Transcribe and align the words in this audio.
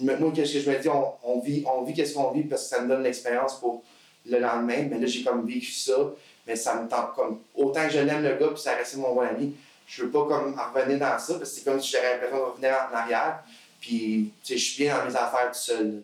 moi, 0.00 0.32
qu'est-ce 0.34 0.54
que 0.54 0.60
je 0.60 0.70
me 0.70 0.78
dis, 0.78 0.88
on, 0.88 1.40
vit, 1.40 1.64
on 1.66 1.82
vit 1.82 1.94
qu'est-ce 1.94 2.14
qu'on 2.14 2.30
vit 2.30 2.42
parce 2.42 2.62
que 2.62 2.68
ça 2.68 2.82
me 2.82 2.88
donne 2.88 3.02
l'expérience 3.02 3.58
pour 3.58 3.82
le 4.26 4.38
lendemain. 4.38 4.86
Mais 4.90 4.98
là, 4.98 5.06
j'ai 5.06 5.22
comme 5.22 5.46
vécu 5.46 5.72
ça, 5.72 5.96
mais 6.46 6.56
ça 6.56 6.80
me 6.80 6.88
tente 6.88 7.14
comme. 7.14 7.40
Autant 7.54 7.86
que 7.86 7.92
je 7.92 7.98
l'aime 7.98 8.22
le 8.22 8.36
gars, 8.36 8.48
puis 8.48 8.62
ça 8.62 8.74
reste 8.74 8.96
mon 8.96 9.14
bon 9.14 9.20
ami, 9.20 9.54
je 9.86 10.04
veux 10.04 10.10
pas 10.10 10.26
comme 10.26 10.58
revenir 10.74 10.98
dans 10.98 11.18
ça 11.18 11.34
parce 11.34 11.38
que 11.38 11.44
c'est 11.44 11.64
comme 11.64 11.80
si 11.80 11.90
j'avais 11.90 12.12
l'impression 12.12 12.38
de 12.38 12.42
revenir 12.42 12.74
en 12.90 12.96
arrière. 12.96 13.42
Puis, 13.80 14.32
tu 14.42 14.52
sais, 14.52 14.58
je 14.58 14.64
suis 14.64 14.84
bien 14.84 14.96
dans 14.96 15.04
mes 15.04 15.16
affaires 15.16 15.50
tout 15.52 15.58
seul. 15.58 16.02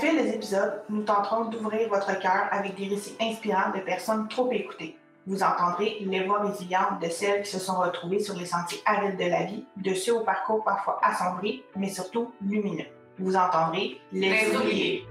Fil 0.00 0.16
des 0.16 0.30
épisodes, 0.30 0.82
nous 0.88 1.02
tenterons 1.02 1.44
d'ouvrir 1.44 1.88
votre 1.88 2.18
cœur 2.18 2.48
avec 2.50 2.74
des 2.74 2.88
récits 2.88 3.16
inspirants 3.20 3.70
de 3.74 3.80
personnes 3.80 4.28
trop 4.28 4.50
écoutées. 4.50 4.96
Vous 5.26 5.42
entendrez 5.42 5.98
les 6.00 6.24
voix 6.24 6.40
résilientes 6.40 7.00
de 7.02 7.08
celles 7.08 7.42
qui 7.42 7.50
se 7.50 7.58
sont 7.58 7.78
retrouvées 7.78 8.20
sur 8.20 8.34
les 8.34 8.46
sentiers 8.46 8.80
arides 8.86 9.18
de 9.18 9.26
la 9.26 9.44
vie, 9.44 9.64
de 9.76 9.94
ceux 9.94 10.16
au 10.16 10.20
parcours 10.20 10.64
parfois 10.64 10.98
assombri, 11.02 11.62
mais 11.76 11.90
surtout 11.90 12.32
lumineux. 12.40 12.86
Vous 13.18 13.36
entendrez 13.36 14.00
les, 14.12 14.30
Les 14.30 14.56
oubliés. 14.56 15.06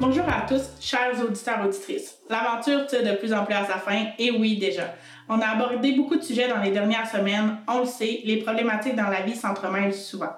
Bonjour 0.00 0.24
à 0.28 0.44
tous, 0.48 0.62
chers 0.80 1.20
auditeurs 1.24 1.64
auditrices. 1.64 2.18
L'aventure 2.28 2.84
tire 2.86 3.04
de 3.04 3.16
plus 3.16 3.32
en 3.32 3.44
plus 3.44 3.54
à 3.54 3.64
sa 3.64 3.78
fin, 3.78 4.06
et 4.18 4.32
oui 4.32 4.58
déjà. 4.58 4.92
On 5.28 5.40
a 5.40 5.46
abordé 5.46 5.92
beaucoup 5.92 6.16
de 6.16 6.22
sujets 6.22 6.48
dans 6.48 6.60
les 6.60 6.72
dernières 6.72 7.08
semaines, 7.08 7.58
on 7.68 7.80
le 7.80 7.86
sait, 7.86 8.20
les 8.24 8.38
problématiques 8.38 8.96
dans 8.96 9.08
la 9.08 9.22
vie 9.22 9.36
s'entremêlent 9.36 9.94
souvent. 9.94 10.32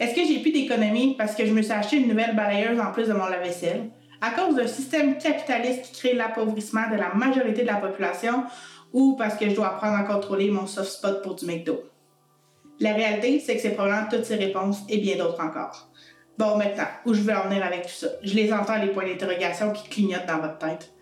Est-ce 0.00 0.14
que 0.14 0.26
j'ai 0.26 0.40
plus 0.40 0.52
d'économie 0.52 1.16
parce 1.18 1.34
que 1.34 1.44
je 1.44 1.52
me 1.52 1.60
suis 1.60 1.72
acheté 1.72 1.98
une 1.98 2.08
nouvelle 2.08 2.34
balayeuse 2.34 2.80
en 2.80 2.90
plus 2.92 3.08
de 3.08 3.12
mon 3.12 3.26
lave-vaisselle? 3.26 3.90
À 4.22 4.30
cause 4.30 4.56
d'un 4.56 4.66
système 4.66 5.18
capitaliste 5.18 5.82
qui 5.82 5.92
crée 5.92 6.14
l'appauvrissement 6.14 6.88
de 6.90 6.96
la 6.96 7.12
majorité 7.14 7.62
de 7.62 7.68
la 7.68 7.76
population 7.76 8.44
ou 8.92 9.16
parce 9.16 9.36
que 9.36 9.50
je 9.50 9.54
dois 9.54 9.68
apprendre 9.68 9.98
à 9.98 10.04
contrôler 10.04 10.50
mon 10.50 10.66
soft 10.66 10.90
spot 10.90 11.22
pour 11.22 11.34
du 11.34 11.44
McDo? 11.44 11.84
La 12.80 12.94
réalité, 12.94 13.38
c'est 13.38 13.56
que 13.56 13.60
c'est 13.60 13.74
probablement 13.74 14.08
toutes 14.10 14.24
ces 14.24 14.36
réponses 14.36 14.78
et 14.88 14.98
bien 14.98 15.16
d'autres 15.16 15.42
encore. 15.44 15.87
Bon, 16.38 16.56
maintenant, 16.56 16.84
où 17.04 17.14
je 17.14 17.22
veux 17.22 17.34
en 17.34 17.48
venir 17.48 17.64
avec 17.66 17.82
tout 17.82 17.88
ça? 17.88 18.06
Je 18.22 18.32
les 18.36 18.52
entends, 18.52 18.76
les 18.80 18.92
points 18.92 19.04
d'interrogation 19.04 19.72
qui 19.72 19.88
clignotent 19.88 20.26
dans 20.28 20.38
votre 20.38 20.58
tête. 20.58 20.92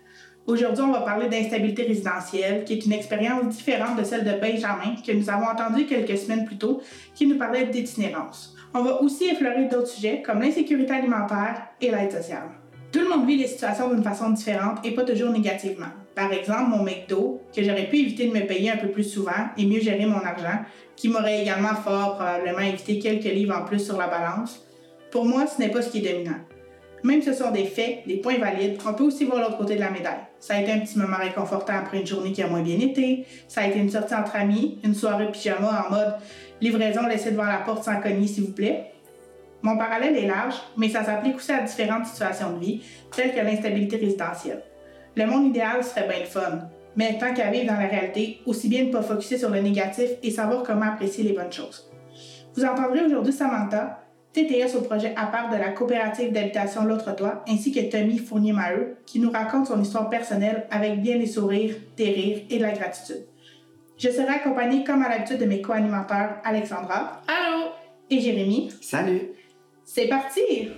Aujourd'hui, 0.47 0.83
on 0.83 0.91
va 0.91 1.01
parler 1.01 1.27
d'instabilité 1.29 1.83
résidentielle, 1.83 2.63
qui 2.63 2.73
est 2.73 2.85
une 2.87 2.93
expérience 2.93 3.55
différente 3.55 3.99
de 3.99 4.03
celle 4.03 4.23
de 4.23 4.31
Benjamin, 4.31 4.95
que 5.05 5.11
nous 5.11 5.29
avons 5.29 5.45
entendu 5.45 5.85
quelques 5.85 6.17
semaines 6.17 6.45
plus 6.45 6.57
tôt, 6.57 6.81
qui 7.13 7.27
nous 7.27 7.37
parlait 7.37 7.67
d'itinérance. 7.67 8.55
On 8.73 8.81
va 8.81 8.99
aussi 8.99 9.25
effleurer 9.25 9.65
d'autres 9.65 9.89
sujets 9.89 10.23
comme 10.23 10.41
l'insécurité 10.41 10.93
alimentaire 10.93 11.67
et 11.79 11.91
l'aide 11.91 12.11
sociale. 12.11 12.49
Tout 12.91 13.01
le 13.01 13.09
monde 13.09 13.27
vit 13.27 13.37
les 13.37 13.47
situations 13.47 13.93
d'une 13.93 14.03
façon 14.03 14.31
différente 14.31 14.79
et 14.83 14.95
pas 14.95 15.03
toujours 15.03 15.29
négativement. 15.29 15.91
Par 16.15 16.31
exemple, 16.33 16.71
mon 16.71 16.81
McDo, 16.83 17.43
que 17.55 17.61
j'aurais 17.61 17.89
pu 17.89 17.99
éviter 17.99 18.25
de 18.27 18.33
me 18.33 18.47
payer 18.47 18.71
un 18.71 18.77
peu 18.77 18.87
plus 18.87 19.03
souvent 19.03 19.49
et 19.55 19.67
mieux 19.67 19.81
gérer 19.81 20.07
mon 20.07 20.21
argent, 20.21 20.61
qui 20.95 21.09
m'aurait 21.09 21.43
également 21.43 21.75
fort 21.75 22.15
probablement 22.15 22.61
évité 22.61 22.97
quelques 22.97 23.25
livres 23.25 23.55
en 23.55 23.65
plus 23.65 23.85
sur 23.85 23.97
la 23.97 24.07
balance. 24.07 24.63
Pour 25.17 25.25
moi, 25.25 25.47
ce 25.47 25.59
n'est 25.59 25.69
pas 25.69 25.81
ce 25.81 25.89
qui 25.89 26.05
est 26.05 26.13
dominant. 26.13 26.37
Même 27.03 27.23
si 27.23 27.29
ce 27.29 27.33
sont 27.33 27.49
des 27.49 27.65
faits, 27.65 28.05
des 28.05 28.17
points 28.17 28.37
valides, 28.37 28.77
on 28.87 28.93
peut 28.93 29.05
aussi 29.05 29.25
voir 29.25 29.39
l'autre 29.39 29.57
côté 29.57 29.73
de 29.73 29.79
la 29.79 29.89
médaille. 29.89 30.19
Ça 30.39 30.53
a 30.53 30.61
été 30.61 30.71
un 30.71 30.77
petit 30.77 30.99
moment 30.99 31.17
réconfortant 31.17 31.73
après 31.73 32.01
une 32.01 32.05
journée 32.05 32.31
qui 32.31 32.43
a 32.43 32.47
moins 32.47 32.61
bien 32.61 32.79
été, 32.79 33.25
ça 33.47 33.61
a 33.61 33.67
été 33.67 33.79
une 33.79 33.89
sortie 33.89 34.13
entre 34.13 34.35
amis, 34.35 34.77
une 34.83 34.93
soirée 34.93 35.31
pyjama 35.31 35.87
en 35.87 35.89
mode 35.89 36.17
livraison 36.61 37.07
laissée 37.07 37.31
devant 37.31 37.45
la 37.45 37.57
porte 37.65 37.83
sans 37.83 37.99
cogner 37.99 38.27
s'il 38.27 38.43
vous 38.43 38.51
plaît. 38.51 38.91
Mon 39.63 39.75
parallèle 39.75 40.15
est 40.15 40.27
large, 40.27 40.53
mais 40.77 40.87
ça 40.87 41.03
s'applique 41.03 41.37
aussi 41.37 41.51
à 41.51 41.63
différentes 41.63 42.05
situations 42.05 42.53
de 42.53 42.59
vie, 42.59 42.83
telles 43.15 43.33
que 43.33 43.39
l'instabilité 43.39 43.95
résidentielle. 43.95 44.61
Le 45.15 45.25
monde 45.25 45.47
idéal 45.47 45.83
serait 45.83 46.07
bien 46.07 46.19
le 46.19 46.25
fun, 46.25 46.69
mais 46.95 47.17
tant 47.17 47.33
qu'à 47.33 47.49
vivre 47.49 47.65
dans 47.65 47.79
la 47.79 47.87
réalité, 47.87 48.41
aussi 48.45 48.69
bien 48.69 48.83
ne 48.83 48.91
pas 48.91 49.01
focuser 49.01 49.39
sur 49.39 49.49
le 49.49 49.61
négatif 49.61 50.11
et 50.21 50.29
savoir 50.29 50.61
comment 50.61 50.85
apprécier 50.85 51.23
les 51.23 51.33
bonnes 51.33 51.51
choses. 51.51 51.89
Vous 52.53 52.63
entendrez 52.63 53.03
aujourd'hui 53.03 53.33
Samantha, 53.33 54.03
TTS 54.37 54.75
au 54.75 54.81
projet 54.81 55.13
à 55.15 55.25
part 55.25 55.49
de 55.49 55.55
la 55.55 55.69
coopérative 55.69 56.31
d'habitation 56.31 56.83
L'autre 56.85 57.15
Toit, 57.15 57.43
ainsi 57.47 57.71
que 57.71 57.79
Tommy 57.89 58.19
Fournier-Maheu, 58.19 58.97
qui 59.07 59.19
nous 59.19 59.31
raconte 59.31 59.65
son 59.65 59.81
histoire 59.81 60.11
personnelle 60.11 60.67
avec 60.69 61.01
bien 61.01 61.17
des 61.17 61.25
sourires, 61.25 61.73
des 61.95 62.11
rires 62.11 62.41
et 62.51 62.57
de 62.59 62.63
la 62.63 62.73
gratitude. 62.73 63.25
Je 63.97 64.09
serai 64.09 64.27
accompagnée 64.27 64.83
comme 64.83 65.01
à 65.01 65.09
l'habitude 65.09 65.39
de 65.39 65.45
mes 65.45 65.59
co-animateurs 65.63 66.35
Alexandra 66.43 67.23
Allô? 67.27 67.69
et 68.11 68.19
Jérémy. 68.19 68.71
Salut! 68.79 69.31
C'est 69.83 70.07
parti! 70.07 70.69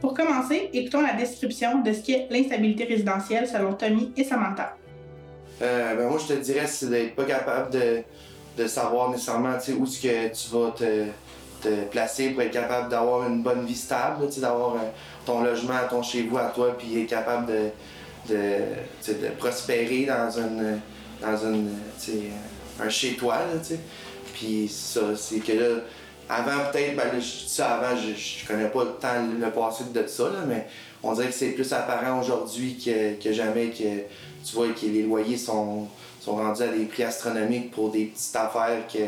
Pour 0.00 0.14
commencer, 0.14 0.68
écoutons 0.72 1.02
la 1.02 1.12
description 1.12 1.82
de 1.82 1.92
ce 1.92 2.02
qu'est 2.02 2.26
l'instabilité 2.30 2.82
résidentielle 2.82 3.46
selon 3.46 3.74
Tommy 3.74 4.12
et 4.16 4.24
Samantha. 4.24 4.76
Euh, 5.60 5.94
ben 5.94 6.08
moi, 6.08 6.18
je 6.18 6.34
te 6.34 6.40
dirais, 6.40 6.66
c'est 6.66 6.90
d'être 6.90 7.14
pas 7.14 7.26
capable 7.26 7.70
de, 7.70 8.02
de 8.58 8.66
savoir 8.66 9.10
nécessairement 9.10 9.50
où 9.50 9.84
est-ce 9.84 10.02
que 10.02 10.28
tu 10.34 10.56
vas 10.56 10.72
te, 10.72 11.04
te 11.62 11.84
placer 11.84 12.30
pour 12.30 12.42
être 12.42 12.52
capable 12.52 12.88
d'avoir 12.90 13.28
une 13.28 13.42
bonne 13.42 13.64
vie 13.64 13.76
stable, 13.76 14.28
d'avoir 14.36 14.74
euh, 14.74 14.78
ton 15.24 15.42
logement, 15.42 15.74
ton 15.88 16.02
chez 16.02 16.22
vous 16.22 16.38
à 16.38 16.46
toi, 16.46 16.76
puis 16.76 17.02
être 17.02 17.08
capable 17.08 17.46
de, 17.46 18.34
de, 18.34 19.28
prospérer 19.38 20.06
dans 20.06 20.30
une, 20.30 20.80
dans 21.20 21.46
un 21.46 22.88
chez 22.88 23.14
toi, 23.14 23.36
là, 23.36 23.58
tu 23.60 23.74
sais. 23.74 23.80
Puis 24.34 24.68
ça, 24.68 25.00
c'est 25.16 25.38
que 25.38 25.52
là, 25.52 25.80
avant 26.28 26.70
peut-être, 26.70 26.96
ben 26.96 27.20
ça 27.20 27.74
avant, 27.74 27.96
je, 27.96 28.14
je 28.14 28.46
connais 28.46 28.68
pas 28.68 28.84
tant 29.00 29.26
le 29.40 29.50
passé 29.50 29.84
de 29.92 30.06
ça, 30.06 30.24
là, 30.24 30.44
mais 30.46 30.66
on 31.02 31.12
dirait 31.12 31.28
que 31.28 31.34
c'est 31.34 31.50
plus 31.50 31.72
apparent 31.72 32.20
aujourd'hui 32.20 32.78
que, 32.82 33.22
que 33.22 33.32
jamais 33.32 33.70
que 33.70 34.02
tu 34.44 34.54
vois 34.54 34.68
que 34.68 34.86
les 34.86 35.02
loyers 35.02 35.36
sont, 35.36 35.86
sont 36.20 36.36
rendus 36.36 36.62
à 36.62 36.68
des 36.68 36.84
prix 36.84 37.04
astronomiques 37.04 37.70
pour 37.70 37.90
des 37.90 38.06
petites 38.06 38.36
affaires 38.36 38.86
que 38.92 38.98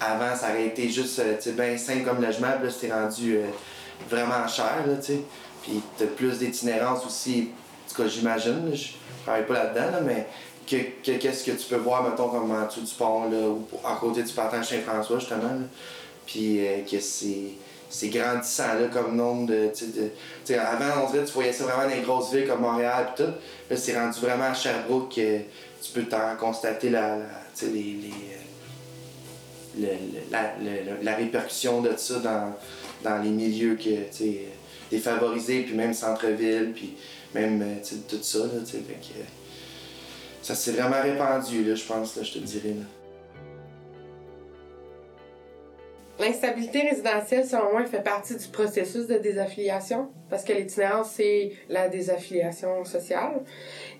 avant 0.00 0.34
ça 0.36 0.50
aurait 0.50 0.66
été 0.66 0.88
juste 0.88 1.18
euh, 1.18 1.34
tu 1.40 1.78
simple 1.78 2.04
comme 2.04 2.22
logement, 2.22 2.52
puis 2.58 2.68
là 2.68 2.74
c'est 2.78 2.92
rendu 2.92 3.36
euh, 3.36 3.46
vraiment 4.08 4.46
cher, 4.46 4.84
là, 4.86 4.94
tu 4.96 5.06
sais. 5.14 5.20
Puis 5.62 5.80
t'as 5.98 6.06
plus 6.06 6.38
d'itinérance 6.38 7.04
aussi, 7.04 7.50
en 7.86 7.90
tout 7.94 8.02
cas 8.02 8.08
j'imagine, 8.08 8.70
je 8.74 8.92
travaille 9.24 9.46
pas 9.46 9.54
là-dedans, 9.54 9.90
là, 9.92 10.00
mais 10.00 10.26
que, 10.70 10.76
que- 11.04 11.18
qu'est-ce 11.18 11.44
que 11.44 11.50
tu 11.52 11.66
peux 11.68 11.76
voir, 11.76 12.02
mettons, 12.08 12.28
comme 12.28 12.50
en 12.50 12.66
dessous 12.66 12.82
du 12.82 12.94
pont, 12.94 13.28
là, 13.30 13.48
ou 13.48 13.66
à 13.84 13.96
côté 13.96 14.22
du 14.22 14.32
partage 14.32 14.68
Saint-François, 14.68 15.18
justement, 15.18 15.42
là. 15.42 15.66
Puis 16.26 16.66
euh, 16.66 16.82
que 16.90 17.00
c'est 17.00 18.08
grandissant 18.08 18.74
là, 18.74 18.86
comme 18.92 19.16
nombre 19.16 19.46
de. 19.46 19.70
tu 19.74 19.86
sais, 19.86 19.86
de- 19.86 20.08
tu 20.44 20.52
sais, 20.52 20.58
avant, 20.58 21.06
on 21.06 21.10
dirait 21.10 21.24
tu 21.24 21.32
voyais 21.32 21.52
ça 21.52 21.64
vraiment 21.64 21.84
dans 21.88 21.94
les 21.94 22.02
grosses 22.02 22.32
villes 22.32 22.46
comme 22.46 22.60
Montréal 22.60 23.08
et 23.14 23.16
tout. 23.22 23.30
Là, 23.70 23.76
c'est 23.76 23.98
rendu 23.98 24.20
vraiment 24.20 24.44
à 24.44 24.54
Sherbrooke 24.54 25.14
que 25.14 25.38
tu 25.82 25.92
peux 25.94 26.02
t'en 26.04 26.36
constater 26.38 26.90
la, 26.90 27.16
la, 27.16 27.24
les, 27.62 27.96
la, 30.30 30.54
la 31.02 31.14
répercussion 31.16 31.82
de 31.82 31.96
ça 31.96 32.18
dans, 32.20 32.54
dans 33.02 33.22
les 33.22 33.30
milieux 33.30 33.76
que, 33.76 33.90
défavorisés, 34.90 35.62
puis 35.62 35.74
même 35.74 35.94
centre-ville, 35.94 36.72
puis 36.74 36.94
même 37.34 37.62
euh, 37.62 37.98
tout 38.08 38.18
ça. 38.22 38.38
Là, 38.38 38.44
euh, 38.54 39.22
ça 40.42 40.54
s'est 40.54 40.72
vraiment 40.72 41.02
répandu, 41.02 41.76
je 41.76 41.84
pense, 41.84 42.18
je 42.22 42.32
te 42.32 42.38
dirais. 42.38 42.68
Là. 42.70 42.97
L'instabilité 46.18 46.80
résidentielle, 46.80 47.44
selon 47.44 47.70
moi, 47.70 47.84
fait 47.84 48.02
partie 48.02 48.34
du 48.34 48.48
processus 48.48 49.06
de 49.06 49.18
désaffiliation 49.18 50.08
parce 50.28 50.42
que 50.42 50.52
l'itinérance, 50.52 51.12
c'est 51.12 51.52
la 51.68 51.88
désaffiliation 51.88 52.84
sociale. 52.84 53.42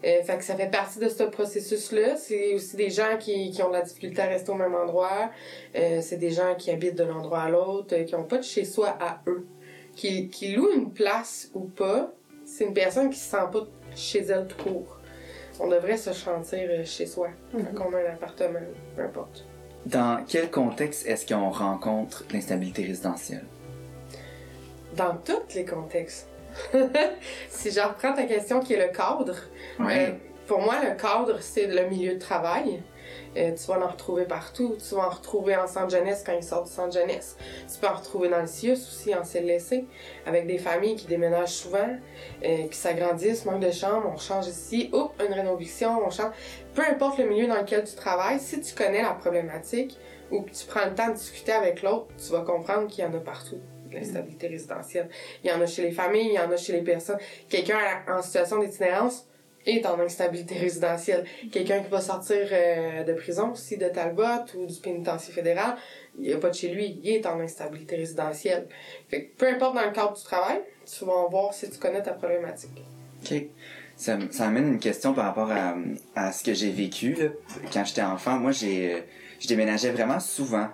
Euh, 0.05 0.23
fait 0.23 0.37
que 0.37 0.45
ça 0.45 0.57
fait 0.57 0.71
partie 0.71 0.99
de 0.99 1.09
ce 1.09 1.23
processus-là. 1.23 2.17
C'est 2.17 2.55
aussi 2.55 2.77
des 2.77 2.91
gens 2.91 3.17
qui, 3.21 3.53
qui 3.53 3.63
ont 3.63 3.69
de 3.69 3.75
la 3.75 3.83
difficulté 3.83 4.21
à 4.21 4.27
rester 4.27 4.51
au 4.51 4.57
même 4.57 4.75
endroit. 4.75 5.31
Euh, 5.77 6.01
c'est 6.03 6.17
des 6.17 6.31
gens 6.31 6.57
qui 6.57 6.73
habitent 6.73 6.97
d'un 6.97 7.13
endroit 7.13 7.43
à 7.43 7.49
l'autre, 7.51 7.95
euh, 7.95 8.03
qui 8.03 8.17
ont 8.17 8.25
pas 8.25 8.39
de 8.39 8.43
chez 8.43 8.65
soi 8.65 8.97
à 9.01 9.23
eux. 9.29 9.47
Qui, 9.95 10.29
qui 10.29 10.53
louent 10.53 10.73
une 10.75 10.93
place 10.93 11.51
ou 11.55 11.67
pas, 11.67 12.13
c'est 12.45 12.65
une 12.65 12.75
personne 12.75 13.11
qui 13.11 13.19
se 13.19 13.31
sent 13.31 13.47
pas 13.53 13.67
chez 13.95 14.21
elle 14.21 14.47
tout 14.47 14.63
court. 14.63 14.99
On 15.61 15.69
devrait 15.69 15.97
se 15.97 16.13
sentir 16.13 16.69
chez 16.85 17.07
soi 17.07 17.31
quand 17.75 17.87
on 17.91 17.95
a 17.95 17.99
un 17.99 18.15
appartement, 18.15 18.61
peu 18.95 19.03
importe. 19.03 19.45
Dans 19.87 20.25
quel 20.27 20.51
contexte 20.51 21.07
est-ce 21.07 21.27
qu'on 21.27 21.51
rencontre 21.51 22.25
l'instabilité 22.33 22.85
résidentielle? 22.85 23.45
Dans 24.97 25.17
tous 25.17 25.55
les 25.55 25.65
contextes. 25.65 26.29
si 27.51 27.71
je 27.71 27.81
reprends 27.81 28.15
ta 28.15 28.25
question 28.25 28.61
qui 28.61 28.75
est 28.75 28.87
le 28.87 28.93
cadre, 28.93 29.37
euh, 29.81 30.13
pour 30.47 30.61
moi, 30.61 30.77
le 30.83 30.97
cadre, 30.97 31.41
c'est 31.41 31.67
le 31.67 31.89
milieu 31.89 32.15
de 32.15 32.19
travail. 32.19 32.83
Euh, 33.37 33.53
tu 33.55 33.67
vas 33.67 33.85
en 33.85 33.89
retrouver 33.89 34.25
partout. 34.25 34.77
Tu 34.77 34.95
vas 34.95 35.07
en 35.07 35.11
retrouver 35.11 35.57
en 35.57 35.67
centre 35.67 35.91
jeunesse 35.91 36.23
quand 36.25 36.33
ils 36.33 36.43
sortent 36.43 36.67
du 36.67 36.73
centre 36.73 36.93
jeunesse. 36.93 37.37
Tu 37.73 37.79
peux 37.79 37.87
en 37.87 37.95
retrouver 37.95 38.29
dans 38.29 38.41
le 38.41 38.47
CIUS 38.47 38.73
aussi, 38.73 39.15
en 39.15 39.23
CLSC, 39.23 39.85
avec 40.27 40.47
des 40.47 40.59
familles 40.59 40.97
qui 40.97 41.07
déménagent 41.07 41.53
souvent, 41.53 41.89
euh, 42.45 42.67
qui 42.69 42.77
s'agrandissent, 42.77 43.45
manque 43.45 43.61
de 43.61 43.71
chambres, 43.71 44.11
on 44.13 44.19
change 44.19 44.49
ici, 44.49 44.91
oups, 44.93 45.13
une 45.27 45.33
rénoviction, 45.33 46.01
on 46.05 46.11
change. 46.11 46.33
Peu 46.79 46.85
importe 46.85 47.19
le 47.19 47.29
milieu 47.29 47.49
dans 47.49 47.57
lequel 47.57 47.83
tu 47.83 47.97
travailles, 47.97 48.39
si 48.39 48.61
tu 48.61 48.73
connais 48.73 49.03
la 49.03 49.11
problématique, 49.11 49.99
ou 50.31 50.43
que 50.43 50.53
tu 50.53 50.65
prends 50.65 50.85
le 50.85 50.95
temps 50.95 51.09
de 51.09 51.15
discuter 51.15 51.51
avec 51.51 51.83
l'autre, 51.83 52.07
tu 52.25 52.31
vas 52.31 52.43
comprendre 52.43 52.87
qu'il 52.87 53.03
y 53.03 53.07
en 53.09 53.13
a 53.15 53.19
partout, 53.19 53.59
l'instabilité 53.91 54.47
résidentielle. 54.47 55.09
Il 55.43 55.51
y 55.51 55.53
en 55.53 55.61
a 55.61 55.67
chez 55.67 55.83
les 55.83 55.91
familles, 55.91 56.29
il 56.29 56.35
y 56.35 56.39
en 56.39 56.49
a 56.53 56.57
chez 56.57 56.75
les 56.75 56.83
personnes. 56.83 57.19
Quelqu'un 57.49 57.81
en 58.07 58.23
situation 58.23 58.61
d'itinérance 58.61 59.27
est 59.67 59.85
en 59.87 59.99
instabilité 59.99 60.57
résidentielle. 60.57 61.25
Quelqu'un 61.51 61.81
qui 61.81 61.91
va 61.91 62.01
sortir 62.01 62.47
euh, 62.53 63.03
de 63.03 63.13
prison, 63.15 63.57
si 63.57 63.77
de 63.77 63.89
Talbot 63.89 64.47
ou 64.57 64.65
du 64.65 64.79
pénitencier 64.79 65.35
fédéral, 65.35 65.75
il 66.17 66.29
n'y 66.29 66.33
a 66.33 66.39
pas 66.39 66.51
de 66.51 66.55
chez 66.55 66.69
lui, 66.69 67.01
il 67.03 67.11
est 67.11 67.27
en 67.27 67.41
instabilité 67.41 67.97
résidentielle. 67.97 68.69
Fait 69.09 69.25
que 69.25 69.37
peu 69.37 69.49
importe 69.49 69.75
dans 69.75 69.85
le 69.85 69.91
cadre 69.91 70.17
du 70.17 70.23
travail, 70.23 70.61
tu 70.87 71.05
vas 71.05 71.27
voir 71.29 71.53
si 71.53 71.69
tu 71.69 71.79
connais 71.81 72.03
ta 72.03 72.13
problématique. 72.13 72.85
Ça, 73.99 74.17
ça 74.31 74.47
amène 74.47 74.69
une 74.69 74.79
question 74.79 75.13
par 75.13 75.25
rapport 75.25 75.51
à, 76.15 76.33
ce 76.33 76.45
que 76.45 76.55
j'ai 76.55 76.71
vécu 76.71 77.19
quand 77.73 77.85
j'étais 77.85 78.03
enfant. 78.03 78.39
Moi, 78.39 78.53
j'ai, 78.53 79.03
je 79.41 79.49
déménageais 79.49 79.91
vraiment 79.91 80.21
souvent 80.21 80.69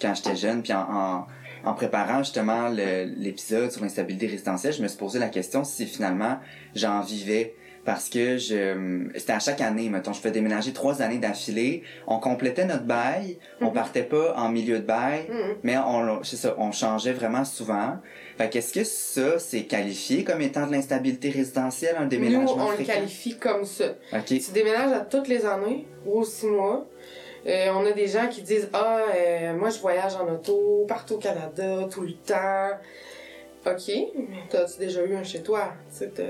quand 0.00 0.14
j'étais 0.14 0.36
jeune. 0.36 0.62
Puis 0.62 0.74
en, 0.74 1.26
en, 1.64 1.74
préparant 1.74 2.18
justement 2.18 2.68
l'épisode 2.68 3.72
sur 3.72 3.82
l'instabilité 3.82 4.26
résidentielle, 4.26 4.74
je 4.74 4.82
me 4.82 4.88
suis 4.88 4.98
posé 4.98 5.18
la 5.18 5.30
question 5.30 5.64
si 5.64 5.86
finalement 5.86 6.38
j'en 6.74 7.00
vivais. 7.00 7.54
Parce 7.86 8.08
que 8.10 8.36
je 8.36 9.06
c'était 9.14 9.32
à 9.32 9.38
chaque 9.38 9.60
année, 9.60 9.88
mettons, 9.88 10.12
je 10.12 10.20
fais 10.20 10.32
déménager 10.32 10.72
trois 10.72 11.00
années 11.02 11.18
d'affilée. 11.18 11.84
On 12.08 12.18
complétait 12.18 12.64
notre 12.64 12.82
bail, 12.84 13.38
on 13.60 13.66
Mhm. 13.66 13.72
partait 13.72 14.02
pas 14.02 14.34
en 14.36 14.48
milieu 14.50 14.80
de 14.80 14.84
bail, 14.84 15.26
Mhm. 15.28 15.54
mais 15.62 15.76
on, 15.78 16.22
c'est 16.24 16.36
ça, 16.36 16.54
on 16.58 16.72
changeait 16.72 17.12
vraiment 17.12 17.44
souvent. 17.44 17.98
Fait 18.36 18.50
qu'est-ce 18.50 18.72
que 18.74 18.82
ça, 18.84 19.38
c'est 19.38 19.62
qualifié 19.62 20.24
comme 20.24 20.42
étant 20.42 20.66
de 20.66 20.72
l'instabilité 20.72 21.30
résidentielle, 21.30 21.94
un 21.96 22.02
Nous, 22.02 22.08
déménagement 22.08 22.66
on 22.66 22.70
le 22.72 22.84
qualifie 22.84 23.38
comme 23.38 23.64
ça. 23.64 23.94
Tu 24.26 24.40
déménages 24.52 24.92
à 24.92 25.00
toutes 25.00 25.28
les 25.28 25.46
années 25.46 25.86
ou 26.04 26.18
aux 26.20 26.24
six 26.24 26.46
mois. 26.46 26.86
Euh, 27.46 27.68
on 27.76 27.86
a 27.86 27.92
des 27.92 28.08
gens 28.08 28.26
qui 28.28 28.42
disent 28.42 28.68
Ah, 28.72 28.98
euh, 29.16 29.56
moi 29.56 29.70
je 29.70 29.78
voyage 29.78 30.16
en 30.16 30.28
auto 30.34 30.84
partout 30.88 31.14
au 31.14 31.18
Canada, 31.18 31.86
tout 31.88 32.02
le 32.02 32.14
temps. 32.14 32.70
Ok, 33.64 33.88
mais 33.88 34.42
t'as-tu 34.50 34.78
déjà 34.80 35.04
eu 35.04 35.14
un 35.14 35.22
chez 35.24 35.42
toi? 35.42 35.72
Tu 35.90 35.98
sais, 35.98 36.08
t'as- 36.14 36.22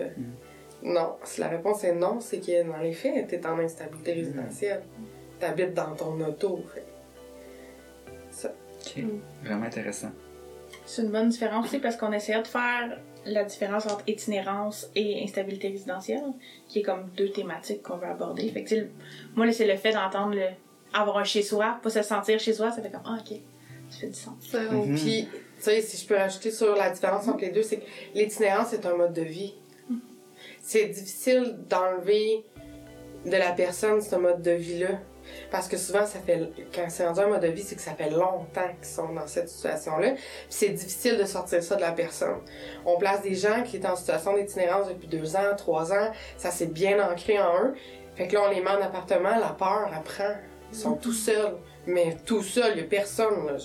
Non. 0.83 1.17
Si 1.25 1.41
la 1.41 1.49
réponse 1.49 1.83
est 1.85 1.95
non, 1.95 2.21
c'est 2.21 2.39
que 2.41 2.63
dans 2.71 2.79
les 2.79 2.93
faits, 2.93 3.29
t'es 3.29 3.45
en 3.47 3.59
instabilité 3.59 4.13
résidentielle. 4.13 4.83
T'habites 5.41 5.75
dans 5.75 5.95
ton 5.95 6.21
auto. 6.21 6.61
fait. 6.75 6.87
OK. 8.49 9.05
Vraiment 9.45 9.67
intéressant. 9.67 10.11
C'est 10.85 11.03
une 11.03 11.11
bonne 11.11 11.29
différence 11.31 11.67
aussi 11.67 11.79
parce 11.79 11.97
qu'on 11.97 12.13
essayait 12.13 12.41
de 12.43 12.47
faire 12.47 12.99
la 13.25 13.43
différence 13.45 13.87
entre 13.87 14.05
itinérance 14.07 14.89
et 14.95 15.23
instabilité 15.25 15.69
résidentielle, 15.69 16.23
qui 16.69 16.79
est 16.81 16.83
comme 16.83 17.09
deux 17.17 17.31
thématiques 17.31 17.83
qu'on 17.83 17.97
veut 17.97 18.07
aborder. 18.07 18.49
Fait 18.51 18.63
que, 18.63 18.69
tu 18.69 18.75
sais, 18.77 18.81
le- 18.83 18.91
moi, 19.35 19.47
là, 19.47 19.53
c'est 19.53 19.67
le 19.67 19.77
fait 19.77 19.93
d'entendre 19.93 20.35
le 20.37 20.47
avoir 20.95 21.19
un 21.19 21.25
chez-soi, 21.25 21.79
pas 21.83 21.91
se 21.91 22.03
sentir 22.03 22.39
chez 22.39 22.53
soi, 22.53 22.71
ça 22.71 22.81
fait 22.81 22.91
comme, 22.91 23.03
ah, 23.05 23.19
ok, 23.21 23.37
ça 23.91 23.99
fait 23.99 24.07
du 24.07 24.15
sens. 24.15 24.35
Mhm. 24.55 24.95
Puis, 24.95 25.29
tu 25.29 25.63
sais, 25.63 25.81
si 25.81 25.97
je 26.01 26.07
peux 26.07 26.17
rajouter 26.17 26.51
sur 26.53 26.75
la 26.77 26.91
différence 26.91 27.27
entre 27.27 27.41
les 27.41 27.51
deux, 27.51 27.63
c'est 27.65 27.79
que 27.79 27.85
l'itinérance 28.15 28.73
est 28.73 28.87
un 28.87 28.95
mode 28.97 29.13
de 29.13 29.23
vie. 29.23 29.55
C'est 30.69 30.87
difficile 30.87 31.59
d'enlever 31.69 32.45
de 33.25 33.37
la 33.37 33.53
personne 33.53 34.03
ce 34.03 34.17
mode 34.17 34.43
de 34.43 34.51
vie-là. 34.51 34.99
Parce 35.49 35.69
que 35.69 35.77
souvent, 35.77 36.05
ça 36.07 36.19
fait, 36.19 36.51
quand 36.75 36.87
c'est 36.89 37.07
rendu 37.07 37.21
un 37.21 37.29
mode 37.29 37.43
de 37.43 37.47
vie, 37.47 37.63
c'est 37.63 37.77
que 37.77 37.83
ça 37.83 37.95
fait 37.95 38.11
longtemps 38.11 38.69
qu'ils 38.77 38.85
sont 38.85 39.13
dans 39.13 39.29
cette 39.29 39.49
situation-là. 39.49 40.15
Puis 40.15 40.21
c'est 40.49 40.71
difficile 40.71 41.19
de 41.19 41.25
sortir 41.25 41.63
ça 41.63 41.77
de 41.77 41.83
la 41.83 41.93
personne. 41.93 42.39
On 42.85 42.99
place 42.99 43.23
des 43.23 43.37
gens 43.37 43.63
qui 43.63 43.77
étaient 43.77 43.87
en 43.87 43.95
situation 43.95 44.37
d'itinérance 44.37 44.89
depuis 44.89 45.07
deux 45.07 45.37
ans, 45.37 45.55
trois 45.57 45.93
ans. 45.93 46.11
Ça 46.37 46.51
s'est 46.51 46.67
bien 46.67 46.99
ancré 47.01 47.39
en 47.39 47.67
eux. 47.67 47.75
Fait 48.17 48.27
que 48.27 48.35
là, 48.35 48.43
on 48.49 48.51
les 48.51 48.61
met 48.61 48.71
en 48.71 48.83
appartement, 48.83 49.39
la 49.39 49.55
peur 49.57 49.89
apprend. 49.95 50.35
Ils 50.73 50.79
sont 50.79 50.95
tout 50.95 51.13
seuls. 51.13 51.59
Mais 51.87 52.17
tout 52.27 52.43
seuls, 52.43 52.73
il 52.73 52.79
n'y 52.79 52.83
a 52.83 52.89
personne. 52.89 53.57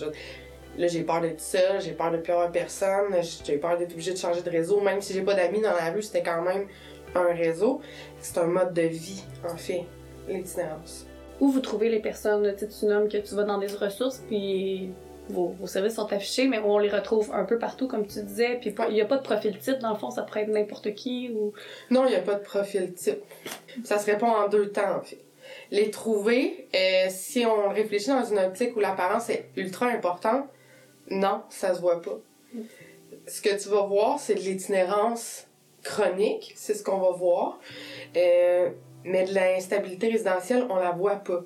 Là, 0.77 0.87
j'ai 0.87 1.01
peur 1.01 1.19
d'être 1.19 1.41
seule, 1.41 1.81
j'ai 1.81 1.91
peur 1.93 2.11
de 2.11 2.17
plus 2.17 2.31
avoir 2.31 2.51
personne, 2.51 3.13
j'ai 3.43 3.57
peur 3.57 3.77
d'être 3.77 3.91
obligée 3.91 4.13
de 4.13 4.17
changer 4.17 4.41
de 4.41 4.49
réseau. 4.49 4.79
Même 4.81 5.01
si 5.01 5.13
j'ai 5.13 5.21
pas 5.21 5.33
d'amis 5.33 5.61
dans 5.61 5.73
la 5.73 5.91
rue, 5.91 6.01
c'était 6.01 6.23
quand 6.23 6.41
même 6.43 6.67
un 7.15 7.33
réseau. 7.33 7.81
C'est 8.19 8.37
un 8.37 8.47
mode 8.47 8.73
de 8.73 8.83
vie, 8.83 9.23
en 9.47 9.57
fait, 9.57 9.85
l'itinérance. 10.27 11.05
Où 11.39 11.49
vous 11.49 11.59
trouvez 11.59 11.89
les 11.89 11.99
personnes, 11.99 12.55
tu 12.57 12.67
tu 12.67 12.85
nommes 12.85 13.09
que 13.09 13.17
tu 13.17 13.35
vas 13.35 13.43
dans 13.43 13.57
des 13.57 13.67
ressources, 13.67 14.23
puis 14.27 14.91
vos, 15.29 15.47
vos 15.59 15.67
services 15.67 15.95
sont 15.95 16.11
affichés, 16.11 16.47
mais 16.47 16.59
on 16.59 16.77
les 16.77 16.89
retrouve 16.89 17.31
un 17.33 17.45
peu 17.45 17.57
partout, 17.57 17.87
comme 17.87 18.05
tu 18.05 18.21
disais, 18.21 18.57
puis 18.61 18.75
il 18.89 18.93
n'y 18.93 19.01
a 19.01 19.05
pas 19.05 19.17
de 19.17 19.23
profil 19.23 19.57
type, 19.57 19.79
dans 19.79 19.91
le 19.91 19.97
fond, 19.97 20.11
ça 20.11 20.23
pourrait 20.23 20.43
être 20.43 20.49
n'importe 20.49 20.93
qui, 20.93 21.31
ou... 21.33 21.53
Non, 21.89 22.05
il 22.05 22.09
n'y 22.09 22.15
a 22.15 22.21
pas 22.21 22.35
de 22.35 22.43
profil 22.43 22.93
type. 22.93 23.21
Ça 23.83 23.97
se 23.97 24.05
répond 24.05 24.27
en 24.27 24.47
deux 24.49 24.69
temps, 24.69 24.97
en 24.97 25.01
fait. 25.01 25.19
Les 25.71 25.89
trouver, 25.89 26.67
euh, 26.75 27.07
si 27.09 27.45
on 27.45 27.69
réfléchit 27.69 28.09
dans 28.09 28.23
une 28.23 28.39
optique 28.39 28.75
où 28.75 28.79
l'apparence 28.79 29.29
est 29.29 29.49
ultra 29.57 29.87
importante, 29.87 30.45
non, 31.09 31.41
ça 31.49 31.73
se 31.73 31.81
voit 31.81 32.01
pas. 32.01 32.19
Ce 33.27 33.41
que 33.41 33.61
tu 33.61 33.69
vas 33.69 33.85
voir, 33.85 34.19
c'est 34.19 34.35
de 34.35 34.39
l'itinérance 34.39 35.47
chronique, 35.83 36.53
c'est 36.55 36.73
ce 36.73 36.83
qu'on 36.83 36.97
va 36.97 37.11
voir. 37.11 37.59
Euh, 38.15 38.69
mais 39.03 39.25
de 39.25 39.33
l'instabilité 39.33 40.09
résidentielle, 40.09 40.65
on 40.69 40.75
la 40.75 40.91
voit 40.91 41.15
pas. 41.15 41.41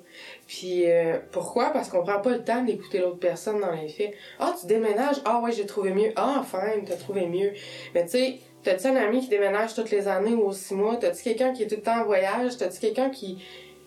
Puis 0.46 0.90
euh, 0.90 1.18
pourquoi? 1.32 1.70
Parce 1.70 1.88
qu'on 1.88 2.02
prend 2.02 2.20
pas 2.20 2.30
le 2.30 2.44
temps 2.44 2.62
d'écouter 2.62 2.98
l'autre 2.98 3.18
personne 3.18 3.60
dans 3.60 3.72
les 3.72 3.88
faits. 3.88 4.12
Ah, 4.38 4.54
tu 4.60 4.66
déménages? 4.66 5.16
Ah 5.24 5.40
ouais, 5.40 5.52
j'ai 5.52 5.66
trouvé 5.66 5.92
mieux. 5.92 6.12
Ah, 6.16 6.36
enfin, 6.38 6.66
t'as 6.84 6.96
trouvé 6.96 7.26
mieux. 7.26 7.52
Mais 7.94 8.04
tu 8.04 8.10
sais, 8.10 8.38
t'as-tu 8.62 8.88
un 8.88 8.96
ami 8.96 9.20
qui 9.20 9.28
déménage 9.28 9.74
toutes 9.74 9.90
les 9.90 10.06
années 10.06 10.34
ou 10.34 10.52
six 10.52 10.74
mois? 10.74 10.96
T'as-tu 10.96 11.22
quelqu'un 11.22 11.52
qui 11.52 11.62
est 11.62 11.66
tout 11.66 11.76
le 11.76 11.82
temps 11.82 12.02
en 12.02 12.04
voyage? 12.04 12.58
T'as-tu 12.58 12.78
quelqu'un 12.78 13.08
qui, 13.08 13.42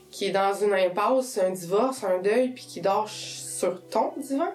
qui 0.09 0.25
est 0.25 0.31
dans 0.31 0.53
une 0.53 0.73
impasse, 0.73 1.37
un 1.37 1.51
divorce, 1.51 2.03
un 2.03 2.17
deuil, 2.19 2.49
puis 2.49 2.65
qui 2.65 2.81
dort 2.81 3.07
sur 3.07 3.87
ton 3.87 4.13
divan? 4.17 4.51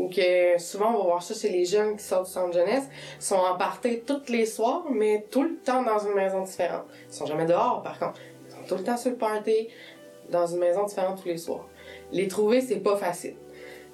Ou 0.00 0.08
que 0.08 0.58
souvent 0.58 0.94
on 0.94 0.98
va 0.98 1.04
voir 1.04 1.22
ça 1.22 1.34
chez 1.34 1.50
les 1.50 1.66
jeunes 1.66 1.96
qui 1.96 2.02
sortent 2.02 2.24
du 2.26 2.32
centre 2.32 2.54
jeunesse, 2.54 2.84
sont 3.18 3.36
en 3.36 3.56
party 3.58 4.00
tous 4.06 4.32
les 4.32 4.46
soirs, 4.46 4.84
mais 4.90 5.26
tout 5.30 5.42
le 5.42 5.56
temps 5.56 5.82
dans 5.82 5.98
une 5.98 6.14
maison 6.14 6.42
différente. 6.42 6.86
Ils 7.08 7.14
sont 7.14 7.26
jamais 7.26 7.44
dehors 7.44 7.82
par 7.82 7.98
contre. 7.98 8.18
Ils 8.46 8.52
sont 8.52 8.62
tout 8.66 8.76
le 8.76 8.84
temps 8.84 8.96
sur 8.96 9.10
le 9.10 9.16
party, 9.18 9.68
dans 10.30 10.46
une 10.46 10.58
maison 10.58 10.84
différente 10.84 11.20
tous 11.20 11.28
les 11.28 11.36
soirs. 11.36 11.66
Les 12.12 12.28
trouver, 12.28 12.62
c'est 12.62 12.76
pas 12.80 12.96
facile. 12.96 13.34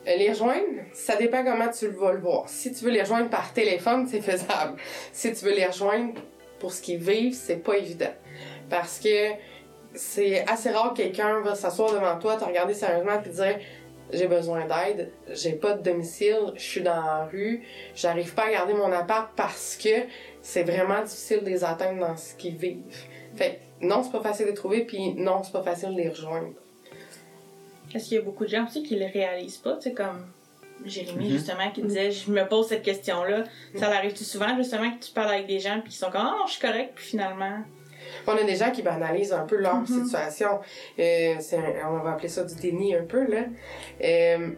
Euh, 0.07 0.17
Les 0.17 0.31
rejoindre, 0.31 0.85
ça 0.93 1.17
dépend 1.17 1.43
comment 1.43 1.69
tu 1.69 1.89
vas 1.89 2.13
le 2.13 2.21
voir. 2.21 2.49
Si 2.49 2.73
tu 2.73 2.85
veux 2.85 2.93
les 2.93 3.01
rejoindre 3.01 3.29
par 3.29 3.53
téléphone, 3.53 4.07
c'est 4.07 4.21
faisable. 4.21 4.77
Si 5.13 5.33
tu 5.33 5.45
veux 5.45 5.55
les 5.55 5.67
rejoindre 5.67 6.15
pour 6.61 6.73
ce 6.73 6.83
qu'ils 6.83 6.99
vivent, 6.99 7.35
c'est 7.35 7.57
pas 7.57 7.77
évident. 7.77 8.15
Parce 8.71 9.01
que 9.01 9.31
c'est 9.95 10.47
assez 10.47 10.71
rare 10.71 10.93
que 10.93 10.99
quelqu'un 10.99 11.41
va 11.41 11.55
s'asseoir 11.55 11.93
devant 11.93 12.19
toi, 12.19 12.37
te 12.37 12.45
regarder 12.45 12.75
sérieusement 12.75 13.19
et 13.19 13.23
te 13.23 13.29
dire 13.31 13.59
j'ai 14.13 14.27
besoin 14.29 14.67
d'aide, 14.67 15.11
j'ai 15.33 15.53
pas 15.53 15.75
de 15.75 15.83
domicile, 15.83 16.53
je 16.55 16.63
suis 16.63 16.81
dans 16.83 16.95
la 17.05 17.25
rue, 17.27 17.63
j'arrive 17.95 18.35
pas 18.35 18.45
à 18.47 18.51
garder 18.53 18.75
mon 18.75 18.91
appart 18.93 19.31
parce 19.37 19.77
que 19.77 20.05
c'est 20.43 20.63
vraiment 20.63 21.03
difficile 21.03 21.41
de 21.41 21.47
les 21.51 21.65
atteindre 21.65 22.01
dans 22.07 22.17
ce 22.17 22.35
qu'ils 22.35 22.57
vivent. 22.57 22.83
Fait 23.35 23.61
que 23.81 23.87
non, 23.87 24.03
c'est 24.03 24.13
pas 24.13 24.21
facile 24.23 24.47
de 24.47 24.51
les 24.51 24.57
trouver, 24.57 24.85
puis 24.85 25.13
non, 25.15 25.43
c'est 25.43 25.53
pas 25.53 25.63
facile 25.63 25.91
de 25.91 25.97
les 26.01 26.09
rejoindre. 26.09 26.53
Est-ce 27.95 28.09
qu'il 28.09 28.17
y 28.17 28.21
a 28.21 28.23
beaucoup 28.23 28.45
de 28.45 28.51
gens 28.51 28.65
aussi 28.67 28.83
qui 28.83 28.97
le 28.97 29.07
réalisent 29.07 29.59
pas, 29.59 29.75
tu 29.77 29.83
sais, 29.83 29.93
comme 29.93 30.27
Jérémy, 30.85 31.27
Mhm. 31.27 31.31
justement, 31.31 31.71
qui 31.71 31.83
disait 31.83 32.11
Je 32.11 32.31
me 32.31 32.47
pose 32.47 32.69
cette 32.69 32.83
question-là. 32.83 33.45
Ça 33.77 33.89
l'arrive-tu 33.89 34.25
souvent, 34.25 34.55
justement, 34.57 34.91
que 34.91 35.05
tu 35.05 35.13
parles 35.13 35.31
avec 35.33 35.47
des 35.47 35.59
gens, 35.61 35.81
puis 35.81 35.91
qui 35.93 35.97
sont 35.99 36.11
comme 36.11 36.21
Ah, 36.23 36.35
non, 36.39 36.47
je 36.47 36.53
suis 36.53 36.61
correct, 36.61 36.93
puis 36.95 37.05
finalement. 37.07 37.59
On 38.27 38.33
a 38.37 38.43
des 38.43 38.57
gens 38.57 38.71
qui 38.71 38.83
banalisent 38.83 39.33
un 39.33 39.45
peu 39.45 39.57
leur 39.57 39.77
Mhm. 39.77 40.05
situation. 40.05 40.61
Euh, 40.99 41.35
on 41.89 41.99
va 41.99 42.13
appeler 42.13 42.29
ça 42.29 42.45
du 42.45 42.55
déni 42.57 42.95
un 42.95 43.05
peu, 43.05 43.25
là. 43.27 43.45
Euh, 44.03 44.49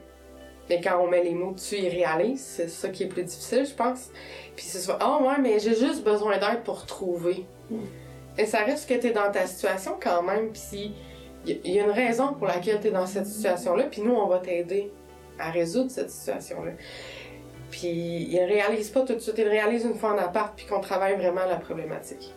mais 0.68 0.80
quand 0.82 0.98
on 1.00 1.08
met 1.08 1.22
les 1.24 1.32
mots 1.34 1.52
dessus, 1.52 1.76
ils 1.78 1.88
réalisent. 1.88 2.44
C'est 2.44 2.68
ça 2.68 2.88
qui 2.90 3.04
est 3.04 3.08
plus 3.08 3.24
difficile, 3.24 3.64
je 3.66 3.74
pense. 3.74 4.10
Puis 4.54 4.66
c'est 4.66 4.78
souvent, 4.80 4.98
ah 5.00 5.18
ouais, 5.22 5.38
mais 5.40 5.58
j'ai 5.58 5.74
juste 5.74 6.04
besoin 6.04 6.38
d'aide 6.38 6.62
pour 6.64 6.84
trouver. 6.86 7.46
Et 8.36 8.46
ça 8.46 8.58
reste 8.64 8.88
que 8.88 8.94
t'es 8.94 9.10
dans 9.10 9.30
ta 9.32 9.46
situation 9.46 9.96
quand 10.00 10.22
même, 10.22 10.50
puis 10.52 10.94
il 11.46 11.72
y, 11.72 11.80
a 11.80 11.84
une 11.84 11.90
raison 11.90 12.34
pour 12.34 12.46
laquelle 12.46 12.78
t'es 12.80 12.90
dans 12.90 13.06
cette 13.06 13.26
situation-là, 13.26 13.84
puis 13.84 14.02
nous, 14.02 14.12
on 14.14 14.26
va 14.26 14.38
t'aider 14.38 14.92
à 15.38 15.50
résoudre 15.50 15.90
cette 15.90 16.10
situation-là. 16.10 16.72
Puis 17.70 17.88
ils 18.30 18.44
réalisent 18.44 18.90
pas 18.90 19.02
tout 19.02 19.14
de 19.14 19.18
suite, 19.20 19.36
ils 19.38 19.48
réalisent 19.48 19.84
une 19.84 19.94
fois 19.94 20.12
en 20.14 20.18
appart, 20.18 20.54
puis 20.56 20.66
qu'on 20.66 20.80
travaille 20.80 21.16
vraiment 21.16 21.46
la 21.48 21.56
problématique. 21.56 22.34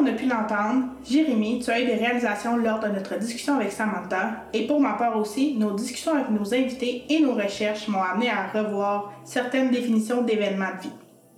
On 0.00 0.06
a 0.06 0.12
pu 0.12 0.26
l'entendre, 0.26 0.86
Jérémy, 1.08 1.60
tu 1.62 1.70
as 1.70 1.80
eu 1.80 1.84
des 1.84 1.94
réalisations 1.94 2.56
lors 2.56 2.80
de 2.80 2.88
notre 2.88 3.18
discussion 3.18 3.56
avec 3.56 3.70
Samantha, 3.70 4.44
et 4.52 4.66
pour 4.66 4.80
ma 4.80 4.94
part 4.94 5.16
aussi, 5.16 5.54
nos 5.56 5.72
discussions 5.72 6.14
avec 6.14 6.30
nos 6.30 6.54
invités 6.54 7.04
et 7.10 7.20
nos 7.20 7.34
recherches 7.34 7.86
m'ont 7.88 8.02
amené 8.02 8.30
à 8.30 8.46
revoir 8.46 9.12
certaines 9.24 9.70
définitions 9.70 10.22
d'événements 10.22 10.74
de 10.78 10.82
vie. 10.82 10.94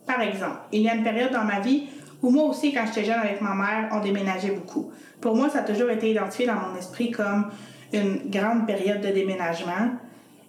Par 0.06 0.20
exemple, 0.20 0.58
il 0.70 0.82
y 0.82 0.88
a 0.88 0.94
une 0.94 1.02
période 1.02 1.32
dans 1.32 1.44
ma 1.44 1.60
vie 1.60 1.88
où 2.22 2.30
moi 2.30 2.44
aussi, 2.44 2.72
quand 2.72 2.84
j'étais 2.86 3.04
jeune 3.04 3.18
avec 3.18 3.40
ma 3.40 3.54
mère, 3.54 3.88
on 3.92 4.00
déménageait 4.00 4.52
beaucoup. 4.52 4.92
Pour 5.20 5.34
moi, 5.34 5.48
ça 5.48 5.60
a 5.60 5.62
toujours 5.62 5.90
été 5.90 6.10
identifié 6.10 6.46
dans 6.46 6.54
mon 6.54 6.76
esprit 6.76 7.10
comme 7.10 7.46
une 7.92 8.30
grande 8.30 8.66
période 8.66 9.00
de 9.00 9.08
déménagement, 9.08 9.90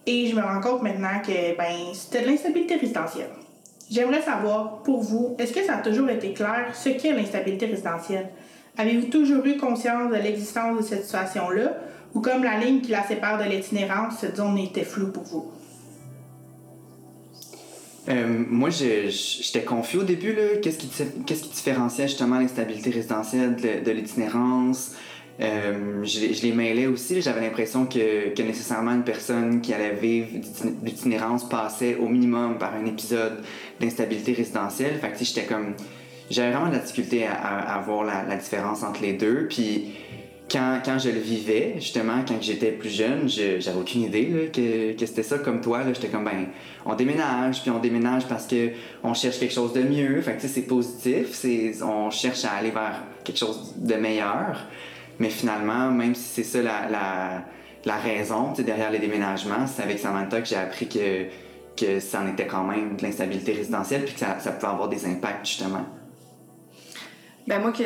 et 0.06 0.28
je 0.28 0.36
me 0.36 0.42
rends 0.42 0.60
compte 0.60 0.82
maintenant 0.82 1.20
que 1.24 1.56
ben, 1.56 1.92
c'était 1.94 2.22
de 2.22 2.28
l'instabilité 2.28 2.76
résidentielle. 2.76 3.30
J'aimerais 3.94 4.22
savoir, 4.22 4.82
pour 4.82 5.02
vous, 5.02 5.36
est-ce 5.38 5.52
que 5.52 5.62
ça 5.62 5.76
a 5.76 5.78
toujours 5.80 6.10
été 6.10 6.32
clair 6.32 6.66
ce 6.74 6.88
qu'est 6.88 7.12
l'instabilité 7.12 7.66
résidentielle? 7.66 8.28
Avez-vous 8.76 9.06
toujours 9.06 9.46
eu 9.46 9.56
conscience 9.56 10.10
de 10.10 10.16
l'existence 10.16 10.78
de 10.78 10.82
cette 10.82 11.04
situation-là 11.04 11.76
ou 12.12 12.20
comme 12.20 12.42
la 12.42 12.58
ligne 12.58 12.80
qui 12.80 12.90
la 12.90 13.04
sépare 13.04 13.38
de 13.38 13.48
l'itinérance, 13.48 14.14
cette 14.18 14.38
zone 14.38 14.58
était 14.58 14.82
floue 14.82 15.12
pour 15.12 15.22
vous? 15.22 15.52
Euh, 18.08 18.44
moi, 18.48 18.68
j'étais 18.70 19.62
confus 19.62 19.98
au 19.98 20.02
début. 20.02 20.36
Qu'est-ce 20.60 20.78
qui, 20.78 21.48
différenciait 21.48 22.08
justement 22.08 22.40
l'instabilité 22.40 22.90
résidentielle 22.90 23.54
de, 23.54 23.84
de 23.84 23.90
l'itinérance? 23.92 24.96
Euh, 25.40 26.04
je, 26.04 26.20
les- 26.20 26.34
je 26.34 26.46
mêlais 26.52 26.86
aussi. 26.86 27.20
J'avais 27.20 27.40
l'impression 27.40 27.86
que, 27.86 28.40
nécessairement 28.42 28.92
une 28.92 29.04
personne 29.04 29.60
qui 29.60 29.72
allait 29.74 29.94
vivre 29.94 30.28
d'itinérance 30.82 31.48
passait 31.48 31.96
au 31.96 32.08
minimum 32.08 32.58
par 32.58 32.74
un 32.74 32.86
épisode 32.86 33.42
d'instabilité 33.80 34.32
résidentielle. 34.32 34.94
Fait 35.00 35.10
que 35.10 35.24
j'étais 35.24 35.44
comme... 35.44 35.74
J'avais 36.30 36.52
vraiment 36.52 36.68
de 36.68 36.74
la 36.76 36.78
difficulté 36.78 37.26
à, 37.26 37.82
voir 37.84 38.04
la, 38.04 38.36
différence 38.36 38.82
entre 38.82 39.02
les 39.02 39.12
deux. 39.12 39.46
Puis 39.48 39.88
quand, 40.50 40.80
je 40.98 41.10
le 41.10 41.18
vivais, 41.18 41.74
justement, 41.76 42.24
quand 42.26 42.40
j'étais 42.40 42.70
plus 42.70 42.88
jeune, 42.88 43.28
je- 43.28 43.58
j'avais 43.60 43.78
aucune 43.78 44.02
idée 44.02 44.50
que, 44.52 45.04
c'était 45.04 45.22
ça 45.24 45.38
comme 45.38 45.60
toi. 45.60 45.80
J'étais 45.92 46.08
comme, 46.08 46.24
ben, 46.24 46.46
on 46.86 46.94
déménage, 46.94 47.60
puis 47.60 47.70
on 47.70 47.78
déménage 47.78 48.26
parce 48.26 48.46
que 48.46 48.70
on 49.02 49.12
cherche 49.14 49.38
quelque 49.38 49.52
chose 49.52 49.72
de 49.74 49.82
mieux. 49.82 50.20
Fait 50.22 50.36
que, 50.36 50.46
c'est 50.46 50.62
positif. 50.62 51.42
On 51.82 52.08
cherche 52.10 52.44
à 52.44 52.52
aller 52.52 52.70
vers 52.70 53.02
quelque 53.24 53.38
chose 53.38 53.74
de 53.76 53.94
meilleur. 53.96 54.60
Mais 55.18 55.30
finalement, 55.30 55.90
même 55.90 56.14
si 56.14 56.22
c'est 56.22 56.44
ça 56.44 56.62
la, 56.62 57.44
la, 57.84 57.96
raison 57.96 58.52
derrière 58.52 58.90
les 58.90 58.98
déménagements, 58.98 59.66
c'est 59.66 59.82
avec 59.82 59.98
Samantha 59.98 60.40
que 60.40 60.48
j'ai 60.48 60.56
appris 60.56 60.88
que, 60.88 61.26
que 61.76 62.00
ça 62.00 62.20
en 62.20 62.28
était 62.28 62.46
quand 62.46 62.64
même 62.64 62.96
de 62.96 63.02
l'instabilité 63.02 63.52
résidentielle, 63.52 64.04
puis 64.04 64.14
que 64.14 64.20
ça, 64.20 64.38
ça 64.40 64.52
pouvait 64.52 64.72
avoir 64.72 64.88
des 64.88 65.06
impacts, 65.06 65.46
justement. 65.46 65.84
Ben 67.46 67.60
moi 67.60 67.72
que 67.72 67.84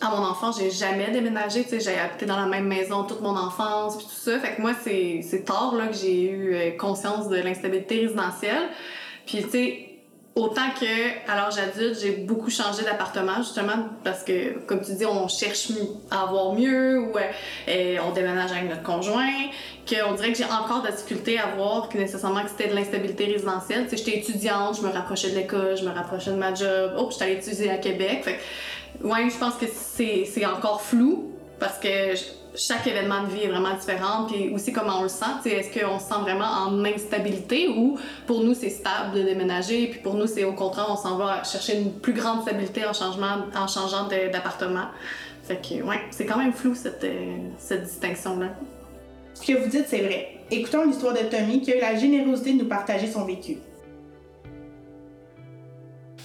à 0.00 0.10
mon 0.10 0.26
enfance, 0.26 0.58
j'ai 0.58 0.70
jamais 0.70 1.10
déménagé, 1.10 1.64
j'ai 1.70 1.98
habité 1.98 2.26
dans 2.26 2.36
la 2.36 2.46
même 2.46 2.66
maison 2.66 3.04
toute 3.04 3.20
mon 3.20 3.36
enfance 3.36 3.96
puis 3.96 4.06
tout 4.06 4.30
ça. 4.30 4.38
Fait 4.40 4.56
que 4.56 4.60
moi 4.60 4.72
c'est 4.82 5.20
c'est 5.22 5.44
tard 5.44 5.74
là 5.74 5.86
que 5.88 5.94
j'ai 5.94 6.28
eu 6.28 6.54
euh, 6.54 6.70
conscience 6.76 7.28
de 7.28 7.36
l'instabilité 7.36 8.00
résidentielle. 8.00 8.68
Puis 9.24 9.42
tu 9.44 9.50
sais 9.50 9.85
autant 10.36 10.70
que 10.78 11.30
à 11.30 11.34
l'âge 11.34 11.58
adulte, 11.58 11.98
j'ai 11.98 12.12
beaucoup 12.12 12.50
changé 12.50 12.84
d'appartement 12.84 13.38
justement 13.38 13.88
parce 14.04 14.22
que 14.22 14.58
comme 14.66 14.82
tu 14.82 14.92
dis, 14.92 15.06
on 15.06 15.26
cherche 15.28 15.68
à 16.10 16.22
avoir 16.22 16.52
mieux 16.52 17.00
ou 17.00 17.16
euh, 17.16 17.20
euh, 17.68 17.96
on 18.06 18.12
déménage 18.12 18.52
avec 18.52 18.68
notre 18.68 18.82
conjoint, 18.82 19.32
qu'on 19.88 20.12
dirait 20.12 20.32
que 20.32 20.38
j'ai 20.38 20.44
encore 20.44 20.82
de 20.82 20.88
la 20.88 20.92
difficulté 20.92 21.38
à 21.38 21.46
voir 21.56 21.88
que 21.88 21.96
nécessairement 21.96 22.42
que 22.42 22.50
c'était 22.50 22.68
de 22.68 22.74
l'instabilité 22.74 23.24
résidentielle. 23.24 23.84
Tu 23.88 23.96
sais, 23.96 24.04
j'étais 24.04 24.18
étudiante, 24.18 24.76
je 24.76 24.86
me 24.86 24.92
rapprochais 24.92 25.30
de 25.30 25.36
l'école, 25.36 25.74
je 25.74 25.84
me 25.84 25.92
rapprochais 25.92 26.30
de 26.30 26.36
ma 26.36 26.52
job. 26.52 26.92
Oh, 26.98 27.08
j'étais 27.10 27.24
allée 27.24 27.34
étudier 27.34 27.70
à 27.70 27.78
Québec. 27.78 28.22
Fait 28.22 28.38
ouais, 29.02 29.30
je 29.30 29.38
pense 29.38 29.54
que 29.54 29.66
c'est 29.66 30.44
encore 30.44 30.82
flou 30.82 31.32
parce 31.58 31.78
que 31.78 32.14
chaque 32.56 32.86
événement 32.86 33.22
de 33.22 33.28
vie 33.28 33.44
est 33.44 33.48
vraiment 33.48 33.74
différent, 33.74 34.26
puis 34.26 34.50
aussi 34.50 34.72
comment 34.72 35.00
on 35.00 35.02
le 35.04 35.08
sent. 35.08 35.24
Est-ce 35.44 35.78
qu'on 35.78 35.98
se 35.98 36.06
sent 36.06 36.20
vraiment 36.22 36.46
en 36.46 36.84
instabilité 36.84 37.68
ou 37.68 37.98
pour 38.26 38.42
nous 38.42 38.54
c'est 38.54 38.70
stable 38.70 39.16
de 39.16 39.22
déménager, 39.22 39.88
puis 39.88 40.00
pour 40.00 40.14
nous 40.14 40.26
c'est 40.26 40.44
au 40.44 40.52
contraire 40.52 40.86
on 40.88 40.96
s'en 40.96 41.16
va 41.16 41.44
chercher 41.44 41.78
une 41.78 41.92
plus 41.92 42.12
grande 42.12 42.42
stabilité 42.42 42.84
en, 42.84 42.92
changement, 42.92 43.36
en 43.54 43.66
changeant 43.66 44.08
d'appartement. 44.08 44.86
Fait 45.44 45.56
que 45.56 45.82
ouais, 45.82 46.00
c'est 46.10 46.26
quand 46.26 46.38
même 46.38 46.52
flou 46.52 46.74
cette, 46.74 47.04
euh, 47.04 47.36
cette 47.58 47.84
distinction-là. 47.84 48.48
Ce 49.34 49.46
que 49.46 49.58
vous 49.58 49.68
dites, 49.68 49.86
c'est 49.88 50.00
vrai. 50.00 50.40
Écoutons 50.50 50.84
l'histoire 50.84 51.12
de 51.12 51.20
Tommy 51.20 51.60
qui 51.60 51.72
a 51.72 51.76
eu 51.76 51.80
la 51.80 51.94
générosité 51.94 52.54
de 52.54 52.62
nous 52.62 52.68
partager 52.68 53.06
son 53.06 53.24
vécu. 53.24 53.58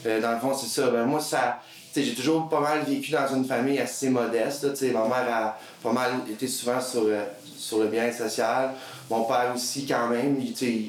Euh, 0.06 0.22
dans 0.22 0.32
le 0.32 0.40
fond, 0.40 0.54
c'est 0.54 0.68
ça. 0.68 0.90
Ben, 0.90 1.06
moi, 1.06 1.20
ça. 1.20 1.60
J'ai 1.94 2.16
toujours 2.16 2.48
pas 2.48 2.62
mal 2.62 2.84
vécu 2.84 3.12
dans 3.12 3.28
une 3.36 3.44
famille 3.44 3.78
assez 3.78 4.10
modeste. 4.10 4.64
là, 4.64 4.94
ma 4.94 5.08
mère 5.08 5.36
a 5.36 5.58
pas 5.82 5.92
mal 5.92 6.12
été 6.32 6.48
souvent 6.48 6.80
sur, 6.80 7.04
euh, 7.06 7.26
sur 7.58 7.80
le 7.80 7.88
bien 7.88 8.12
social. 8.12 8.72
Mon 9.10 9.24
père 9.26 9.52
aussi, 9.54 9.86
quand 9.86 10.08
même. 10.08 10.38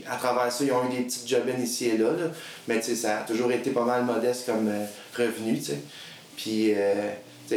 À 0.09 0.17
travers 0.17 0.51
ça, 0.53 0.65
ils 0.65 0.73
ont 0.73 0.89
eu 0.89 0.97
des 0.97 1.03
petites 1.03 1.29
jobs 1.29 1.49
ici 1.61 1.89
et 1.89 1.99
là. 1.99 2.11
Mais 2.69 2.81
ça 2.81 3.19
a 3.19 3.23
toujours 3.23 3.51
été 3.53 3.71
pas 3.71 3.85
mal 3.85 4.05
modeste 4.05 4.47
comme 4.47 4.69
euh, 4.69 4.85
revenu. 5.17 5.61
Puis, 6.37 6.73
euh, 6.75 7.13
ça, 7.49 7.57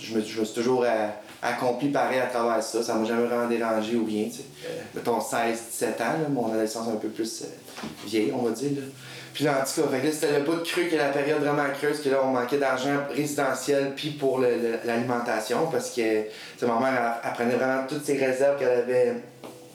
je 0.00 0.14
me, 0.14 0.22
suis 0.22 0.54
toujours 0.54 0.84
euh, 0.86 1.08
accompli 1.42 1.88
pareil 1.88 2.20
à 2.20 2.26
travers 2.26 2.62
ça. 2.62 2.82
Ça 2.82 2.94
m'a 2.94 3.04
jamais 3.04 3.26
vraiment 3.26 3.48
dérangé 3.48 3.96
ou 3.96 4.04
rien. 4.04 4.28
mettons 4.94 5.18
16-17 5.18 5.84
ans, 5.84 5.98
là, 5.98 6.28
mon 6.30 6.48
adolescence 6.48 6.88
un 6.88 6.96
peu 6.96 7.08
plus 7.08 7.44
vieille, 8.06 8.32
on 8.32 8.42
va 8.42 8.52
dire. 8.52 8.70
Puis 9.34 9.48
en 9.48 9.52
tout 9.52 9.82
cas, 9.82 10.12
c'était 10.12 10.38
le 10.38 10.44
bout 10.44 10.54
de 10.54 10.60
creux 10.62 10.84
que 10.84 10.94
la 10.94 11.08
période 11.08 11.40
vraiment 11.40 11.68
creuse, 11.76 12.00
que 12.00 12.08
là, 12.08 12.20
on 12.22 12.28
manquait 12.28 12.56
d'argent 12.56 13.00
résidentiel 13.10 13.92
puis 13.96 14.10
pour 14.10 14.38
l'alimentation 14.38 15.66
parce 15.72 15.90
que 15.90 16.22
ma 16.64 16.78
mère, 16.78 17.16
elle, 17.24 17.32
prenait 17.32 17.56
vraiment 17.56 17.84
toutes 17.88 18.06
ses 18.06 18.16
réserves 18.16 18.60
qu'elle 18.60 18.78
avait 18.78 19.14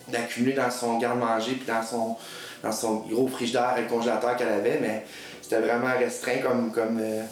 d'accumuler 0.08 0.54
dans 0.54 0.70
son 0.70 0.98
garde-manger 0.98 1.52
puis 1.52 1.66
dans 1.66 1.82
son, 1.82 2.16
dans 2.62 2.72
son 2.72 2.96
gros 3.00 3.28
frigidaire 3.28 3.74
et 3.78 3.86
congélateur 3.86 4.34
qu'elle 4.36 4.48
avait, 4.48 4.78
mais 4.80 5.04
c'était 5.42 5.60
vraiment 5.60 5.94
restreint 5.98 6.38
comme, 6.38 6.72
comme, 6.72 6.98
euh, 6.98 7.22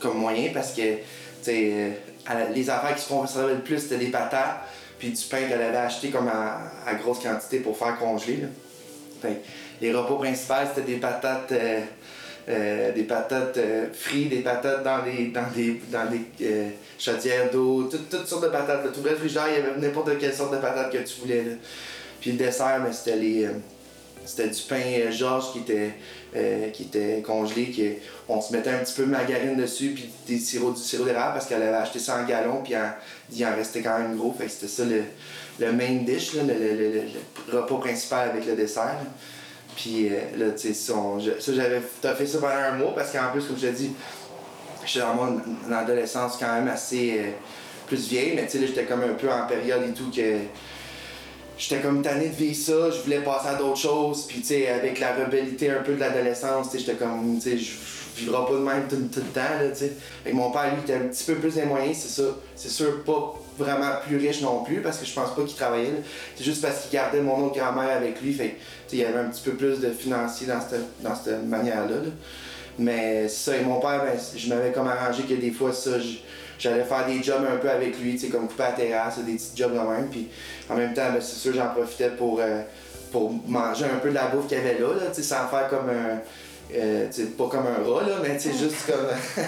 comme 0.00 0.16
moyen 0.16 0.52
parce 0.54 0.72
que 0.72 0.96
euh, 1.48 1.90
les 2.54 2.70
affaires 2.70 2.94
qui 2.94 3.02
se 3.02 3.08
conservaient 3.10 3.54
le 3.54 3.60
plus, 3.60 3.80
c'était 3.80 3.98
des 3.98 4.10
patates 4.10 4.62
puis 4.98 5.10
du 5.10 5.24
pain 5.24 5.42
qu'elle 5.46 5.60
avait 5.60 5.76
acheté 5.76 6.08
comme 6.08 6.28
à, 6.28 6.94
grosse 6.94 7.18
quantité 7.18 7.58
pour 7.58 7.76
faire 7.76 7.98
congeler. 7.98 8.44
Là. 9.22 9.28
Les 9.80 9.92
repas 9.92 10.16
principaux, 10.16 10.54
c'était 10.74 10.86
des 10.92 10.98
patates, 10.98 11.52
euh, 11.52 11.80
euh, 12.48 12.92
des 12.92 13.04
patates 13.04 13.56
euh, 13.58 13.86
frites, 13.92 14.30
des 14.30 14.40
patates 14.40 14.82
dans 14.82 15.02
des, 15.02 15.26
dans 15.28 15.48
des, 15.54 15.80
dans 15.90 16.06
des 16.10 16.22
euh, 16.46 16.68
chaudières 16.98 17.50
d'eau, 17.50 17.84
toutes, 17.84 18.08
toutes 18.08 18.26
sortes 18.26 18.44
de 18.44 18.48
patates. 18.48 18.84
là. 18.84 18.90
Tout 18.92 19.02
le 19.02 19.14
frigidaire, 19.16 19.46
il 19.48 19.54
y 19.54 19.66
avait 19.66 19.80
n'importe 19.80 20.18
quelle 20.18 20.34
sorte 20.34 20.52
de 20.52 20.58
patates 20.58 20.92
que 20.92 20.98
tu 20.98 21.20
voulais. 21.20 21.44
Puis 22.20 22.32
le 22.32 22.38
dessert, 22.38 22.80
mais 22.84 22.92
c'était 22.92 23.16
les. 23.16 23.48
c'était 24.26 24.48
du 24.48 24.60
pain 24.68 25.10
Georges 25.10 25.52
qui 25.52 25.60
était, 25.60 25.92
qui 26.72 26.82
était 26.84 27.22
congelé, 27.24 28.00
on 28.28 28.40
se 28.42 28.52
mettait 28.52 28.70
un 28.70 28.78
petit 28.78 28.92
peu 28.94 29.04
de 29.04 29.10
margarine 29.10 29.56
dessus, 29.56 29.92
puis 29.94 30.10
des 30.26 30.38
sirops, 30.38 30.76
du 30.76 30.82
sirop 30.86 31.04
d'érable 31.04 31.32
parce 31.34 31.46
qu'elle 31.46 31.62
avait 31.62 31.76
acheté 31.76 31.98
ça 31.98 32.18
en 32.18 32.24
gallon, 32.26 32.60
puis 32.62 32.76
en- 32.76 32.92
il 33.32 33.44
en 33.46 33.56
restait 33.56 33.80
quand 33.80 33.98
même 33.98 34.16
gros. 34.16 34.34
C'était 34.46 34.68
ça 34.68 34.84
le, 34.84 35.02
le 35.58 35.72
main 35.72 36.02
dish, 36.04 36.34
le, 36.34 36.42
le- 36.42 36.92
le- 37.50 37.58
repas 37.58 37.78
principal 37.78 38.28
avec 38.30 38.44
le 38.46 38.54
dessert. 38.54 38.96
Puis 39.80 40.08
euh, 40.10 40.20
là, 40.36 40.52
tu 40.52 40.74
sais, 40.74 40.74
ça, 40.74 40.94
j'avais 41.48 41.80
fait 41.80 42.26
ça 42.26 42.38
pendant 42.38 42.52
un 42.52 42.76
mois 42.76 42.94
parce 42.94 43.12
qu'en 43.12 43.30
plus, 43.32 43.42
comme 43.46 43.56
je 43.56 43.66
te 43.66 43.72
dis, 43.72 43.92
j'étais 44.84 45.00
dans 45.00 45.14
mon 45.14 45.40
adolescence 45.72 46.36
quand 46.38 46.52
même 46.52 46.68
assez 46.68 47.18
euh, 47.18 47.30
plus 47.86 48.06
vieille, 48.08 48.34
mais 48.36 48.44
tu 48.44 48.52
sais, 48.52 48.58
là, 48.58 48.66
j'étais 48.66 48.84
comme 48.84 49.02
un 49.02 49.14
peu 49.14 49.30
en 49.32 49.46
période 49.46 49.82
et 49.88 49.92
tout 49.92 50.10
que 50.14 50.36
j'étais 51.56 51.80
comme 51.80 52.02
tanné 52.02 52.28
de 52.28 52.34
vivre 52.34 52.56
ça, 52.56 52.90
je 52.90 53.00
voulais 53.02 53.20
passer 53.20 53.48
à 53.48 53.54
d'autres 53.54 53.78
choses, 53.78 54.26
puis 54.26 54.40
tu 54.40 54.48
sais, 54.48 54.68
avec 54.68 55.00
la 55.00 55.14
rebellité 55.14 55.70
un 55.70 55.82
peu 55.82 55.94
de 55.94 56.00
l'adolescence, 56.00 56.70
tu 56.70 56.72
sais, 56.72 56.84
j'étais 56.84 56.98
comme, 56.98 57.38
tu 57.42 57.50
sais, 57.50 57.56
je 57.56 57.72
vivrai 58.16 58.44
pas 58.44 58.52
de 58.52 58.58
même 58.58 58.86
tout, 58.86 58.96
tout 58.96 59.24
le 59.26 59.32
temps, 59.32 59.40
là, 59.40 59.70
tu 59.70 59.76
sais. 59.76 59.92
Mon 60.30 60.50
père, 60.50 60.74
lui, 60.74 60.82
était 60.82 60.96
un 60.96 61.08
petit 61.08 61.24
peu 61.24 61.36
plus 61.36 61.54
des 61.54 61.64
moyens, 61.64 61.96
c'est 61.96 62.20
ça. 62.22 62.28
C'est 62.54 62.68
sûr, 62.68 63.02
pas 63.04 63.34
vraiment 63.60 63.92
plus 64.06 64.16
riche 64.16 64.40
non 64.40 64.62
plus, 64.64 64.80
parce 64.80 64.98
que 64.98 65.06
je 65.06 65.12
pense 65.12 65.34
pas 65.34 65.42
qu'il 65.42 65.56
travaillait. 65.56 66.02
C'est 66.36 66.44
juste 66.44 66.62
parce 66.62 66.82
qu'il 66.82 66.90
gardait 66.90 67.20
mon 67.20 67.46
autre 67.46 67.58
grand-mère 67.58 67.96
avec 67.96 68.20
lui, 68.20 68.32
fait 68.32 68.56
il 68.92 68.98
y 68.98 69.04
avait 69.04 69.18
un 69.20 69.24
petit 69.24 69.42
peu 69.42 69.52
plus 69.52 69.78
de 69.80 69.90
financier 69.90 70.46
dans 70.46 70.60
cette, 70.60 71.02
dans 71.02 71.14
cette 71.14 71.46
manière-là, 71.46 71.96
là. 71.96 72.10
Mais 72.78 73.28
ça, 73.28 73.56
et 73.56 73.62
mon 73.62 73.78
père, 73.78 74.04
ben, 74.04 74.18
je 74.36 74.48
m'avais 74.48 74.72
comme 74.72 74.88
arrangé 74.88 75.24
que 75.24 75.34
des 75.34 75.50
fois, 75.50 75.72
ça, 75.72 75.90
j'allais 76.58 76.84
faire 76.84 77.06
des 77.06 77.22
jobs 77.22 77.44
un 77.46 77.56
peu 77.56 77.68
avec 77.68 77.98
lui, 78.00 78.18
comme 78.30 78.48
couper 78.48 78.62
à 78.62 78.70
la 78.70 78.72
terrasse, 78.72 79.18
des 79.18 79.34
petits 79.34 79.52
jobs 79.54 79.72
de 79.72 79.78
même. 79.78 80.08
Puis 80.10 80.28
en 80.68 80.76
même 80.76 80.94
temps, 80.94 81.12
ben, 81.12 81.20
c'est 81.20 81.36
sûr, 81.36 81.52
j'en 81.54 81.68
profitais 81.68 82.10
pour, 82.10 82.40
euh, 82.40 82.62
pour 83.12 83.32
manger 83.46 83.84
un 83.84 83.98
peu 83.98 84.08
de 84.08 84.14
la 84.14 84.28
bouffe 84.28 84.46
qu'il 84.46 84.56
y 84.56 84.60
avait 84.60 84.78
là, 84.78 84.94
là 84.94 85.12
sans 85.12 85.48
faire 85.48 85.68
comme 85.68 85.90
un. 85.90 86.20
Tu 86.72 87.22
sais, 87.22 87.28
pas 87.28 87.48
comme 87.48 87.66
un 87.66 87.88
rat, 87.88 88.02
là, 88.02 88.16
mais 88.22 88.36
tu 88.36 88.52
juste 88.52 88.86
comme. 88.86 89.06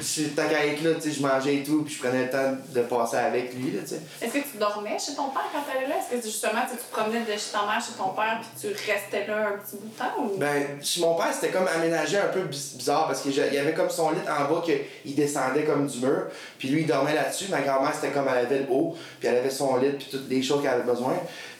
je 0.00 0.28
tant 0.28 0.48
qu'à 0.48 0.66
être 0.66 0.82
là, 0.82 0.90
tu 1.00 1.10
je 1.10 1.20
mangeais 1.20 1.56
et 1.56 1.62
tout, 1.62 1.82
puis 1.82 1.94
je 1.94 2.02
prenais 2.02 2.24
le 2.24 2.30
temps 2.30 2.56
de 2.68 2.80
passer 2.82 3.16
avec 3.16 3.54
lui, 3.54 3.72
tu. 3.72 3.94
Est-ce 4.24 4.32
que 4.32 4.38
tu 4.38 4.58
dormais 4.58 4.96
chez 4.98 5.14
ton 5.14 5.28
père 5.30 5.46
quand 5.52 5.62
t'allais 5.62 5.88
là? 5.88 5.96
Est-ce 5.98 6.16
que 6.16 6.22
justement 6.22 6.62
tu 6.70 6.76
tu 6.76 6.84
te 6.84 6.92
promenais 6.92 7.20
de 7.20 7.32
chez 7.32 7.52
ta 7.52 7.62
mère 7.66 7.80
chez 7.80 7.92
ton 7.96 8.10
père 8.10 8.40
puis 8.40 8.60
tu 8.60 8.68
restais 8.68 9.26
là 9.26 9.48
un 9.48 9.58
petit 9.58 9.76
bout 9.76 9.88
de 9.88 9.98
temps? 9.98 10.22
Ou... 10.22 10.38
Ben, 10.38 10.82
chez 10.82 11.00
mon 11.00 11.14
père, 11.14 11.32
c'était 11.32 11.52
comme 11.52 11.66
aménagé 11.68 12.18
un 12.18 12.28
peu 12.28 12.42
biz- 12.42 12.76
bizarre 12.76 13.06
parce 13.06 13.22
qu'il 13.22 13.34
y 13.34 13.58
avait 13.58 13.74
comme 13.74 13.90
son 13.90 14.10
lit 14.10 14.18
en 14.28 14.52
bas 14.52 14.62
qu'il 14.64 15.14
descendait 15.14 15.64
comme 15.64 15.86
du 15.86 15.98
mur. 16.00 16.26
Puis 16.58 16.68
lui, 16.68 16.82
il 16.82 16.86
dormait 16.86 17.14
là-dessus. 17.14 17.46
Ma 17.50 17.60
grand-mère, 17.60 17.94
c'était 17.94 18.12
comme 18.12 18.26
elle 18.30 18.46
avait 18.46 18.60
le 18.60 18.66
haut. 18.70 18.94
Puis 19.18 19.28
elle 19.28 19.36
avait 19.36 19.50
son 19.50 19.76
lit, 19.76 19.92
puis 19.92 20.08
toutes 20.10 20.28
les 20.28 20.42
choses 20.42 20.62
qu'elle 20.62 20.72
avait 20.72 20.82
besoin. 20.82 21.14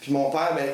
Puis 0.07 0.13
mon 0.13 0.29
père, 0.29 0.55
ben, 0.55 0.65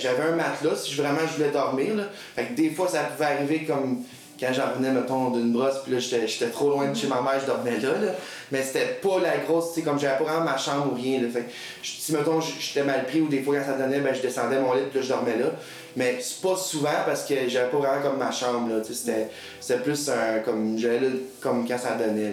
j'avais 0.00 0.22
un 0.24 0.34
matelas 0.34 0.74
si 0.74 0.96
vraiment 0.96 1.20
je 1.30 1.36
voulais 1.36 1.52
dormir. 1.52 1.94
Là. 1.94 2.04
Fait 2.34 2.46
que 2.46 2.54
des 2.54 2.70
fois, 2.70 2.88
ça 2.88 3.04
pouvait 3.04 3.26
arriver 3.26 3.62
comme 3.64 4.02
quand 4.40 4.52
j'en 4.52 4.70
revenais, 4.70 4.90
mettons, 4.90 5.30
d'une 5.30 5.52
brosse, 5.52 5.76
puis 5.84 5.92
là, 5.92 6.00
j'étais 6.00 6.48
trop 6.48 6.70
loin 6.70 6.88
de 6.88 6.96
chez 6.96 7.06
ma 7.06 7.22
mère, 7.22 7.38
je 7.40 7.46
dormais 7.46 7.78
là. 7.78 8.14
Mais 8.50 8.64
c'était 8.64 8.98
pas 9.00 9.20
la 9.20 9.36
grosse, 9.38 9.74
tu 9.74 9.74
sais, 9.78 9.82
comme 9.82 10.00
j'avais 10.00 10.18
pas 10.18 10.24
vraiment 10.24 10.44
ma 10.44 10.56
chambre 10.56 10.90
ou 10.90 10.96
rien. 10.96 11.22
Là. 11.22 11.28
Fait 11.32 11.44
si, 11.84 12.12
mettons, 12.12 12.40
j'étais 12.40 12.82
mal 12.82 13.06
pris 13.06 13.20
ou 13.20 13.28
des 13.28 13.42
fois, 13.42 13.58
quand 13.58 13.66
ça 13.66 13.78
donnait, 13.78 14.00
ben, 14.00 14.12
je 14.12 14.20
descendais 14.22 14.58
mon 14.58 14.74
lit, 14.74 14.82
puis 14.90 14.98
là, 14.98 15.04
je 15.04 15.08
dormais 15.08 15.36
là. 15.36 15.52
Mais 15.94 16.18
c'est 16.20 16.42
pas 16.42 16.56
souvent 16.56 16.90
parce 17.06 17.26
que 17.26 17.34
j'avais 17.46 17.70
pas 17.70 17.78
vraiment 17.78 18.02
comme 18.02 18.18
ma 18.18 18.32
chambre, 18.32 18.74
là. 18.74 18.82
C'était 18.82 19.82
plus 19.84 20.08
un, 20.08 20.40
comme, 20.40 20.76
j'allais 20.76 20.98
là 20.98 21.08
comme 21.40 21.66
quand 21.66 21.78
ça 21.78 21.94
donnait. 21.94 22.32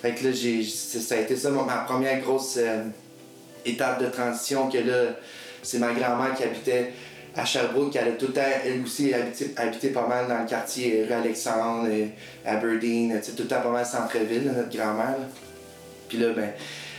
Fait 0.00 0.14
que 0.14 0.26
là, 0.26 0.32
ça 0.32 1.14
a 1.16 1.18
été 1.18 1.36
ça 1.36 1.50
ma 1.50 1.76
première 1.86 2.18
grosse 2.20 2.56
euh, 2.56 2.84
étape 3.66 4.02
de 4.02 4.06
transition 4.06 4.70
que 4.70 4.78
là, 4.78 5.16
c'est 5.62 5.78
ma 5.78 5.92
grand-mère 5.92 6.34
qui 6.34 6.44
habitait 6.44 6.92
à 7.36 7.44
Sherbrooke, 7.44 7.90
qui 7.90 7.98
allait 7.98 8.16
tout 8.16 8.28
le 8.28 8.32
temps, 8.32 8.40
elle 8.64 8.82
aussi, 8.82 9.14
habiter, 9.14 9.54
habiter 9.56 9.90
pas 9.90 10.06
mal 10.06 10.26
dans 10.26 10.38
le 10.38 10.46
quartier 10.46 11.06
rue 11.08 11.12
Alexandre, 11.12 11.88
euh, 11.90 12.06
Aberdeen, 12.44 13.20
tout 13.20 13.42
le 13.42 13.48
temps 13.48 13.60
pas 13.60 13.70
mal 13.70 13.86
centre-ville, 13.86 14.52
notre 14.54 14.76
grand-mère. 14.76 15.16
Puis 16.08 16.18
là, 16.18 16.32
ben, 16.34 16.50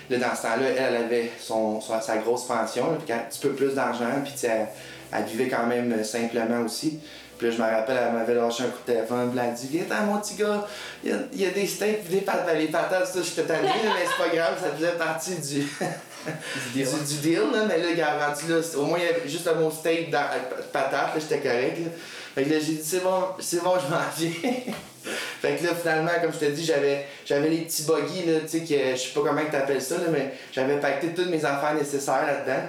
là, 0.10 0.18
dans 0.18 0.36
ce 0.36 0.42
temps-là, 0.44 0.70
elle, 0.78 0.96
avait 0.96 1.32
son, 1.40 1.82
sa 1.82 2.18
grosse 2.18 2.46
pension, 2.46 2.98
puis 3.04 3.14
un 3.14 3.20
petit 3.20 3.40
peu 3.40 3.50
plus 3.50 3.74
d'argent, 3.74 4.22
puis 4.24 4.34
elle, 4.44 5.24
vivait 5.26 5.50
quand 5.50 5.68
même 5.68 5.92
euh, 5.92 6.04
simplement 6.04 6.62
aussi. 6.62 7.00
Puis 7.38 7.50
là, 7.50 7.56
je 7.56 7.62
me 7.62 7.68
rappelle, 7.68 7.98
elle 7.98 8.14
m'avait 8.14 8.36
lâché 8.36 8.64
un 8.64 8.68
coup 8.68 8.80
de 8.88 8.94
téléphone, 8.94 9.32
elle 9.34 9.40
a 9.40 9.48
dit 9.48 9.68
Viens, 9.70 10.02
mon 10.06 10.20
petit 10.20 10.36
gars, 10.36 10.66
il 11.04 11.10
y 11.10 11.14
a, 11.14 11.18
y 11.34 11.46
a 11.46 11.50
des 11.50 11.68
steaks, 11.68 12.08
des 12.08 12.22
patates, 12.22 12.56
les 12.56 12.68
patates, 12.68 13.08
ça, 13.08 13.20
j'étais 13.22 13.44
tanné, 13.44 13.68
mais 13.68 14.06
c'est 14.06 14.24
pas 14.24 14.34
grave, 14.34 14.58
ça 14.62 14.72
faisait 14.78 14.92
partie 14.92 15.36
du, 15.36 15.68
du, 16.74 16.84
du 16.84 17.22
deal, 17.22 17.42
là, 17.52 17.66
mais 17.68 17.78
là, 17.78 18.28
rendu 18.28 18.52
là, 18.52 18.60
au 18.78 18.86
moins, 18.86 19.00
il 19.00 19.06
y 19.06 19.08
avait 19.08 19.28
juste 19.28 19.48
un 19.48 19.56
mot 19.56 19.72
steak 19.72 20.10
dans 20.10 20.20
euh, 20.20 20.62
patate, 20.72 21.12
j'étais 21.16 21.40
correct, 21.40 21.78
là. 21.80 21.92
Fait 22.34 22.44
que 22.44 22.50
là, 22.50 22.60
j'ai 22.60 22.74
dit 22.74 22.84
C'est 22.84 23.04
bon, 23.04 23.24
c'est 23.40 23.62
bon, 23.62 23.74
je 23.78 23.94
m'en 23.94 24.02
viens. 24.18 24.54
fait 25.42 25.56
que 25.56 25.66
là, 25.66 25.76
finalement, 25.76 26.12
comme 26.22 26.32
je 26.34 26.40
te 26.40 26.52
dis, 26.52 26.64
j'avais, 26.64 27.06
j'avais 27.26 27.50
les 27.50 27.62
petits 27.62 27.84
buggy, 27.84 28.26
là, 28.26 28.40
tu 28.42 28.48
sais, 28.48 28.60
que 28.60 28.96
je 28.96 29.02
sais 29.02 29.14
pas 29.14 29.22
comment 29.22 29.42
t'appelles 29.52 29.82
ça, 29.82 29.98
là, 29.98 30.06
mais 30.12 30.34
j'avais 30.52 30.80
pacté 30.80 31.10
toutes 31.10 31.30
mes 31.30 31.44
affaires 31.44 31.76
nécessaires 31.76 32.26
là-dedans. 32.26 32.68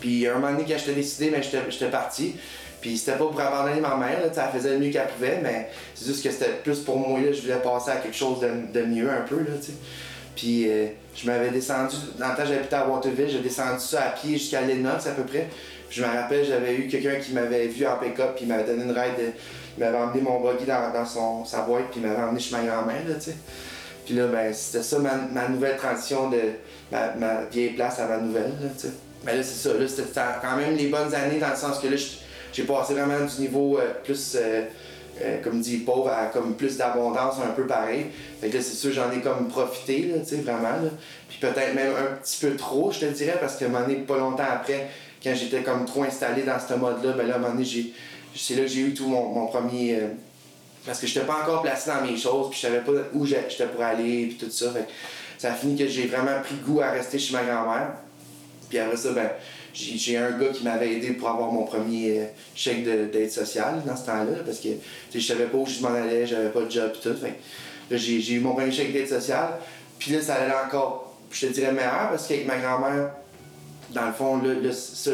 Puis 0.00 0.26
un 0.26 0.34
moment 0.34 0.52
donné, 0.52 0.64
quand 0.66 0.78
j'étais 0.78 0.94
décidé, 0.94 1.30
mais 1.30 1.42
j'étais 1.42 1.58
j'étais 1.70 1.90
parti. 1.90 2.36
Puis 2.80 2.96
c'était 2.96 3.12
pas 3.12 3.26
pour 3.26 3.40
abandonner 3.40 3.80
ma 3.80 3.96
mère, 3.96 4.20
là, 4.20 4.26
elle 4.32 4.60
faisait 4.60 4.70
le 4.70 4.78
mieux 4.78 4.90
qu'elle 4.90 5.08
pouvait, 5.08 5.40
mais 5.42 5.68
c'est 5.94 6.06
juste 6.06 6.22
que 6.22 6.30
c'était 6.30 6.52
plus 6.62 6.78
pour 6.78 6.96
moi, 6.96 7.18
là, 7.20 7.32
je 7.32 7.42
voulais 7.42 7.56
passer 7.56 7.90
à 7.90 7.96
quelque 7.96 8.16
chose 8.16 8.40
de, 8.40 8.72
de 8.72 8.86
mieux 8.86 9.10
un 9.10 9.22
peu, 9.22 9.38
là. 9.38 9.56
Puis 10.38 10.70
euh, 10.70 10.86
je 11.16 11.26
m'avais 11.26 11.50
descendu, 11.50 11.96
dans 12.16 12.28
le 12.28 12.36
temps 12.36 12.46
j'habitais 12.46 12.76
à 12.76 12.86
Waterville, 12.86 13.28
j'ai 13.28 13.40
descendu 13.40 13.80
ça 13.80 14.04
à 14.04 14.10
pied 14.10 14.38
jusqu'à 14.38 14.60
Lennox 14.60 15.04
à 15.08 15.10
peu 15.10 15.24
près. 15.24 15.48
Puis 15.88 15.98
je 16.00 16.04
me 16.04 16.08
rappelle, 16.08 16.44
j'avais 16.44 16.76
eu 16.76 16.86
quelqu'un 16.86 17.16
qui 17.16 17.32
m'avait 17.32 17.66
vu 17.66 17.84
en 17.84 17.96
pick-up, 17.96 18.36
puis 18.36 18.44
il 18.44 18.48
m'avait 18.48 18.62
donné 18.62 18.84
une 18.84 18.92
ride, 18.92 19.16
de- 19.18 19.32
il 19.76 19.84
m'avait 19.84 19.98
emmené 19.98 20.20
mon 20.20 20.40
buggy 20.40 20.64
dans, 20.64 20.92
dans 20.92 21.04
son, 21.04 21.44
sa 21.44 21.62
boîte, 21.62 21.90
puis 21.90 22.00
il 22.00 22.06
m'avait 22.06 22.22
emmené 22.22 22.38
chez 22.38 22.54
ma 22.54 22.62
grand-mère, 22.62 23.02
tu 23.04 23.20
sais. 23.20 23.36
Puis 24.06 24.14
là, 24.14 24.28
ben, 24.28 24.54
c'était 24.54 24.84
ça 24.84 24.98
ma, 25.00 25.48
nouvelle 25.48 25.76
transition 25.76 26.30
de 26.30 26.38
ma, 26.92 27.44
vieille 27.50 27.70
place 27.70 27.98
à 27.98 28.06
ma 28.06 28.18
nouvelle, 28.18 28.52
là, 28.62 28.68
tu 28.76 28.86
sais. 28.86 28.92
Mais 29.24 29.34
là, 29.34 29.42
c'est 29.42 29.68
ça, 29.68 29.74
là, 29.76 29.88
c'était 29.88 30.20
quand 30.40 30.56
même 30.56 30.76
les 30.76 30.86
bonnes 30.86 31.12
années 31.12 31.40
dans 31.40 31.50
le 31.50 31.56
sens 31.56 31.80
que 31.80 31.88
là, 31.88 31.96
j'ai 32.52 32.62
passé 32.62 32.94
vraiment 32.94 33.24
du 33.24 33.40
niveau 33.40 33.78
euh, 33.78 33.92
plus, 34.04 34.36
euh, 34.40 34.62
euh, 35.22 35.42
comme 35.42 35.60
dit, 35.60 35.78
pauvre 35.78 36.10
à 36.10 36.26
comme 36.26 36.54
plus 36.54 36.76
d'abondance, 36.76 37.36
un 37.44 37.50
peu 37.50 37.66
pareil. 37.66 38.06
Fait 38.40 38.48
que 38.48 38.56
là, 38.56 38.62
c'est 38.62 38.74
sûr, 38.74 38.92
j'en 38.92 39.10
ai 39.10 39.20
comme 39.20 39.48
profité, 39.48 40.10
là, 40.12 40.20
tu 40.20 40.36
sais, 40.36 40.36
vraiment, 40.42 40.62
là. 40.62 40.90
Puis 41.28 41.38
peut-être 41.40 41.74
même 41.74 41.92
un 41.92 42.16
petit 42.16 42.46
peu 42.46 42.56
trop, 42.56 42.90
je 42.92 43.00
te 43.00 43.04
dirais, 43.06 43.36
parce 43.40 43.56
qu'à 43.56 43.66
un 43.66 43.68
moment 43.68 43.86
donné, 43.86 43.96
pas 43.96 44.18
longtemps 44.18 44.44
après, 44.50 44.88
quand 45.22 45.34
j'étais 45.34 45.62
comme 45.62 45.84
trop 45.84 46.04
installé 46.04 46.42
dans 46.42 46.58
ce 46.58 46.74
mode-là, 46.74 47.12
ben 47.12 47.26
là, 47.26 47.34
à 47.34 47.36
un 47.36 47.40
moment 47.40 47.54
donné, 47.54 47.64
j'ai, 47.64 47.92
c'est 48.34 48.54
là 48.54 48.62
que 48.62 48.68
j'ai 48.68 48.80
eu 48.80 48.94
tout 48.94 49.08
mon, 49.08 49.28
mon 49.28 49.46
premier... 49.48 49.96
euh, 49.96 50.08
parce 50.86 51.00
que 51.00 51.06
j'étais 51.06 51.26
pas 51.26 51.40
encore 51.42 51.62
placé 51.62 51.90
dans 51.90 52.00
mes 52.00 52.16
choses, 52.16 52.50
puis 52.50 52.60
je 52.60 52.66
savais 52.66 52.80
pas 52.80 52.92
où 53.12 53.26
j'étais 53.26 53.66
pour 53.66 53.82
aller, 53.82 54.26
puis 54.28 54.38
tout 54.46 54.50
ça. 54.50 54.70
Fait 54.70 54.80
que 54.80 54.90
ça 55.36 55.52
a 55.52 55.54
fini 55.54 55.76
que 55.76 55.86
j'ai 55.86 56.06
vraiment 56.06 56.40
pris 56.42 56.54
goût 56.56 56.80
à 56.80 56.90
rester 56.90 57.18
chez 57.18 57.34
ma 57.34 57.42
grand-mère. 57.42 57.90
Puis 58.68 58.78
après 58.78 58.96
ça, 58.96 59.12
ben, 59.12 59.28
j'ai 59.78 60.16
un 60.16 60.32
gars 60.32 60.48
qui 60.52 60.64
m'avait 60.64 60.94
aidé 60.94 61.10
pour 61.12 61.28
avoir 61.28 61.52
mon 61.52 61.64
premier 61.64 62.22
chèque 62.54 62.84
de- 62.84 63.04
d'aide 63.06 63.30
sociale 63.30 63.82
dans 63.86 63.96
ce 63.96 64.06
temps-là, 64.06 64.42
parce 64.44 64.58
que 64.58 64.68
je 65.14 65.20
savais 65.20 65.44
pas 65.44 65.58
où 65.58 65.66
je 65.66 65.80
m'en 65.80 65.94
allais, 65.94 66.26
j'avais 66.26 66.48
pas 66.48 66.62
de 66.62 66.70
job 66.70 66.90
et 66.94 67.00
tout. 67.00 67.14
Là, 67.90 67.96
j'ai 67.96 68.32
eu 68.32 68.40
mon 68.40 68.54
premier 68.54 68.72
chèque 68.72 68.92
d'aide 68.92 69.08
sociale. 69.08 69.50
Puis 69.98 70.12
là, 70.12 70.20
ça 70.20 70.34
allait 70.34 70.52
encore, 70.66 71.16
je 71.30 71.46
te 71.46 71.52
dirais, 71.52 71.72
meilleur, 71.72 72.08
parce 72.10 72.26
qu'avec 72.26 72.46
ma 72.46 72.56
grand-mère, 72.58 73.10
dans 73.90 74.06
le 74.06 74.12
fond, 74.12 74.36
là, 74.42 74.54
là, 74.54 74.72
ça. 74.72 75.12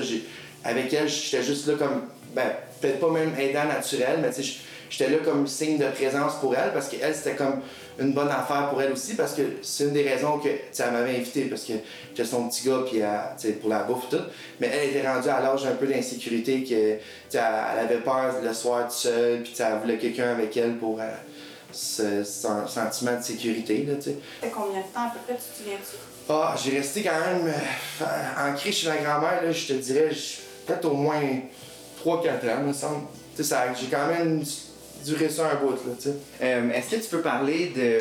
Avec 0.64 0.92
elle, 0.92 1.09
j'étais 1.09 1.42
juste 1.42 1.66
là 1.66 1.74
comme. 1.79 2.03
Ben, 2.35 2.50
peut-être 2.81 3.00
pas 3.00 3.11
même 3.11 3.33
aidant 3.38 3.64
naturel, 3.66 4.18
mais 4.22 4.31
j'étais 4.90 5.11
là 5.11 5.18
comme 5.24 5.46
signe 5.46 5.79
de 5.79 5.87
présence 5.88 6.35
pour 6.40 6.55
elle, 6.57 6.72
parce 6.72 6.88
qu'elle, 6.88 7.14
c'était 7.14 7.37
comme 7.37 7.61
une 7.98 8.12
bonne 8.12 8.28
affaire 8.28 8.70
pour 8.70 8.83
elle 8.83 8.92
aussi, 8.92 9.14
parce 9.14 9.35
que 9.35 9.42
c'est 9.62 9.85
une 9.85 9.92
des 9.92 10.02
raisons 10.09 10.38
que, 10.38 10.48
elle 10.48 10.92
m'avait 10.92 11.16
invité, 11.16 11.42
parce 11.44 11.64
que 11.64 11.74
j'étais 12.11 12.28
son 12.28 12.48
petit 12.48 12.68
gars, 12.68 12.80
puis 12.87 12.98
elle, 12.98 13.11
sais, 13.37 13.52
pour 13.52 13.70
la 13.70 13.85
bouffe 13.85 14.04
et 14.12 14.16
tout. 14.16 14.22
Mais 14.61 14.68
elle 14.68 14.90
était 14.90 15.09
rendue 15.09 15.28
à 15.28 15.40
l'âge 15.40 15.64
un 15.66 15.74
peu 15.74 15.87
d'insécurité, 15.87 16.64
que, 16.64 16.74
elle, 16.74 17.00
elle 17.33 17.78
avait 17.78 18.00
peur 18.00 18.35
le 18.42 18.52
soir 18.52 18.88
toute 18.88 18.92
seule, 18.96 19.42
puis 19.42 19.54
elle 19.59 19.78
voulait 19.80 19.98
quelqu'un 19.98 20.33
avec 20.33 20.57
elle 20.57 20.76
pour 20.76 20.98
euh, 21.00 21.09
ce, 21.70 22.24
ce 22.24 22.48
sentiment 22.66 23.16
de 23.16 23.22
sécurité, 23.22 23.85
là, 23.87 23.94
tu 23.96 24.02
sais. 24.02 24.16
C'était 24.40 24.52
combien 24.52 24.80
de 24.80 24.87
temps 24.87 25.07
à 25.07 25.12
peu 25.12 25.20
près, 25.26 25.37
tu 25.37 25.50
te 25.50 25.59
souviens-tu? 25.59 25.96
Ah, 26.28 26.57
j'ai 26.62 26.78
resté 26.78 27.02
quand 27.02 27.11
même 27.11 27.52
euh, 28.02 28.50
ancré 28.50 28.72
chez 28.72 28.88
ma 28.88 28.96
grand-mère, 28.96 29.42
là, 29.42 29.52
je 29.52 29.66
te 29.66 29.72
dirais, 29.74 30.11
peut-être 30.66 30.85
au 30.87 30.94
moins 30.94 31.20
3-4 32.04 32.28
ans, 32.28 32.62
me 32.66 32.72
semble. 32.72 33.07
J'ai 33.37 33.87
quand 33.90 34.07
même 34.07 34.44
ça 35.31 35.51
un 35.51 35.55
bout, 35.57 35.71
là, 35.73 35.93
tu 35.99 36.09
sais. 36.09 36.14
Euh, 36.43 36.71
Est-ce 36.73 36.90
que 36.97 37.01
tu 37.03 37.09
peux 37.09 37.21
parler 37.21 37.73
de, 37.77 37.99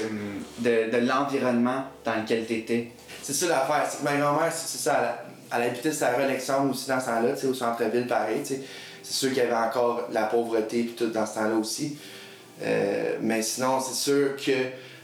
de, 0.60 0.92
de 0.92 0.98
l'environnement 1.08 1.84
dans 2.06 2.16
lequel 2.22 2.46
tu 2.46 2.54
étais? 2.54 2.92
C'est 3.22 3.34
ça 3.34 3.48
l'affaire, 3.48 3.88
c'est 3.89 4.00
que 4.00 4.04
ma 4.04 4.16
grand-mère, 4.18 4.52
c'est 4.52 4.78
ça, 4.78 5.18
elle, 5.52 5.62
elle 5.62 5.70
habitait 5.70 5.89
rue 5.89 6.24
Alexandre 6.24 6.72
aussi 6.72 6.88
dans 6.88 7.00
ce 7.00 7.06
temps-là, 7.08 7.34
tu 7.34 7.42
sais, 7.42 7.48
au 7.48 7.54
centre-ville, 7.54 8.08
pareil, 8.08 8.39
tu 8.46 8.56
sais. 8.56 8.62
C'est 9.02 9.13
sûr 9.13 9.30
qu'il 9.30 9.39
y 9.39 9.42
avait 9.42 9.54
encore 9.54 10.08
la 10.12 10.24
pauvreté 10.24 10.84
puis 10.84 10.94
tout 10.98 11.08
dans 11.08 11.26
ce 11.26 11.36
temps-là 11.36 11.56
aussi. 11.56 11.98
Euh, 12.62 13.18
mais 13.22 13.42
sinon, 13.42 13.80
c'est 13.82 13.96
sûr 13.96 14.36
que 14.38 14.52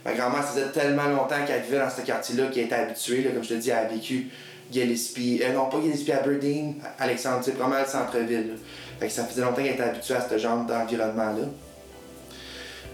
ma 0.06 0.14
grand-mère, 0.14 0.44
ça 0.44 0.54
faisait 0.54 0.72
tellement 0.72 1.08
longtemps 1.08 1.44
qu'elle 1.46 1.62
vivait 1.64 1.80
dans 1.80 1.90
ce 1.90 2.02
quartier-là 2.02 2.48
qu'elle 2.48 2.66
était 2.66 2.76
habituée, 2.76 3.24
là, 3.24 3.32
comme 3.32 3.44
je 3.44 3.50
te 3.50 3.54
dis, 3.56 3.70
elle 3.72 3.78
a 3.78 3.86
vécu 3.86 4.30
Gillespie, 4.72 5.42
euh, 5.44 5.52
non 5.54 5.66
pas 5.66 5.82
Gillespie, 5.82 6.12
Aberdeen, 6.12 6.76
Alexandre, 7.00 7.40
c'est 7.44 7.58
vraiment 7.58 7.80
le 7.80 7.86
centre-ville. 7.88 8.48
là. 8.50 8.54
Fait 9.00 9.08
que 9.08 9.14
ça 9.14 9.26
faisait 9.26 9.42
longtemps 9.42 9.56
qu'elle 9.64 9.74
était 9.74 9.84
habituée 9.84 10.16
à 10.16 10.28
ce 10.30 10.38
genre 10.38 10.64
d'environnement-là. 10.66 11.46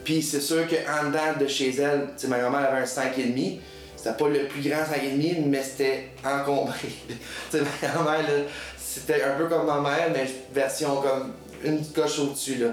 Puis 0.06 0.22
c'est 0.22 0.39
sûr 0.39 0.65
qu'en 0.68 1.10
dedans 1.10 1.38
de 1.38 1.48
chez 1.48 1.76
elle, 1.76 2.08
ma 2.30 2.39
grand-mère 2.39 2.72
avait 2.72 2.82
un 2.82 2.86
5,5. 2.86 3.58
C'était 3.98 4.15
pas 4.15 4.30
le 4.30 4.48
plus 4.48 4.62
grand 4.62 4.84
5,5, 4.84 5.48
mais 5.48 5.63
c'était 5.63 6.10
encombré. 6.24 6.89
ma 7.54 7.88
grand-mère, 7.89 8.26
c'était 8.78 9.24
un 9.24 9.32
peu 9.32 9.48
comme 9.48 9.65
ma 9.65 9.82
mère, 9.82 10.10
mais 10.13 10.28
version 10.54 11.02
comme 11.02 11.34
une 11.63 11.84
coche 11.88 12.20
au-dessus, 12.20 12.56
là. 12.56 12.68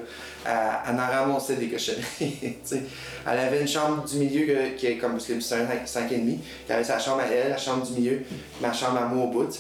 Elle, 0.45 0.95
en 0.97 1.07
ramassait 1.07 1.55
des 1.55 1.69
cochonneries. 1.69 2.59
Elle 3.27 3.39
avait 3.39 3.61
une 3.61 3.69
chambre 3.69 4.05
du 4.05 4.17
milieu 4.17 4.71
qui 4.77 4.87
est 4.87 4.99
comme, 4.99 5.13
parce 5.13 5.27
c'est 5.27 5.55
un 5.55 5.65
5,5. 5.65 6.39
Elle 6.69 6.75
avait 6.75 6.85
sa 6.85 6.99
chambre 6.99 7.21
à 7.21 7.27
elle, 7.27 7.51
la 7.51 7.57
chambre 7.57 7.87
du 7.87 7.93
milieu, 7.93 8.23
ma 8.61 8.73
chambre 8.73 8.99
à 8.99 9.07
moi 9.07 9.25
au 9.25 9.29
bout. 9.29 9.57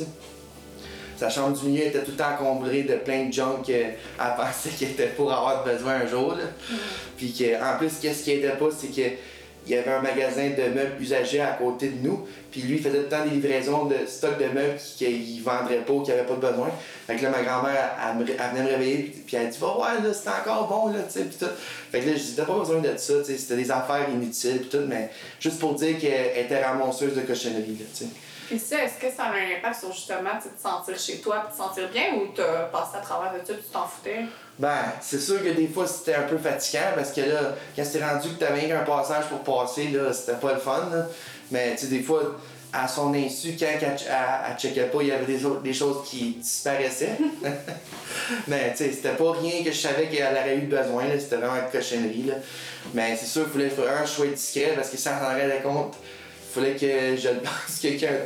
Sa 1.23 1.31
chambre 1.31 1.57
du 1.57 1.69
milieu 1.69 1.87
était 1.87 2.03
tout 2.03 2.11
le 2.11 2.17
temps 2.17 2.33
encombrée 2.35 2.83
de 2.83 2.97
plein 2.97 3.27
de 3.27 3.33
junk 3.33 3.63
qu'elle 3.65 3.95
pensait 4.37 4.71
qu'elle 4.77 4.91
était 4.91 5.07
pour 5.07 5.33
avoir 5.33 5.63
besoin 5.63 6.01
un 6.01 6.07
jour. 6.09 6.35
Là. 6.35 6.43
Puis 7.17 7.33
que, 7.33 7.63
en 7.63 7.79
plus, 7.79 7.93
qu'est-ce 8.03 8.25
qui 8.25 8.33
était 8.33 8.51
pas, 8.51 8.67
c'est 8.77 8.89
que 8.89 9.09
il 9.65 9.71
y 9.71 9.77
avait 9.77 9.93
un 9.93 10.03
magasin 10.03 10.49
de 10.49 10.75
meubles 10.75 11.01
usagés 11.01 11.41
à 11.41 11.53
côté 11.53 11.91
de 11.91 12.05
nous. 12.05 12.27
Puis 12.51 12.63
lui, 12.63 12.79
il 12.79 12.83
faisait 12.83 12.97
tout 12.97 13.05
le 13.05 13.09
temps 13.09 13.25
des 13.25 13.31
livraisons 13.31 13.85
de 13.85 13.95
stock 14.05 14.37
de 14.37 14.47
meubles 14.47 14.77
qu'il 14.97 15.39
ne 15.39 15.43
vendrait 15.45 15.85
pas 15.87 15.93
ou 15.93 16.03
qu'il 16.03 16.13
avait 16.13 16.27
pas 16.27 16.35
de 16.35 16.41
besoin. 16.41 16.71
Fait 17.07 17.15
que 17.15 17.23
là, 17.23 17.31
ma 17.31 17.43
grand-mère, 17.45 17.93
elle, 18.05 18.27
venait 18.27 18.65
me 18.65 18.69
réveiller, 18.71 19.15
puis 19.25 19.37
elle 19.37 19.49
dit 19.49 19.59
Va 19.61 19.79
ouais, 19.79 20.03
là, 20.03 20.13
c'est 20.13 20.29
encore 20.29 20.67
bon, 20.67 20.93
là, 20.93 21.05
tu 21.05 21.21
sais, 21.21 21.25
puis 21.27 21.37
tout. 21.39 21.53
Fait 21.93 22.01
que 22.01 22.07
là, 22.11 22.17
je 22.17 22.21
dis 22.21 22.35
T'as 22.35 22.47
pas 22.47 22.59
besoin 22.59 22.81
de 22.81 22.97
ça, 22.97 23.15
tu 23.21 23.27
sais, 23.27 23.39
c'était 23.39 23.63
des 23.63 23.71
affaires 23.71 24.09
inutiles, 24.13 24.59
puis 24.63 24.71
tout, 24.71 24.85
mais 24.89 25.09
juste 25.39 25.61
pour 25.61 25.75
dire 25.75 25.97
qu'elle 26.01 26.45
était 26.45 26.65
ramasseuse 26.65 27.15
de 27.15 27.21
cochonneries, 27.21 27.79
là, 27.79 27.87
tu 27.97 28.05
sais. 28.07 28.11
Ça, 28.59 28.85
est-ce 28.85 28.99
que 28.99 29.15
ça 29.15 29.25
a 29.25 29.31
un 29.33 29.59
impact 29.59 29.81
sur 29.81 29.93
justement 29.93 30.31
te 30.38 30.61
sentir 30.61 30.99
chez 30.99 31.19
toi 31.21 31.47
te 31.51 31.57
sentir 31.57 31.88
bien 31.91 32.15
ou 32.17 32.29
t'as 32.35 32.65
passé 32.65 32.97
à 32.97 33.01
travers 33.01 33.33
de 33.33 33.38
ça 33.47 33.55
tu 33.55 33.62
t'en 33.73 33.87
foutais? 33.87 34.21
Ben, 34.59 34.93
c'est 35.01 35.21
sûr 35.21 35.43
que 35.43 35.49
des 35.49 35.69
fois 35.69 35.87
c'était 35.87 36.15
un 36.15 36.23
peu 36.23 36.38
fatigant 36.38 36.93
parce 36.95 37.12
que 37.12 37.23
là, 37.23 37.55
quand 37.75 37.85
c'était 37.85 38.05
rendu 38.05 38.29
que 38.31 38.35
t'avais 38.38 38.69
qu'un 38.69 38.81
passage 38.81 39.25
pour 39.27 39.41
passer, 39.41 39.88
là, 39.88 40.12
c'était 40.12 40.38
pas 40.38 40.53
le 40.53 40.61
fun. 40.61 40.88
Mais 41.51 41.73
tu 41.73 41.83
sais, 41.83 41.87
des 41.88 42.03
fois, 42.03 42.23
à 42.73 42.88
son 42.88 43.12
insu, 43.15 43.55
quand 43.59 43.67
elle, 43.67 43.97
elle, 44.09 44.59
checkait 44.59 44.85
pas, 44.87 45.03
il 45.03 45.09
y 45.09 45.12
avait 45.12 45.27
des, 45.27 45.45
autres- 45.45 45.61
des 45.61 45.75
choses 45.75 46.09
qui 46.09 46.37
disparaissaient. 46.41 47.19
Mais 48.49 48.71
tu 48.73 48.79
sais, 48.79 48.93
c'était 48.93 49.11
pas 49.11 49.33
rien 49.33 49.62
que 49.62 49.71
je 49.71 49.77
savais 49.77 50.09
qu'elle 50.09 50.33
aurait 50.35 50.57
eu 50.57 50.62
besoin, 50.62 51.05
c'était 51.19 51.37
vraiment 51.37 51.57
une 51.57 51.71
cochonnerie. 51.71 52.25
Là. 52.29 52.35
Mais 52.95 53.17
c'est 53.17 53.27
sûr 53.27 53.51
qu'il 53.51 53.69
fallait 53.69 53.69
que 53.69 54.07
je 54.07 54.11
sois 54.11 54.27
discret 54.27 54.73
parce 54.75 54.88
que 54.88 54.95
elle 54.95 55.01
s'en 55.01 55.19
rendait 55.19 55.61
compte, 55.62 55.95
fallait 56.53 56.75
que 56.75 57.17
je 57.17 57.29
le 57.29 57.41
passe 57.41 57.79
quelqu'un. 57.81 58.19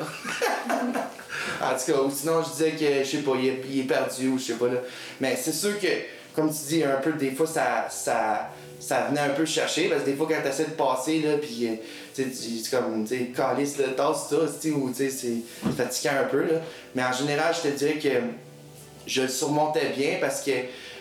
En 1.61 1.71
tout 1.71 1.93
cas, 1.93 1.99
ou 2.01 2.11
sinon 2.11 2.43
je 2.43 2.51
disais 2.51 2.71
que, 2.73 3.05
je 3.05 3.17
sais 3.17 3.23
pas, 3.23 3.33
il 3.39 3.81
est, 3.81 3.83
perdu 3.85 4.29
ou 4.29 4.39
je 4.39 4.45
sais 4.45 4.55
pas 4.55 4.67
là. 4.67 4.81
Mais 5.21 5.37
c'est 5.37 5.53
sûr 5.53 5.79
que, 5.79 5.87
comme 6.35 6.51
tu 6.51 6.67
dis, 6.69 6.85
un 6.85 6.97
peu, 6.97 7.12
des 7.12 7.31
fois, 7.31 7.47
ça, 7.47 7.87
ça, 7.89 8.51
ça 8.81 9.07
venait 9.09 9.21
un 9.21 9.31
peu 9.31 9.45
chercher, 9.47 9.89
parce 9.89 10.03
que 10.03 10.07
des 10.07 10.17
fois, 10.17 10.27
quand 10.29 10.43
tu 10.43 10.49
essaies 10.49 10.65
de 10.65 10.71
passer, 10.71 11.21
là, 11.21 11.37
puis, 11.39 11.69
euh, 11.69 11.75
tu 12.15 12.71
comme, 12.71 13.07
tu 13.07 13.33
là, 13.37 13.89
tasse 13.97 14.29
ça, 14.29 14.37
ou, 14.71 14.91
tu 14.91 15.11
c'est 15.11 15.73
fatigant 15.77 16.21
un 16.21 16.25
peu, 16.25 16.43
là. 16.43 16.61
Mais 16.95 17.05
en 17.05 17.12
général, 17.12 17.55
je 17.55 17.69
te 17.71 17.75
dirais 17.75 17.99
que 17.99 18.09
je 19.07 19.23
le 19.23 19.29
surmontais 19.29 19.93
bien, 19.97 20.19
parce 20.21 20.43
que, 20.43 20.53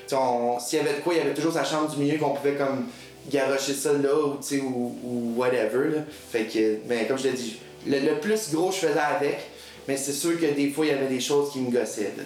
s'il 0.09 0.79
y 0.79 0.81
avait 0.81 0.97
de 0.97 1.01
quoi, 1.03 1.13
il 1.15 1.17
y 1.17 1.21
avait 1.21 1.33
toujours 1.33 1.53
sa 1.53 1.63
chambre 1.63 1.89
du 1.89 1.97
milieu 1.97 2.17
qu'on 2.17 2.33
pouvait, 2.33 2.53
comme, 2.53 2.85
garocher 3.29 3.73
ça 3.73 3.93
là 3.93 4.15
ou, 4.15 4.39
ou, 4.53 4.99
ou 5.03 5.33
whatever. 5.37 5.95
Là. 5.95 6.01
Fait 6.31 6.45
que, 6.45 6.77
mais 6.87 7.05
comme 7.07 7.17
je 7.17 7.23
l'ai 7.23 7.33
dit, 7.33 7.57
le, 7.87 7.99
le 7.99 8.19
plus 8.19 8.53
gros 8.53 8.71
je 8.71 8.77
faisais 8.77 8.99
avec, 8.99 9.39
mais 9.87 9.97
c'est 9.97 10.13
sûr 10.13 10.39
que 10.39 10.45
des 10.45 10.69
fois 10.69 10.85
il 10.85 10.91
y 10.91 10.95
avait 10.95 11.07
des 11.07 11.19
choses 11.19 11.51
qui 11.51 11.59
me 11.59 11.71
gossaient. 11.71 12.13
Là, 12.17 12.23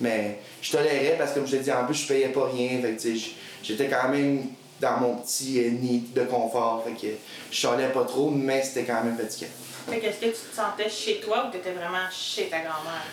mais 0.00 0.38
je 0.60 0.72
tolérais 0.72 1.16
parce 1.18 1.32
que 1.32 1.38
comme 1.38 1.46
je 1.46 1.56
l'ai 1.56 1.62
dit, 1.62 1.72
en 1.72 1.84
plus 1.84 1.94
je 1.94 2.08
payais 2.08 2.28
pas 2.28 2.48
rien. 2.48 2.80
Fait 2.80 2.96
que, 2.96 3.18
j'étais 3.62 3.88
quand 3.88 4.08
même 4.08 4.42
dans 4.80 4.98
mon 4.98 5.16
petit 5.16 5.64
euh, 5.64 5.70
nid 5.70 6.04
de 6.14 6.22
confort. 6.24 6.84
Fait 6.84 6.92
que 6.92 7.14
je 7.50 7.56
chialais 7.56 7.88
pas 7.88 8.04
trop, 8.04 8.30
mais 8.30 8.62
c'était 8.62 8.84
quand 8.84 9.02
même 9.02 9.16
fatigant. 9.16 9.50
Fait 9.88 10.00
que 10.00 10.06
est-ce 10.06 10.20
que 10.20 10.26
tu 10.26 10.32
te 10.32 10.56
sentais 10.56 10.90
chez 10.90 11.20
toi 11.20 11.46
ou 11.46 11.52
t'étais 11.52 11.72
vraiment 11.72 12.08
chez 12.10 12.48
ta 12.48 12.58
grand-mère? 12.58 13.06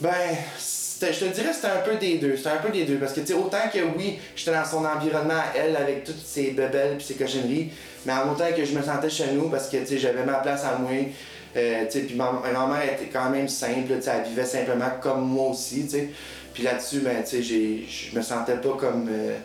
Ben, 0.00 0.36
je 1.12 1.24
te 1.26 1.32
dirais 1.32 1.52
c'était 1.52 1.68
un 1.68 1.80
peu 1.84 1.96
des 1.96 2.18
deux. 2.18 2.36
C'était 2.36 2.50
un 2.50 2.56
peu 2.56 2.70
des 2.70 2.84
deux. 2.84 2.96
Parce 2.96 3.12
que, 3.12 3.20
tu 3.20 3.28
sais, 3.28 3.34
autant 3.34 3.68
que 3.72 3.78
oui, 3.96 4.18
j'étais 4.36 4.52
dans 4.52 4.64
son 4.64 4.84
environnement 4.84 5.34
à 5.34 5.56
elle 5.56 5.76
avec 5.76 6.04
toutes 6.04 6.24
ses 6.24 6.50
bebelles 6.50 6.96
puis 6.96 7.06
ses 7.06 7.14
cochonneries, 7.14 7.70
mais 8.06 8.12
en 8.12 8.32
autant 8.32 8.52
que 8.56 8.64
je 8.64 8.76
me 8.76 8.82
sentais 8.82 9.10
chez 9.10 9.32
nous 9.32 9.48
parce 9.48 9.68
que, 9.68 9.78
tu 9.78 9.86
sais, 9.86 9.98
j'avais 9.98 10.24
ma 10.24 10.34
place 10.34 10.64
à 10.64 10.78
moi. 10.78 10.90
Euh, 11.56 11.84
tu 11.86 11.90
sais, 11.92 12.00
puis 12.00 12.16
ma, 12.16 12.32
ma 12.32 12.50
grand-mère 12.52 12.82
était 12.82 13.10
quand 13.12 13.30
même 13.30 13.48
simple, 13.48 13.94
tu 13.96 14.02
sais, 14.02 14.10
elle 14.16 14.28
vivait 14.28 14.44
simplement 14.44 14.90
comme 15.00 15.28
moi 15.28 15.50
aussi, 15.50 15.84
tu 15.84 15.90
sais. 15.90 16.08
Puis 16.52 16.62
là-dessus, 16.62 17.00
ben, 17.00 17.22
tu 17.22 17.42
sais, 17.42 17.82
je 18.12 18.16
me 18.16 18.22
sentais 18.22 18.56
pas 18.56 18.76
comme, 18.78 19.08
euh, 19.10 19.36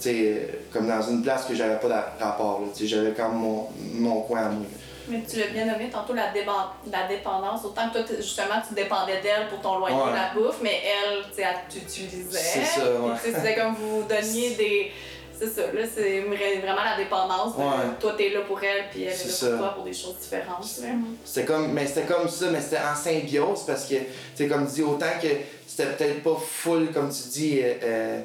tu 0.00 0.08
sais, 0.08 0.48
comme 0.72 0.88
dans 0.88 1.02
une 1.02 1.22
place 1.22 1.44
que 1.44 1.54
j'avais 1.54 1.76
pas 1.76 1.88
de 1.88 2.24
rapport, 2.24 2.64
j'avais 2.80 3.12
comme 3.12 3.36
mon, 3.36 3.68
mon 3.94 4.20
coin 4.22 4.40
à 4.40 4.48
moi. 4.48 4.66
Mais 5.08 5.22
tu 5.28 5.38
l'as 5.38 5.46
bien 5.48 5.64
nommé 5.64 5.88
tantôt, 5.90 6.12
la, 6.12 6.26
la 6.32 7.08
dépendance. 7.08 7.64
Autant 7.64 7.88
que 7.88 7.94
toi, 7.98 8.02
t'es- 8.02 8.16
justement, 8.16 8.60
tu 8.66 8.74
dépendais 8.74 9.20
d'elle 9.22 9.48
pour 9.48 9.60
ton 9.60 9.78
loyer, 9.78 9.96
Ouais. 9.96 10.12
la 10.14 10.32
bouffe, 10.34 10.58
mais 10.62 10.80
elle, 10.84 11.22
tu 11.30 11.36
sais, 11.36 11.42
elle 11.42 11.68
t'utilisait. 11.80 12.38
C'est 12.38 12.64
ça, 12.80 12.92
ouais. 13.00 13.12
C'était 13.22 13.54
comme 13.54 13.74
vous 13.74 14.02
donniez 14.02 14.50
des. 14.54 14.92
C'est 15.40 15.46
ça, 15.48 15.62
là, 15.72 15.82
c'est 15.94 16.20
vra- 16.22 16.60
vraiment 16.60 16.82
la 16.84 16.96
dépendance. 16.96 17.56
de- 17.56 17.62
Ouais. 17.62 17.94
Toi, 18.00 18.14
t'es 18.18 18.30
là 18.30 18.40
pour 18.40 18.60
elle, 18.62 18.86
puis 18.90 19.04
elle 19.04 19.10
est, 19.12 19.24
là 19.24 19.30
ça. 19.32 19.48
pour 19.50 19.58
toi 19.58 19.68
pour 19.74 19.84
des 19.84 19.92
choses 19.92 20.16
différentes. 20.20 20.64
là. 20.82 20.88
C'était 21.24 21.46
comme, 21.46 21.72
mais 21.72 21.86
c'était 21.86 22.12
comme 22.12 22.28
ça, 22.28 22.46
mais 22.50 22.60
c'était 22.60 22.78
en 22.80 22.94
symbiose 22.96 23.62
parce 23.64 23.84
que, 23.84 23.94
tu 23.94 24.04
sais, 24.34 24.48
comme 24.48 24.66
tu 24.66 24.72
dis, 24.74 24.82
autant 24.82 25.06
que 25.22 25.28
c'était 25.66 25.86
peut-être 25.92 26.22
pas 26.24 26.36
full, 26.44 26.90
comme 26.92 27.08
tu 27.10 27.28
dis, 27.28 27.60
euh, 27.62 27.72
euh, 27.84 28.20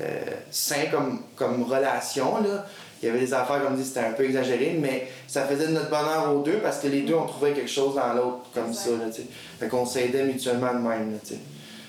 euh, 0.00 0.20
sain 0.50 0.86
comme, 0.90 1.22
comme 1.36 1.62
relation, 1.62 2.42
là. 2.42 2.66
Il 3.02 3.06
y 3.06 3.10
avait 3.10 3.20
des 3.20 3.34
affaires, 3.34 3.62
comme 3.62 3.76
dis, 3.76 3.84
c'était 3.84 4.00
un 4.00 4.12
peu 4.12 4.24
exagéré, 4.24 4.76
mais 4.80 5.08
ça 5.26 5.44
faisait 5.44 5.66
de 5.66 5.72
notre 5.72 5.90
bonheur 5.90 6.34
aux 6.34 6.42
deux 6.42 6.58
parce 6.58 6.78
que 6.78 6.88
les 6.88 7.02
deux, 7.02 7.14
on 7.14 7.26
trouvait 7.26 7.52
quelque 7.52 7.70
chose 7.70 7.94
dans 7.94 8.12
l'autre, 8.14 8.46
comme 8.54 8.72
ça, 8.72 8.90
là, 8.90 9.06
tu 9.14 9.22
sais. 9.22 9.28
Fait 9.60 9.68
qu'on 9.68 9.84
s'aidait 9.84 10.24
mutuellement 10.24 10.72
de 10.72 10.78
même, 10.78 11.12
là, 11.12 11.18
tu 11.22 11.34
sais. 11.34 11.40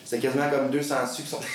C'était 0.04 0.28
quasiment 0.28 0.50
comme 0.50 0.70
deux 0.70 0.82
sangsues 0.82 1.24
qui 1.24 1.30
sont. 1.30 1.40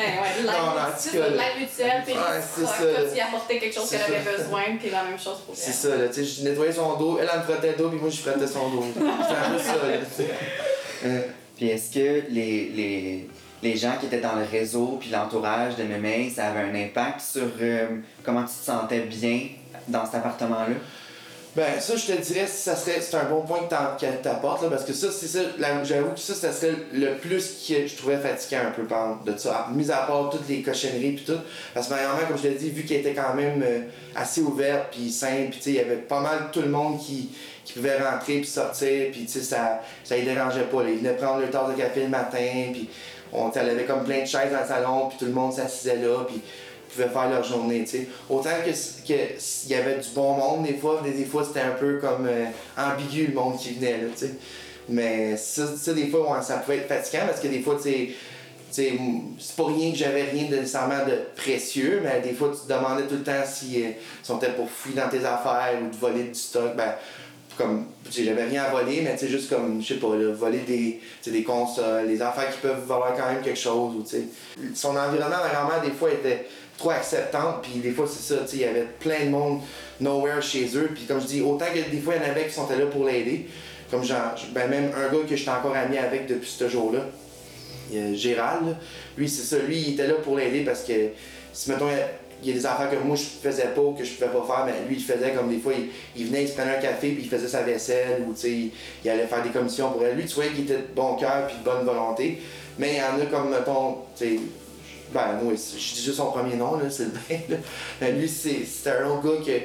Ouais, 0.00 0.18
ouais, 0.18 0.42
l'aide 0.46 0.94
c'est 0.96 1.10
mutuelle, 1.12 2.02
puis 2.06 2.14
c'est 2.54 2.64
ça, 2.64 2.74
tu 3.10 3.16
y 3.16 3.20
apportais 3.20 3.58
quelque 3.58 3.74
chose 3.74 3.86
C'est 3.86 3.98
qu'elle 3.98 4.14
avait 4.14 4.36
besoin, 4.38 4.62
puis 4.78 4.88
la 4.90 5.04
même 5.04 5.18
chose 5.18 5.40
pour 5.44 5.54
elle. 5.54 5.60
C'est 5.60 5.72
ça, 5.72 5.96
là, 5.96 6.08
tu 6.08 6.14
sais, 6.14 6.24
je 6.24 6.42
nettoyais 6.48 6.72
son 6.72 6.96
dos, 6.96 7.18
elle, 7.20 7.28
elle 7.30 7.40
me 7.40 7.44
frottait 7.44 7.72
le 7.72 7.76
dos, 7.76 7.88
puis 7.90 7.98
moi, 7.98 8.08
je 8.08 8.20
frottais 8.20 8.46
son 8.46 8.70
dos. 8.70 8.84
C'était 8.94 9.04
un 9.04 9.50
peu 9.50 9.58
ça, 9.58 9.72
là, 9.74 9.98
tu 9.98 10.22
sais. 10.22 10.30
Euh, 11.02 11.20
Puis 11.56 11.68
est-ce 11.68 11.94
que 11.94 12.24
les, 12.28 12.68
les, 12.74 13.28
les 13.62 13.76
gens 13.76 13.92
qui 13.98 14.06
étaient 14.06 14.20
dans 14.20 14.36
le 14.36 14.44
réseau 14.44 14.96
puis 15.00 15.10
l'entourage 15.10 15.76
de 15.76 15.82
Mémé, 15.84 16.32
ça 16.34 16.48
avait 16.48 16.60
un 16.60 16.74
impact 16.74 17.20
sur 17.20 17.48
euh, 17.60 17.86
comment 18.24 18.42
tu 18.42 18.54
te 18.54 18.64
sentais 18.64 19.00
bien 19.00 19.40
dans 19.88 20.04
cet 20.04 20.16
appartement-là? 20.16 20.76
Ben, 21.56 21.80
ça, 21.80 21.96
je 21.96 22.06
te 22.06 22.22
dirais, 22.22 22.46
ça 22.46 22.76
serait, 22.76 23.00
c'est 23.00 23.16
un 23.16 23.24
bon 23.24 23.42
point 23.42 23.58
que 23.64 24.04
t'apportes, 24.22 24.62
là, 24.62 24.68
parce 24.68 24.84
que 24.84 24.92
ça, 24.92 25.08
c'est 25.10 25.26
ça, 25.26 25.40
j'avoue 25.82 26.12
que 26.12 26.20
ça, 26.20 26.32
ça 26.32 26.52
serait 26.52 26.76
le 26.92 27.16
plus 27.16 27.66
que 27.66 27.88
je 27.88 27.96
trouvais 27.96 28.18
fatigant 28.18 28.68
un 28.68 28.70
peu 28.70 28.84
par 28.84 29.24
de 29.24 29.36
ça, 29.36 29.66
mis 29.74 29.90
à 29.90 29.96
part 29.96 30.30
toutes 30.30 30.48
les 30.48 30.62
cochonneries 30.62 31.16
puis 31.16 31.24
tout, 31.24 31.40
parce 31.74 31.88
que 31.88 31.94
ma 31.94 31.98
comme 32.28 32.38
je 32.38 32.44
l'ai 32.44 32.54
dit, 32.54 32.70
vu 32.70 32.84
qu'elle 32.84 33.00
était 33.00 33.14
quand 33.14 33.34
même 33.34 33.60
euh, 33.64 33.80
assez 34.14 34.42
ouverte 34.42 34.92
puis 34.92 35.10
simple, 35.10 35.48
puis 35.50 35.58
tu 35.58 35.62
sais, 35.64 35.70
il 35.70 35.76
y 35.76 35.80
avait 35.80 35.96
pas 35.96 36.20
mal 36.20 36.50
tout 36.52 36.62
le 36.62 36.68
monde 36.68 37.00
qui, 37.00 37.30
qui 37.64 37.72
pouvait 37.72 37.98
rentrer 37.98 38.38
puis 38.38 38.46
sortir, 38.46 39.10
puis 39.10 39.24
tu 39.24 39.32
sais, 39.32 39.40
ça, 39.40 39.80
ça 40.04 40.14
les 40.14 40.22
dérangeait 40.22 40.62
pas, 40.62 40.84
ils 40.84 40.98
venaient 40.98 41.16
prendre 41.16 41.40
leur 41.40 41.50
tasse 41.50 41.70
de 41.74 41.82
café 41.82 42.04
le 42.04 42.10
matin, 42.10 42.68
puis 42.72 42.88
on, 43.32 43.50
elle 43.50 43.70
avait 43.70 43.84
comme 43.84 44.04
plein 44.04 44.22
de 44.22 44.26
chaises 44.26 44.52
dans 44.52 44.60
le 44.60 44.66
salon, 44.66 45.08
puis 45.08 45.18
tout 45.18 45.26
le 45.26 45.32
monde 45.32 45.52
s'assisait 45.52 45.96
là, 45.96 46.24
puis 46.26 46.40
pouvaient 46.92 47.08
faire 47.08 47.30
leur 47.30 47.44
journée, 47.44 47.84
tu 47.84 47.90
sais. 47.90 48.08
Autant 48.28 48.50
que 48.64 48.72
s'il 48.72 49.70
y 49.70 49.74
avait 49.74 49.98
du 49.98 50.08
bon 50.14 50.34
monde 50.34 50.66
des 50.66 50.74
fois, 50.74 51.00
des, 51.04 51.12
des 51.12 51.24
fois 51.24 51.44
c'était 51.44 51.60
un 51.60 51.72
peu 51.72 51.98
comme 51.98 52.26
euh, 52.26 52.46
ambigu 52.76 53.28
le 53.28 53.34
monde 53.34 53.56
qui 53.58 53.74
venait 53.74 53.98
là, 53.98 54.08
tu 54.12 54.26
sais. 54.26 54.34
Mais 54.88 55.36
ça, 55.36 55.64
des 55.94 56.08
fois 56.08 56.42
ça 56.42 56.58
pouvait 56.58 56.78
être 56.78 56.88
fatigant 56.88 57.26
parce 57.26 57.40
que 57.40 57.48
des 57.48 57.60
fois 57.60 57.78
c'est 57.80 58.96
pas 59.56 59.66
rien 59.66 59.92
que 59.92 59.96
j'avais 59.96 60.24
rien 60.24 60.50
de 60.50 60.56
nécessairement 60.56 61.06
de 61.06 61.18
précieux, 61.36 62.00
mais 62.02 62.20
des 62.20 62.34
fois 62.34 62.50
tu 62.52 62.66
te 62.66 62.72
demandais 62.72 63.04
tout 63.04 63.16
le 63.16 63.22
temps 63.22 63.44
si 63.46 63.84
euh, 63.84 63.90
si 64.22 64.30
on 64.30 64.38
était 64.38 64.52
pour 64.52 64.68
fouiller 64.68 64.96
dans 64.96 65.08
tes 65.08 65.24
affaires 65.24 65.78
ou 65.80 65.90
de 65.90 65.96
voler 65.96 66.24
du 66.24 66.34
stock, 66.34 66.74
ben 66.76 66.94
comme 67.56 67.86
j'avais 68.10 68.44
rien 68.44 68.64
à 68.64 68.70
voler, 68.70 69.02
mais 69.02 69.16
tu 69.16 69.28
juste 69.28 69.50
comme 69.50 69.80
je 69.82 69.94
sais 69.94 70.00
pas 70.00 70.08
voler 70.08 70.60
des 70.60 71.00
des 71.30 71.42
consoles, 71.42 72.06
les 72.06 72.20
affaires 72.22 72.50
qui 72.50 72.58
peuvent 72.58 72.84
valoir 72.86 73.14
quand 73.16 73.32
même 73.32 73.42
quelque 73.42 73.58
chose 73.58 73.94
ou. 73.96 74.04
Son 74.74 74.96
environnement 74.96 75.36
grand-mère 75.52 75.82
des 75.84 75.90
fois 75.90 76.10
était 76.10 76.46
trop 76.78 76.90
acceptante, 76.90 77.62
puis 77.62 77.80
des 77.80 77.92
fois 77.92 78.06
c'est 78.08 78.34
ça, 78.34 78.42
tu 78.42 78.48
sais, 78.48 78.56
il 78.56 78.62
y 78.62 78.64
avait 78.64 78.86
plein 78.98 79.26
de 79.26 79.30
monde 79.30 79.60
nowhere 80.00 80.40
chez 80.40 80.66
eux, 80.76 80.90
puis 80.94 81.04
comme 81.04 81.20
je 81.20 81.26
dis, 81.26 81.42
autant 81.42 81.66
que 81.66 81.90
des 81.90 82.00
fois 82.00 82.14
il 82.16 82.22
y 82.22 82.26
en 82.26 82.30
avait 82.30 82.46
qui 82.46 82.54
sont 82.54 82.66
là 82.68 82.86
pour 82.86 83.04
l'aider, 83.04 83.48
comme 83.90 84.02
genre, 84.02 84.34
ben 84.52 84.68
même 84.68 84.90
un 84.96 85.12
gars 85.12 85.24
que 85.28 85.36
j'étais 85.36 85.50
encore 85.50 85.76
ami 85.76 85.98
avec 85.98 86.26
depuis 86.26 86.48
ce 86.48 86.68
jour-là, 86.68 87.00
a 87.92 88.14
Gérald, 88.14 88.76
lui 89.18 89.28
c'est 89.28 89.42
ça, 89.42 89.62
lui 89.62 89.78
il 89.78 89.94
était 89.94 90.06
là 90.06 90.14
pour 90.14 90.36
l'aider 90.36 90.60
parce 90.64 90.82
que 90.84 91.10
si 91.52 91.70
mettons 91.70 91.88
il 92.42 92.48
y 92.48 92.52
a- 92.52 92.54
des 92.54 92.66
affaires 92.66 92.90
que 92.90 92.96
moi 92.96 93.16
je 93.16 93.22
faisais 93.48 93.68
pas 93.74 93.80
ou 93.80 93.92
que 93.92 94.04
je 94.04 94.12
pouvais 94.14 94.30
pas 94.30 94.44
faire, 94.46 94.66
mais 94.66 94.72
lui 94.88 94.96
il 94.96 95.02
faisait 95.04 95.32
comme 95.32 95.48
des 95.48 95.58
fois, 95.58 95.72
il, 96.16 96.26
venait, 96.26 96.42
il 96.44 96.48
se 96.48 96.54
prenait 96.54 96.76
un 96.76 96.80
café 96.80 97.10
puis 97.12 97.22
il 97.24 97.28
faisait 97.28 97.48
sa 97.48 97.62
vaisselle 97.62 98.22
ou 98.26 98.34
il, 98.44 98.70
il 99.04 99.10
allait 99.10 99.26
faire 99.26 99.42
des 99.42 99.50
commissions 99.50 99.90
pour 99.90 100.04
elle. 100.04 100.16
Lui 100.16 100.26
tu 100.26 100.34
voyais 100.34 100.50
qu'il 100.50 100.64
était 100.64 100.78
de 100.78 100.94
bon 100.94 101.16
cœur 101.16 101.46
puis 101.46 101.56
de 101.58 101.64
bonne 101.64 101.84
volonté, 101.84 102.40
mais 102.78 102.94
il 102.94 102.96
y 102.98 103.02
en 103.02 103.20
a 103.20 103.26
comme 103.30 103.50
mettons, 103.50 103.98
tu 104.16 104.24
sais, 104.24 104.40
ben 105.12 105.38
moi 105.42 105.52
je 105.54 105.94
dis 105.94 106.02
juste 106.04 106.16
son 106.16 106.30
premier 106.30 106.56
nom 106.56 106.76
là, 106.76 106.84
là. 106.84 107.56
Mais 108.00 108.12
lui 108.12 108.28
c'est 108.28 108.64
c'était 108.64 108.96
un 108.98 109.08
autre 109.08 109.22
gars 109.22 109.44
que 109.44 109.58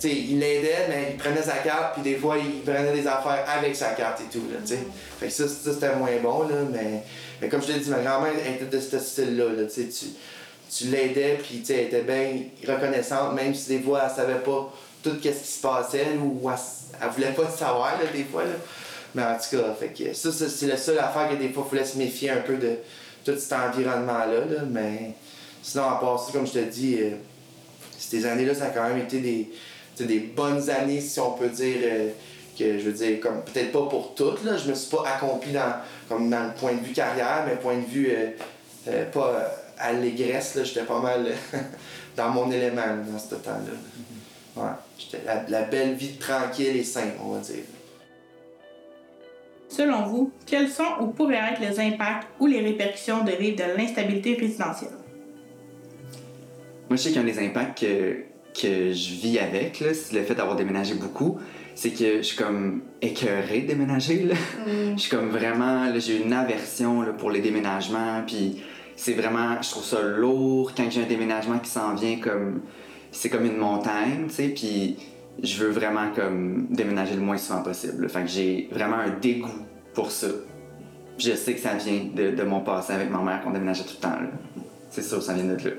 tu 0.00 0.08
sais, 0.08 0.16
il 0.16 0.40
l'aidait, 0.40 0.86
mais 0.88 1.08
il 1.12 1.16
prenait 1.16 1.42
sa 1.42 1.58
carte, 1.58 1.94
puis 1.94 2.02
des 2.02 2.16
fois, 2.16 2.36
il 2.36 2.62
prenait 2.62 2.92
des 2.92 3.06
affaires 3.06 3.44
avec 3.46 3.76
sa 3.76 3.90
carte 3.90 4.20
et 4.20 4.24
tout, 4.36 4.42
là, 4.50 4.58
tu 4.66 4.74
sais. 4.74 4.80
Fait 5.20 5.26
que 5.26 5.32
ça, 5.32 5.46
ça, 5.46 5.72
c'était 5.72 5.94
moins 5.94 6.10
bon, 6.20 6.42
là, 6.42 6.56
mais, 6.72 7.04
mais 7.40 7.48
comme 7.48 7.62
je 7.62 7.68
te 7.68 7.78
dis, 7.78 7.88
ma 7.88 7.98
grand-mère 8.00 8.32
était 8.32 8.64
de 8.64 8.80
ce 8.80 8.98
style-là, 8.98 9.44
là, 9.56 9.62
tu 9.72 9.88
sais, 9.92 10.06
tu 10.74 10.84
l'aidais, 10.86 11.38
puis 11.42 11.62
elle 11.68 11.80
était 11.80 12.02
bien 12.02 12.44
reconnaissante, 12.66 13.34
même 13.34 13.54
si 13.54 13.68
des 13.68 13.80
fois, 13.80 14.02
elle 14.04 14.14
savait 14.14 14.40
pas 14.40 14.72
tout 15.02 15.10
ce 15.10 15.28
qui 15.28 15.32
se 15.32 15.60
passait, 15.60 16.06
ou 16.18 16.48
elle, 16.48 16.56
elle 17.00 17.08
voulait 17.10 17.32
pas 17.32 17.42
le 17.42 17.56
savoir, 17.56 17.98
là, 17.98 18.06
des 18.12 18.24
fois, 18.24 18.44
là. 18.44 18.54
Mais 19.14 19.22
en 19.22 19.34
tout 19.34 19.58
cas, 19.58 19.74
fait 19.78 19.88
que 19.88 20.14
ça, 20.14 20.30
c'est 20.32 20.66
la 20.66 20.78
seule 20.78 20.98
affaire 20.98 21.28
que 21.28 21.34
des 21.34 21.50
fois, 21.50 21.64
il 21.66 21.76
fallait 21.76 21.88
se 21.88 21.98
méfier 21.98 22.30
un 22.30 22.40
peu 22.40 22.56
de 22.56 22.76
tout 23.24 23.38
cet 23.38 23.52
environnement-là, 23.52 24.46
là, 24.50 24.62
mais 24.70 25.10
sinon, 25.62 25.84
à 25.84 25.96
part 25.96 26.18
ça, 26.18 26.32
comme 26.32 26.46
je 26.46 26.52
te 26.52 26.58
dis, 26.58 26.96
euh, 27.00 27.10
ces 27.98 28.24
années-là, 28.24 28.54
ça 28.54 28.66
a 28.66 28.70
quand 28.70 28.88
même 28.88 28.98
été 28.98 29.20
des, 29.20 29.50
des 30.00 30.20
bonnes 30.20 30.70
années, 30.70 31.02
si 31.02 31.20
on 31.20 31.32
peut 31.32 31.50
dire, 31.50 31.76
euh, 31.84 32.08
que 32.58 32.78
je 32.78 32.84
veux 32.84 32.92
dire, 32.92 33.20
comme 33.20 33.42
peut-être 33.42 33.72
pas 33.72 33.86
pour 33.90 34.14
toutes, 34.14 34.42
là, 34.44 34.56
je 34.56 34.70
me 34.70 34.74
suis 34.74 34.90
pas 34.90 35.04
accompli 35.06 35.52
dans, 35.52 35.74
comme 36.08 36.30
dans 36.30 36.44
le 36.44 36.54
point 36.54 36.72
de 36.72 36.80
vue 36.80 36.92
carrière, 36.92 37.44
mais 37.46 37.56
point 37.56 37.76
de 37.76 37.86
vue, 37.86 38.10
euh, 38.88 39.04
pas 39.10 39.52
allégresse, 39.78 40.54
là, 40.54 40.64
j'étais 40.64 40.84
pas 40.84 41.00
mal 41.00 41.26
euh, 41.26 41.58
dans 42.16 42.30
mon 42.30 42.50
élément 42.50 42.86
là, 42.86 42.96
dans 42.96 43.18
ce 43.18 43.34
temps-là. 43.34 44.62
Ouais, 44.62 44.70
j'étais 44.98 45.24
la, 45.24 45.44
la 45.48 45.62
belle 45.62 45.94
vie 45.94 46.16
tranquille 46.16 46.76
et 46.76 46.84
simple, 46.84 47.16
on 47.24 47.30
va 47.30 47.40
dire. 47.40 47.64
Selon 49.68 50.04
vous, 50.06 50.32
quels 50.46 50.68
sont 50.68 51.00
ou 51.00 51.06
pourraient 51.06 51.52
être 51.52 51.60
les 51.60 51.80
impacts 51.80 52.28
ou 52.38 52.46
les 52.46 52.60
répercussions 52.60 53.24
de 53.24 53.32
vivre 53.32 53.56
de 53.56 53.76
l'instabilité 53.78 54.34
résidentielle? 54.34 54.90
Moi, 56.90 56.96
je 56.98 57.04
sais 57.04 57.12
qu'un 57.12 57.24
des 57.24 57.38
impacts 57.38 57.80
que, 57.80 58.16
que 58.52 58.92
je 58.92 59.14
vis 59.14 59.38
avec, 59.38 59.80
là, 59.80 59.94
c'est 59.94 60.14
le 60.14 60.24
fait 60.24 60.34
d'avoir 60.34 60.56
déménagé 60.56 60.92
beaucoup, 60.92 61.38
c'est 61.74 61.88
que 61.88 62.18
je 62.18 62.22
suis 62.22 62.36
comme 62.36 62.82
écœurée 63.00 63.62
de 63.62 63.68
déménager. 63.68 64.24
Là. 64.24 64.34
Je 64.94 65.00
suis 65.00 65.10
comme 65.10 65.30
vraiment, 65.30 65.86
là, 65.86 65.98
j'ai 65.98 66.22
une 66.22 66.34
aversion 66.34 67.00
là, 67.00 67.12
pour 67.12 67.30
les 67.30 67.40
déménagements, 67.40 68.22
puis 68.26 68.62
c'est 68.96 69.14
vraiment, 69.14 69.60
je 69.60 69.70
trouve 69.70 69.84
ça 69.84 70.02
lourd 70.02 70.72
quand 70.76 70.90
j'ai 70.90 71.02
un 71.02 71.06
déménagement 71.06 71.58
qui 71.58 71.70
s'en 71.70 71.94
vient 71.94 72.18
comme, 72.18 72.62
c'est 73.10 73.30
comme 73.30 73.44
une 73.44 73.56
montagne, 73.56 74.26
tu 74.28 74.34
sais, 74.34 74.48
puis 74.48 74.96
je 75.42 75.64
veux 75.64 75.70
vraiment 75.70 76.10
comme 76.14 76.66
déménager 76.70 77.14
le 77.14 77.20
moins 77.20 77.38
souvent 77.38 77.62
possible. 77.62 78.08
Fait 78.08 78.22
que 78.22 78.28
j'ai 78.28 78.68
vraiment 78.70 78.96
un 78.96 79.10
dégoût 79.10 79.66
pour 79.94 80.10
ça. 80.10 80.28
Je 81.18 81.32
sais 81.32 81.54
que 81.54 81.60
ça 81.60 81.74
vient 81.74 82.06
de, 82.14 82.42
mon 82.42 82.60
passé 82.60 82.92
avec 82.92 83.10
ma 83.10 83.18
mère 83.18 83.42
qu'on 83.42 83.50
déménageait 83.50 83.84
tout 83.84 83.96
le 83.96 84.02
temps. 84.02 84.18
C'est 84.90 85.02
sûr, 85.02 85.22
ça 85.22 85.34
vient 85.34 85.44
de 85.44 85.56
là. 85.56 85.70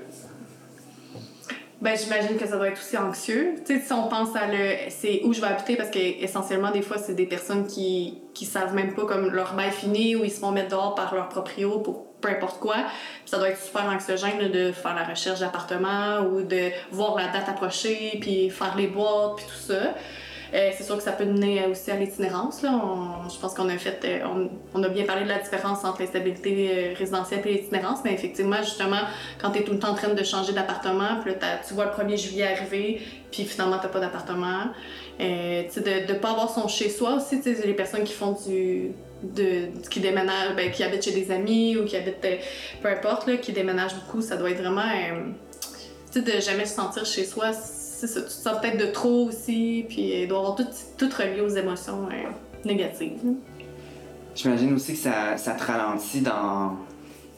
Ben, 1.82 1.97
j'imagine 1.97 2.38
que 2.38 2.47
ça 2.47 2.56
doit 2.56 2.69
être 2.69 2.80
aussi 2.80 2.97
anxieux. 2.97 3.56
Tu 3.65 3.76
sais, 3.78 3.86
si 3.86 3.91
on 3.91 4.08
pense 4.08 4.34
à 4.38 4.47
le, 4.47 4.89
c'est 4.89 5.21
où 5.26 5.34
je 5.34 5.41
vais 5.41 5.47
habiter, 5.47 5.76
parce 5.76 5.89
que 5.89 5.99
essentiellement, 5.99 6.71
des 6.71 6.82
fois, 6.82 6.97
c'est 6.97 7.13
des 7.13 7.26
personnes 7.26 7.67
qui, 7.67 8.19
qui 8.34 8.45
savent 8.45 8.73
même 8.73 8.93
pas 8.93 9.06
comme 9.06 9.32
leur 9.32 9.54
bail 9.54 9.71
fini 9.71 10.15
ou 10.15 10.23
ils 10.23 10.32
se 10.32 10.39
font 10.39 10.52
mettre 10.52 10.69
dehors 10.69 10.95
par 10.95 11.13
leur 11.13 11.28
proprio 11.28 11.80
pour 11.80 12.12
peu 12.23 12.29
importe 12.29 12.59
quoi. 12.59 12.75
Puis 12.75 13.29
ça 13.29 13.38
doit 13.38 13.49
être 13.49 13.62
super 13.62 13.86
anxiogène 13.86 14.49
de 14.49 14.71
faire 14.71 14.95
la 14.95 15.03
recherche 15.03 15.41
d'appartement 15.41 16.21
ou 16.21 16.41
de 16.41 16.71
voir 16.91 17.15
la 17.15 17.27
date 17.27 17.49
approcher, 17.49 18.17
puis 18.21 18.49
faire 18.49 18.75
les 18.75 18.88
boîtes, 18.88 19.38
puis 19.38 19.45
tout 19.45 19.73
ça. 19.73 19.93
Euh, 20.53 20.69
c'est 20.77 20.83
sûr 20.83 20.95
que 20.97 21.03
ça 21.03 21.13
peut 21.13 21.25
mener 21.25 21.65
aussi 21.65 21.89
à 21.89 21.95
l'itinérance. 21.95 22.62
Là. 22.62 22.79
Je 23.27 23.39
pense 23.39 23.55
qu'on 23.55 23.69
a 23.69 23.77
fait, 23.77 23.99
euh, 24.05 24.19
on, 24.25 24.49
on 24.79 24.83
a 24.83 24.89
bien 24.89 25.03
parlé 25.03 25.23
de 25.23 25.29
la 25.29 25.39
différence 25.39 25.83
entre 25.83 26.01
l'instabilité 26.01 26.69
euh, 26.71 26.93
résidentielle 26.95 27.41
et 27.45 27.53
l'itinérance, 27.53 27.99
mais 28.03 28.13
effectivement, 28.13 28.57
justement, 28.57 29.01
quand 29.41 29.49
tu 29.49 29.59
es 29.59 29.63
tout 29.63 29.73
le 29.73 29.79
temps 29.79 29.89
en 29.89 29.95
train 29.95 30.13
de 30.13 30.23
changer 30.23 30.53
d'appartement, 30.53 31.21
puis 31.23 31.33
tu 31.67 31.73
vois 31.73 31.86
le 31.86 31.91
1er 31.91 32.17
juillet 32.17 32.43
arriver, 32.43 33.01
puis 33.31 33.45
finalement, 33.45 33.79
tu 33.79 33.88
pas 33.88 33.99
d'appartement. 33.99 34.65
De 35.19 35.23
ne 35.23 36.13
pas 36.19 36.29
avoir 36.29 36.51
son 36.51 36.67
chez-soi 36.67 37.15
aussi, 37.15 37.41
les 37.43 37.73
personnes 37.73 38.03
qui 38.03 38.13
font 38.13 38.38
du. 38.47 38.91
De, 39.23 39.67
qui 39.89 40.01
déménagent, 40.01 40.53
ben, 40.55 40.69
qui 40.69 40.83
habitent 40.83 41.05
chez 41.05 41.12
des 41.13 41.31
amis 41.31 41.77
ou 41.77 41.86
qui 41.86 41.95
habitent, 41.95 42.25
euh, 42.25 42.36
peu 42.81 42.89
importe, 42.89 43.25
là, 43.25 43.38
qui 43.38 43.53
déménagent 43.53 43.95
beaucoup, 43.95 44.21
ça 44.21 44.36
doit 44.36 44.49
être 44.51 44.59
vraiment. 44.62 44.81
euh, 44.81 45.29
tu 46.12 46.19
sais, 46.19 46.21
de 46.36 46.41
jamais 46.41 46.65
se 46.65 46.75
sentir 46.75 47.05
chez 47.05 47.23
soi, 47.23 47.53
c'est 47.53 48.07
ça. 48.07 48.19
Tu 48.21 48.27
te 48.27 48.31
sens 48.31 48.59
peut-être 48.62 48.77
de 48.77 48.91
trop 48.91 49.27
aussi, 49.29 49.86
puis 49.88 50.21
il 50.23 50.27
doit 50.27 50.39
avoir 50.39 50.55
tout, 50.55 50.67
tout 50.97 51.09
relié 51.17 51.39
aux 51.39 51.47
émotions 51.55 52.07
euh, 52.12 52.29
négatives. 52.65 53.13
J'imagine 54.36 54.73
aussi 54.73 54.93
que 54.93 54.99
ça, 54.99 55.38
ça 55.38 55.53
te 55.53 55.63
ralentit 55.63 56.21
dans, 56.21 56.75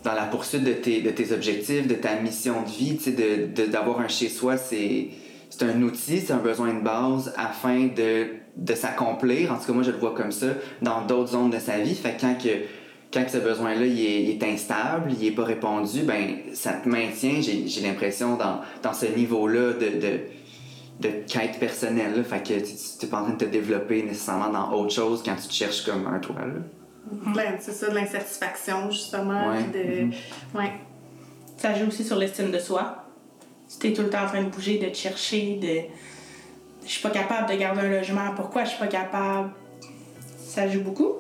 dans 0.03 0.13
la 0.13 0.23
poursuite 0.25 0.63
de 0.63 0.73
tes, 0.73 1.01
de 1.01 1.09
tes 1.11 1.31
objectifs, 1.33 1.87
de 1.87 1.95
ta 1.95 2.15
mission 2.19 2.61
de 2.63 2.67
vie. 2.69 2.97
Tu 2.97 3.03
sais, 3.03 3.11
de- 3.11 3.45
de- 3.53 3.67
d'avoir 3.69 3.99
un 3.99 4.07
chez-soi, 4.07 4.57
c'est, 4.57 5.09
c'est 5.49 5.63
un 5.63 5.81
outil, 5.83 6.19
c'est 6.21 6.33
un 6.33 6.37
besoin 6.37 6.73
de 6.73 6.81
base 6.81 7.33
afin 7.37 7.87
de, 7.95 8.27
de 8.55 8.73
s'accomplir. 8.73 9.51
En 9.51 9.57
tout 9.57 9.65
cas, 9.65 9.73
moi, 9.73 9.83
je 9.83 9.91
le 9.91 9.97
vois 9.97 10.13
comme 10.13 10.31
ça 10.31 10.47
dans 10.81 11.01
d'autres 11.05 11.31
zones 11.31 11.49
de 11.49 11.59
sa 11.59 11.79
vie. 11.79 11.95
Fait 11.95 12.15
que 12.15 12.21
quand, 12.21 12.35
que, 12.41 12.49
quand 13.13 13.25
que 13.25 13.31
ce 13.31 13.37
besoin-là 13.37 13.85
il 13.85 13.99
est, 13.99 14.23
il 14.23 14.29
est 14.31 14.43
instable, 14.43 15.11
il 15.19 15.27
est 15.27 15.31
pas 15.31 15.43
répondu, 15.43 16.03
ben 16.03 16.37
ça 16.53 16.73
te 16.73 16.87
maintient, 16.87 17.41
j'ai, 17.41 17.67
j'ai 17.67 17.81
l'impression, 17.81 18.35
dans, 18.37 18.61
dans 18.81 18.93
ce 18.93 19.05
niveau-là 19.07 19.73
de, 19.73 19.99
de, 19.99 20.19
de 21.01 21.09
quête 21.27 21.59
personnelle. 21.59 22.15
là. 22.15 22.23
Fait 22.23 22.41
que 22.41 22.53
tu 22.59 23.05
n'es 23.05 23.09
pas 23.09 23.19
en 23.19 23.23
train 23.25 23.33
de 23.33 23.37
te 23.37 23.45
développer 23.45 24.03
nécessairement 24.03 24.49
dans 24.49 24.71
autre 24.73 24.93
chose 24.93 25.21
quand 25.23 25.35
tu 25.35 25.47
te 25.47 25.53
cherches 25.53 25.83
comme 25.83 26.07
un 26.07 26.19
toit. 26.19 26.35
Là. 26.35 26.61
Ben, 27.35 27.55
c'est 27.59 27.73
ça, 27.73 27.89
de 27.89 27.95
l'insatisfaction, 27.95 28.89
justement. 28.89 29.49
Ouais. 29.49 29.63
puis 29.71 29.81
de... 29.81 30.01
Mhm. 30.05 30.13
ouais. 30.55 30.71
Ça 31.57 31.73
joue 31.73 31.87
aussi 31.87 32.03
sur 32.03 32.17
l'estime 32.17 32.51
de 32.51 32.59
soi. 32.59 33.03
Si 33.67 33.79
t'es 33.79 33.93
tout 33.93 34.01
le 34.01 34.09
temps 34.09 34.23
en 34.23 34.27
train 34.27 34.43
de 34.43 34.49
bouger, 34.49 34.77
de 34.77 34.87
te 34.87 34.97
chercher, 34.97 35.59
de. 35.61 35.93
Je 36.85 36.91
suis 36.91 37.01
pas 37.01 37.09
capable 37.09 37.49
de 37.51 37.57
garder 37.57 37.81
un 37.81 37.89
logement, 37.89 38.31
pourquoi 38.35 38.63
je 38.63 38.69
suis 38.69 38.79
pas 38.79 38.87
capable? 38.87 39.49
Ça 40.37 40.67
joue 40.67 40.81
beaucoup. 40.81 41.13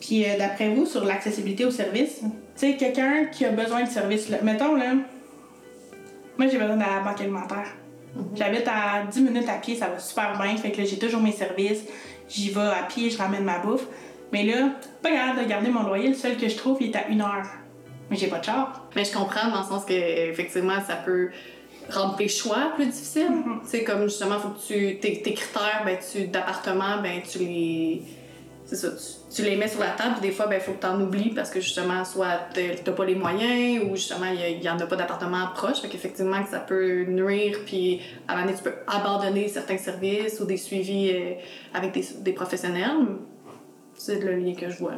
Puis 0.00 0.24
euh, 0.24 0.38
d'après 0.38 0.70
vous, 0.70 0.86
sur 0.86 1.04
l'accessibilité 1.04 1.64
aux 1.64 1.70
services, 1.70 2.20
tu 2.20 2.28
sais, 2.56 2.76
quelqu'un 2.76 3.26
qui 3.26 3.44
a 3.44 3.50
besoin 3.50 3.82
de 3.82 3.88
services, 3.88 4.28
là, 4.28 4.38
mettons 4.42 4.74
là, 4.74 4.94
moi 6.38 6.48
j'ai 6.48 6.58
besoin 6.58 6.76
de 6.76 6.80
la 6.80 7.00
banque 7.00 7.20
alimentaire. 7.20 7.74
J'habite 8.34 8.66
à 8.66 9.04
10 9.10 9.20
minutes 9.20 9.48
à 9.48 9.58
pied, 9.58 9.76
ça 9.76 9.88
va 9.88 9.98
super 9.98 10.38
bien, 10.40 10.56
fait 10.56 10.70
que 10.70 10.78
là, 10.78 10.84
j'ai 10.84 10.98
toujours 10.98 11.20
mes 11.20 11.32
services, 11.32 11.84
j'y 12.28 12.50
vais 12.50 12.60
à 12.60 12.86
pied, 12.88 13.10
je 13.10 13.18
ramène 13.18 13.44
ma 13.44 13.58
bouffe. 13.58 13.86
Mais 14.32 14.42
là, 14.42 14.70
pas 15.02 15.10
capable 15.10 15.44
de 15.44 15.48
garder 15.48 15.68
mon 15.68 15.82
loyer, 15.82 16.08
le 16.08 16.14
seul 16.14 16.36
que 16.36 16.48
je 16.48 16.56
trouve, 16.56 16.78
il 16.80 16.90
est 16.90 16.96
à 16.96 17.08
une 17.08 17.20
heure. 17.20 17.46
Mais 18.10 18.16
j'ai 18.16 18.28
pas 18.28 18.38
de 18.38 18.44
char. 18.44 18.88
Mais 18.94 19.04
je 19.04 19.12
comprends 19.12 19.50
dans 19.50 19.60
le 19.60 19.66
sens 19.66 19.84
que 19.84 19.92
effectivement 19.92 20.80
ça 20.86 20.96
peut 20.96 21.30
rendre 21.90 22.16
tes 22.16 22.28
choix 22.28 22.72
plus 22.74 22.86
difficiles. 22.86 23.28
Tu 23.64 23.68
sais 23.70 23.84
comme 23.84 24.02
justement 24.04 24.38
faut 24.38 24.48
que 24.50 24.60
tu 24.66 24.98
tes, 24.98 25.22
tes 25.22 25.34
critères 25.34 25.82
ben 25.84 25.96
tu 26.12 26.26
d'appartement 26.28 27.00
ben 27.02 27.20
tu 27.22 27.38
les 27.38 28.02
c'est 28.64 28.74
ça 28.76 28.88
tu, 28.90 29.36
tu 29.36 29.42
les 29.48 29.54
mets 29.56 29.68
sur 29.68 29.78
la 29.80 29.90
table 29.90 30.14
puis 30.20 30.28
des 30.28 30.34
fois 30.34 30.46
ben 30.48 30.60
faut 30.60 30.72
que 30.72 30.80
tu 30.80 30.86
en 30.86 31.00
oublies 31.00 31.30
parce 31.30 31.50
que 31.50 31.60
justement 31.60 32.04
soit 32.04 32.48
t'as 32.52 32.92
pas 32.92 33.04
les 33.04 33.14
moyens 33.14 33.84
ou 33.84 33.94
justement 33.94 34.26
il 34.32 34.40
y 34.40 34.42
a- 34.42 34.48
il 34.48 34.62
y, 34.62 34.68
en 34.68 34.78
a 34.78 34.86
pas 34.86 34.96
d'appartement 34.96 35.46
proche 35.54 35.80
fait 35.82 35.88
qu'effectivement 35.88 36.42
que 36.42 36.48
ça 36.50 36.58
peut 36.60 37.04
nuire 37.04 37.58
puis 37.64 38.00
à 38.26 38.32
un 38.32 38.36
moment 38.36 38.46
donné, 38.48 38.58
tu 38.58 38.64
peux 38.64 38.74
abandonner 38.88 39.46
certains 39.48 39.78
services 39.78 40.40
ou 40.40 40.44
des 40.46 40.56
suivis 40.56 41.10
euh, 41.12 41.34
avec 41.74 41.92
des, 41.92 42.04
des 42.20 42.32
professionnels. 42.32 43.06
C'est 43.94 44.18
le 44.20 44.34
lien 44.36 44.54
que 44.54 44.68
je 44.68 44.78
vois. 44.78 44.92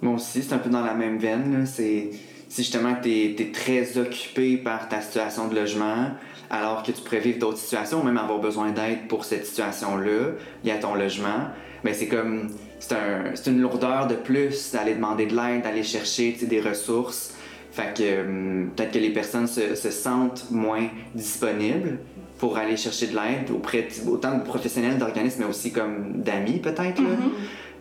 Moi 0.00 0.14
aussi, 0.14 0.42
c'est 0.42 0.54
un 0.54 0.58
peu 0.58 0.70
dans 0.70 0.84
la 0.84 0.94
même 0.94 1.18
veine. 1.18 1.66
C'est 1.66 2.10
c'est 2.48 2.62
justement 2.62 2.94
tu 3.02 3.10
es, 3.10 3.52
très 3.52 3.98
occupé 3.98 4.56
par 4.56 4.88
ta 4.88 5.00
situation 5.00 5.48
de 5.48 5.54
logement, 5.54 6.10
alors 6.50 6.82
que 6.82 6.92
tu 6.92 7.02
pourrais 7.02 7.20
vivre 7.20 7.38
d'autres 7.38 7.58
situations, 7.58 8.00
ou 8.00 8.04
même 8.04 8.18
avoir 8.18 8.38
besoin 8.38 8.70
d'aide 8.70 9.08
pour 9.08 9.24
cette 9.24 9.46
situation-là, 9.46 10.32
liée 10.64 10.70
à 10.72 10.78
ton 10.78 10.94
logement. 10.94 11.48
Mais 11.84 11.92
c'est 11.94 12.08
comme. 12.08 12.48
C'est 12.78 12.94
un, 12.94 13.32
une 13.46 13.60
lourdeur 13.62 14.06
de 14.06 14.14
plus 14.14 14.72
d'aller 14.72 14.94
demander 14.94 15.24
de 15.26 15.34
l'aide, 15.34 15.62
d'aller 15.62 15.82
chercher 15.82 16.32
des 16.32 16.60
ressources. 16.60 17.34
Fait 17.72 17.94
que 17.96 18.20
hum, 18.20 18.70
peut-être 18.76 18.92
que 18.92 18.98
les 18.98 19.10
personnes 19.10 19.46
se, 19.46 19.74
se 19.74 19.90
sentent 19.90 20.50
moins 20.50 20.88
disponibles 21.14 21.98
pour 22.38 22.58
aller 22.58 22.76
chercher 22.76 23.06
de 23.06 23.14
l'aide 23.14 23.50
auprès 23.50 23.82
de- 23.82 24.10
autant 24.10 24.36
de 24.36 24.42
professionnels, 24.42 24.98
d'organismes, 24.98 25.40
mais 25.40 25.46
aussi 25.46 25.72
comme 25.72 26.22
d'amis 26.22 26.58
peut-être. 26.60 27.02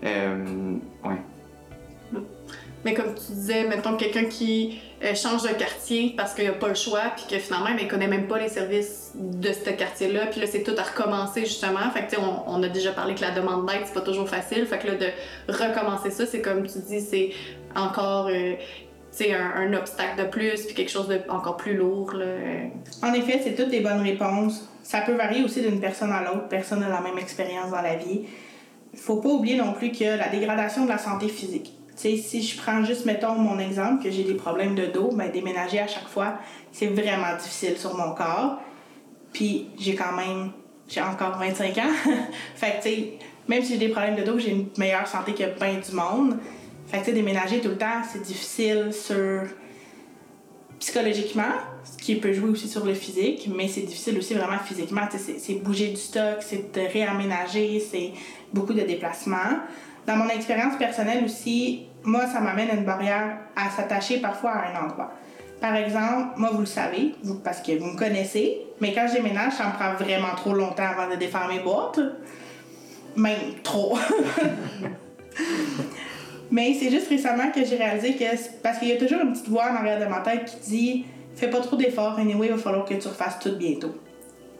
Euh, 0.05 0.45
ouais. 1.03 1.17
Mais 2.85 2.93
comme 2.93 3.15
tu 3.15 3.33
disais, 3.33 3.63
mettons 3.63 3.97
quelqu'un 3.97 4.25
qui 4.25 4.79
euh, 5.03 5.15
change 5.15 5.41
de 5.41 5.49
quartier 5.49 6.13
parce 6.15 6.35
qu'il 6.35 6.45
n'a 6.45 6.53
pas 6.53 6.67
le 6.67 6.75
choix, 6.75 7.01
puis 7.15 7.25
que 7.27 7.39
finalement, 7.39 7.69
il 7.77 7.87
connaît 7.87 8.07
même 8.07 8.27
pas 8.27 8.37
les 8.37 8.47
services 8.47 9.11
de 9.15 9.51
ce 9.51 9.71
quartier-là, 9.71 10.27
puis 10.27 10.39
là, 10.39 10.47
c'est 10.47 10.61
tout 10.61 10.75
à 10.77 10.83
recommencer 10.83 11.41
justement. 11.41 11.89
Fait 11.93 12.05
que, 12.05 12.11
tu 12.11 12.15
sais, 12.15 12.21
on, 12.21 12.47
on 12.47 12.61
a 12.61 12.69
déjà 12.69 12.91
parlé 12.91 13.15
que 13.15 13.21
la 13.21 13.31
demande 13.31 13.65
d'aide, 13.65 13.81
c'est 13.85 13.93
pas 13.93 14.01
toujours 14.01 14.29
facile. 14.29 14.67
Fait 14.67 14.77
que 14.77 14.87
là, 14.87 14.93
de 14.93 15.07
recommencer 15.51 16.11
ça, 16.11 16.27
c'est 16.27 16.41
comme 16.41 16.65
tu 16.67 16.77
dis, 16.79 17.01
c'est 17.01 17.31
encore. 17.75 18.27
euh, 18.27 18.53
un, 19.21 19.73
obstacle 19.73 20.21
de 20.21 20.27
plus, 20.27 20.65
puis 20.65 20.75
quelque 20.75 20.91
chose 20.91 21.07
de 21.07 21.19
plus 21.57 21.75
lourd. 21.75 22.13
Là. 22.13 22.25
En 23.01 23.13
effet, 23.13 23.39
c'est 23.43 23.55
toutes 23.55 23.69
des 23.69 23.79
bonnes 23.79 24.01
réponses. 24.01 24.69
Ça 24.83 25.01
peut 25.01 25.13
varier 25.13 25.43
aussi 25.43 25.61
d'une 25.61 25.79
personne 25.79 26.11
à 26.11 26.21
l'autre. 26.21 26.47
Personne 26.49 26.81
n'a 26.81 26.89
la 26.89 27.01
même 27.01 27.17
expérience 27.17 27.71
dans 27.71 27.81
la 27.81 27.95
vie. 27.95 28.25
Faut 28.93 29.17
pas 29.17 29.29
oublier 29.29 29.57
non 29.57 29.73
plus 29.73 29.91
que 29.91 30.03
la 30.03 30.27
dégradation 30.29 30.85
de 30.85 30.89
la 30.89 30.97
santé 30.97 31.27
physique. 31.27 31.73
Si 31.95 32.41
je 32.41 32.61
prends 32.61 32.83
juste, 32.83 33.05
mettons, 33.05 33.35
mon 33.35 33.57
exemple, 33.57 34.03
que 34.03 34.11
j'ai 34.11 34.23
des 34.23 34.33
problèmes 34.33 34.75
de 34.75 34.87
dos, 34.87 35.11
ben, 35.13 35.31
déménager 35.31 35.79
à 35.79 35.87
chaque 35.87 36.07
fois, 36.07 36.39
c'est 36.71 36.87
vraiment 36.87 37.35
difficile 37.37 37.77
sur 37.77 37.95
mon 37.95 38.13
corps. 38.13 38.59
Puis 39.31 39.69
j'ai 39.77 39.95
quand 39.95 40.13
même, 40.13 40.51
j'ai 40.87 41.01
encore 41.01 41.37
25 41.37 41.77
ans. 41.77 41.81
fait 42.55 42.71
que, 42.71 42.75
tu 42.75 42.89
sais, 42.89 43.13
même 43.47 43.63
si 43.63 43.73
j'ai 43.73 43.79
des 43.79 43.89
problèmes 43.89 44.15
de 44.15 44.23
dos, 44.23 44.37
j'ai 44.37 44.51
une 44.51 44.67
meilleure 44.77 45.07
santé 45.07 45.33
que 45.33 45.43
bien 45.57 45.79
du 45.79 45.95
monde. 45.95 46.37
Fait 46.87 46.97
que, 46.97 47.05
tu 47.05 47.11
sais, 47.11 47.13
déménager 47.13 47.61
tout 47.61 47.69
le 47.69 47.77
temps, 47.77 48.01
c'est 48.11 48.21
difficile 48.21 48.91
sur 48.91 49.43
psychologiquement, 50.79 51.53
ce 51.83 52.03
qui 52.03 52.15
peut 52.15 52.33
jouer 52.33 52.49
aussi 52.49 52.67
sur 52.67 52.85
le 52.85 52.93
physique, 52.93 53.49
mais 53.55 53.67
c'est 53.67 53.81
difficile 53.81 54.17
aussi 54.17 54.33
vraiment 54.33 54.59
physiquement. 54.59 55.07
C'est 55.11 55.53
bouger 55.63 55.89
du 55.89 55.95
stock, 55.95 56.37
c'est 56.41 56.73
de 56.73 56.81
réaménager, 56.81 57.79
c'est 57.79 58.11
beaucoup 58.53 58.73
de 58.73 58.81
déplacements. 58.81 59.59
Dans 60.07 60.15
mon 60.15 60.29
expérience 60.29 60.77
personnelle 60.77 61.23
aussi, 61.23 61.87
moi, 62.03 62.27
ça 62.27 62.39
m'amène 62.39 62.69
à 62.69 62.73
une 62.73 62.85
barrière 62.85 63.37
à 63.55 63.69
s'attacher 63.69 64.19
parfois 64.19 64.51
à 64.51 64.69
un 64.69 64.85
endroit. 64.85 65.11
Par 65.59 65.75
exemple, 65.75 66.37
moi, 66.37 66.49
vous 66.53 66.59
le 66.59 66.65
savez, 66.65 67.15
vous, 67.23 67.39
parce 67.39 67.61
que 67.61 67.77
vous 67.77 67.85
me 67.85 67.97
connaissez, 67.97 68.61
mais 68.81 68.93
quand 68.93 69.07
je 69.07 69.13
déménage, 69.13 69.53
ça 69.53 69.67
me 69.67 69.73
prend 69.73 69.93
vraiment 69.93 70.35
trop 70.35 70.53
longtemps 70.53 70.83
avant 70.83 71.09
de 71.09 71.15
défaire 71.15 71.47
mes 71.47 71.59
boîtes. 71.59 71.99
Même 73.15 73.55
trop. 73.63 73.97
Mais 76.51 76.75
c'est 76.79 76.89
juste 76.89 77.09
récemment 77.09 77.51
que 77.51 77.65
j'ai 77.65 77.75
réalisé 77.75 78.13
que 78.13 78.23
parce 78.61 78.77
qu'il 78.79 78.89
y 78.89 78.91
a 78.91 78.97
toujours 78.97 79.21
une 79.21 79.31
petite 79.31 79.49
voix 79.49 79.65
en 79.71 79.75
arrière 79.75 79.99
de 79.99 80.05
ma 80.05 80.19
tête 80.19 80.45
qui 80.45 80.69
dit 80.69 81.05
fais 81.35 81.49
pas 81.49 81.59
trop 81.59 81.75
d'efforts, 81.75 82.17
anyway, 82.19 82.47
il 82.47 82.53
va 82.53 82.57
falloir 82.57 82.85
que 82.85 82.93
tu 82.93 83.07
refasses 83.07 83.39
tout 83.39 83.55
bientôt. 83.57 83.95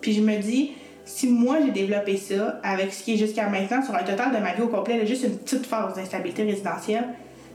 Puis 0.01 0.13
je 0.13 0.21
me 0.21 0.38
dis 0.38 0.71
si 1.05 1.27
moi 1.27 1.57
j'ai 1.63 1.71
développé 1.71 2.17
ça 2.17 2.59
avec 2.63 2.93
ce 2.93 3.03
qui 3.03 3.13
est 3.13 3.17
jusqu'à 3.17 3.47
maintenant 3.47 3.83
sur 3.83 3.95
un 3.95 4.03
total 4.03 4.33
de 4.33 4.37
ma 4.37 4.53
vie 4.53 4.63
au 4.63 4.67
complet, 4.67 5.05
juste 5.05 5.23
une 5.23 5.37
petite 5.37 5.65
phase 5.65 5.95
d'instabilité 5.95 6.43
résidentielle, 6.43 7.05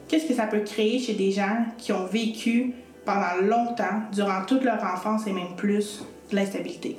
qu'est-ce 0.08 0.26
que 0.26 0.34
ça 0.34 0.46
peut 0.46 0.60
créer 0.60 0.98
chez 0.98 1.14
des 1.14 1.32
gens 1.32 1.64
qui 1.76 1.92
ont 1.92 2.06
vécu 2.06 2.74
pendant 3.04 3.42
longtemps, 3.42 4.02
durant 4.12 4.44
toute 4.46 4.62
leur 4.62 4.82
enfance 4.82 5.26
et 5.26 5.32
même 5.32 5.56
plus, 5.56 6.04
de 6.30 6.36
l'instabilité? 6.36 6.96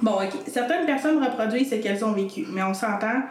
Bon, 0.00 0.12
ok. 0.12 0.30
Certaines 0.46 0.86
personnes 0.86 1.22
reproduisent 1.22 1.70
ce 1.70 1.76
qu'elles 1.76 2.04
ont 2.04 2.12
vécu, 2.12 2.46
mais 2.52 2.62
on 2.62 2.74
s'entend, 2.74 3.22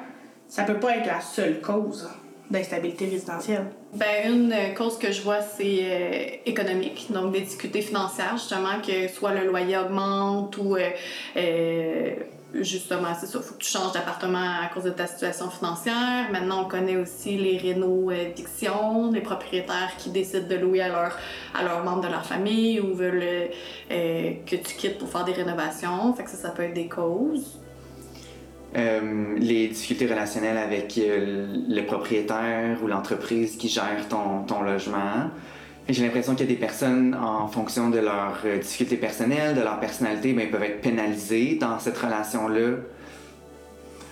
ça 0.48 0.64
peut 0.64 0.80
pas 0.80 0.98
être 0.98 1.08
la 1.08 1.22
seule 1.22 1.62
cause 1.62 2.10
d'instabilité 2.50 3.06
résidentielle. 3.06 3.66
Ben, 3.94 4.32
une 4.32 4.54
euh, 4.54 4.74
cause 4.74 4.98
que 4.98 5.12
je 5.12 5.22
vois, 5.22 5.42
c'est 5.42 5.80
euh, 5.82 6.26
économique, 6.46 7.08
donc 7.12 7.34
des 7.34 7.42
difficultés 7.42 7.82
financières, 7.82 8.38
justement, 8.38 8.82
que 8.86 9.08
soit 9.08 9.34
le 9.34 9.48
loyer 9.48 9.78
augmente 9.78 10.58
ou 10.58 10.76
euh, 10.78 12.16
justement, 12.62 13.10
c'est 13.20 13.26
ça, 13.26 13.40
faut 13.40 13.56
que 13.56 13.60
tu 13.60 13.70
changes 13.70 13.94
d'appartement 13.94 14.38
à 14.64 14.68
cause 14.74 14.84
de 14.84 14.90
ta 14.90 15.08
situation 15.08 15.50
financière. 15.50 16.32
Maintenant, 16.32 16.64
on 16.64 16.68
connaît 16.68 16.98
aussi 16.98 17.38
les 17.38 17.58
réno 17.58 18.12
evictions, 18.12 19.12
les 19.12 19.22
propriétaires 19.22 19.92
qui 19.98 20.10
décident 20.10 20.48
de 20.48 20.56
louer 20.56 20.82
à 20.82 20.90
leurs 20.90 21.18
à 21.54 21.84
membres 21.84 22.02
de 22.02 22.08
leur 22.08 22.26
famille 22.26 22.80
ou 22.80 22.94
veulent 22.94 23.22
euh, 23.24 23.48
euh, 23.92 24.32
que 24.46 24.56
tu 24.56 24.76
quittes 24.76 24.98
pour 24.98 25.10
faire 25.10 25.26
des 25.26 25.34
rénovations. 25.34 26.14
Fait 26.14 26.24
que 26.24 26.30
ça, 26.30 26.38
ça 26.38 26.50
peut 26.50 26.64
être 26.64 26.74
des 26.74 26.88
causes. 26.88 27.60
Euh, 28.76 29.36
les 29.38 29.70
difficultés 29.70 30.08
relationnelles 30.08 30.58
avec 30.58 30.98
euh, 30.98 31.48
le 31.70 31.82
propriétaire 31.86 32.78
ou 32.84 32.88
l'entreprise 32.88 33.56
qui 33.56 33.70
gère 33.70 34.08
ton, 34.10 34.44
ton 34.44 34.62
logement. 34.62 35.32
J'ai 35.90 36.04
l'impression 36.04 36.36
qu'il 36.36 36.46
y 36.46 36.50
a 36.50 36.54
des 36.54 36.60
personnes, 36.60 37.16
en 37.16 37.48
fonction 37.48 37.90
de 37.90 38.00
leurs 38.00 38.40
euh, 38.44 38.58
difficultés 38.60 38.98
personnelles, 38.98 39.56
de 39.56 39.62
leur 39.62 39.80
personnalité, 39.80 40.30
ils 40.38 40.52
peuvent 40.52 40.64
être 40.64 40.82
pénalisés 40.82 41.56
dans 41.56 41.80
cette 41.80 41.98
relation-là. 41.98 42.78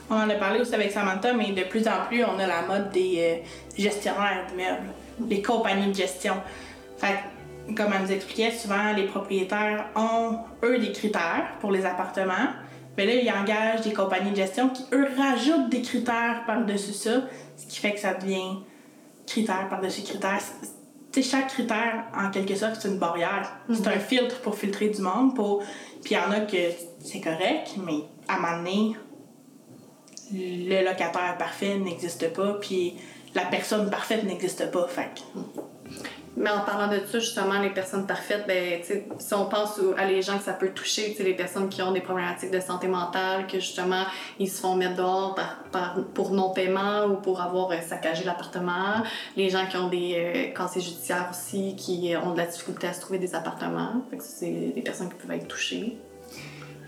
On 0.09 0.15
en 0.15 0.29
a 0.29 0.35
parlé 0.35 0.61
aussi 0.61 0.73
avec 0.73 0.91
Samantha, 0.91 1.33
mais 1.33 1.51
de 1.51 1.63
plus 1.63 1.85
en 1.87 2.05
plus, 2.07 2.23
on 2.23 2.39
a 2.39 2.47
la 2.47 2.61
mode 2.61 2.91
des 2.91 3.15
euh, 3.19 3.47
gestionnaires 3.77 4.45
d'immeubles, 4.47 4.93
des 5.19 5.41
compagnies 5.41 5.91
de 5.91 5.95
gestion. 5.95 6.35
Fait 6.97 7.19
comme 7.75 7.91
elle 7.93 8.03
nous 8.03 8.11
expliquait, 8.11 8.51
souvent, 8.51 8.93
les 8.95 9.05
propriétaires 9.05 9.87
ont, 9.95 10.37
eux, 10.63 10.77
des 10.77 10.91
critères 10.91 11.55
pour 11.59 11.71
les 11.71 11.83
appartements. 11.83 12.53
Mais 12.95 13.05
là, 13.05 13.13
ils 13.15 13.31
engagent 13.31 13.81
des 13.81 13.91
compagnies 13.91 14.31
de 14.31 14.35
gestion 14.35 14.69
qui, 14.69 14.85
eux, 14.93 15.07
rajoutent 15.17 15.69
des 15.69 15.81
critères 15.81 16.43
par-dessus 16.45 16.93
ça, 16.93 17.23
ce 17.57 17.65
qui 17.65 17.79
fait 17.79 17.93
que 17.93 17.99
ça 17.99 18.13
devient 18.13 18.59
critère 19.25 19.67
par-dessus 19.69 20.03
critère. 20.03 20.39
Tu 21.15 21.23
sais, 21.23 21.29
chaque 21.29 21.47
critère, 21.47 22.07
en 22.13 22.29
quelque 22.29 22.55
sorte, 22.55 22.75
c'est 22.81 22.89
une 22.89 22.97
barrière. 22.97 23.49
C'est 23.71 23.87
un 23.87 23.99
filtre 23.99 24.41
pour 24.41 24.57
filtrer 24.57 24.89
du 24.89 25.01
monde. 25.01 25.33
Pour... 25.33 25.59
Puis 26.03 26.13
il 26.13 26.17
y 26.17 26.17
en 26.17 26.29
a 26.29 26.41
que 26.41 26.57
c'est 26.99 27.21
correct, 27.21 27.75
mais 27.77 28.01
à 28.27 28.35
un 28.35 28.39
moment 28.39 28.57
donné, 28.57 28.97
le 30.33 30.83
locataire 30.83 31.37
parfait 31.37 31.77
n'existe 31.77 32.33
pas, 32.33 32.55
puis 32.55 32.97
la 33.33 33.45
personne 33.45 33.89
parfaite 33.89 34.25
n'existe 34.25 34.69
pas. 34.71 34.89
Fait 34.89 35.23
Mais 36.37 36.49
en 36.49 36.61
parlant 36.61 36.91
de 36.91 36.99
ça, 37.05 37.19
justement, 37.19 37.61
les 37.61 37.69
personnes 37.69 38.05
parfaites, 38.05 38.45
ben, 38.45 38.81
si 38.83 39.33
on 39.33 39.45
pense 39.45 39.79
à 39.97 40.05
les 40.05 40.21
gens 40.21 40.37
que 40.37 40.43
ça 40.43 40.53
peut 40.53 40.69
toucher, 40.69 41.15
les 41.19 41.33
personnes 41.33 41.69
qui 41.69 41.81
ont 41.81 41.93
des 41.93 42.01
problématiques 42.01 42.51
de 42.51 42.59
santé 42.59 42.87
mentale, 42.87 43.47
que 43.47 43.59
justement, 43.59 44.03
ils 44.37 44.49
se 44.49 44.59
font 44.59 44.75
mettre 44.75 44.95
dehors 44.95 45.35
par, 45.71 45.95
pour 46.13 46.31
non-paiement 46.31 47.05
ou 47.05 47.15
pour 47.15 47.41
avoir 47.41 47.71
euh, 47.71 47.77
saccagé 47.81 48.25
l'appartement, 48.25 49.03
les 49.37 49.49
gens 49.49 49.65
qui 49.67 49.77
ont 49.77 49.87
des 49.87 50.13
euh, 50.15 50.53
casiers 50.53 50.81
judiciaires 50.81 51.29
aussi, 51.31 51.75
qui 51.77 52.13
euh, 52.13 52.21
ont 52.21 52.33
de 52.33 52.37
la 52.37 52.47
difficulté 52.47 52.87
à 52.87 52.93
se 52.93 52.99
trouver 52.99 53.19
des 53.19 53.33
appartements. 53.33 54.03
C'est 54.19 54.73
des 54.75 54.81
personnes 54.81 55.09
qui 55.09 55.15
peuvent 55.15 55.37
être 55.37 55.47
touchées. 55.47 55.97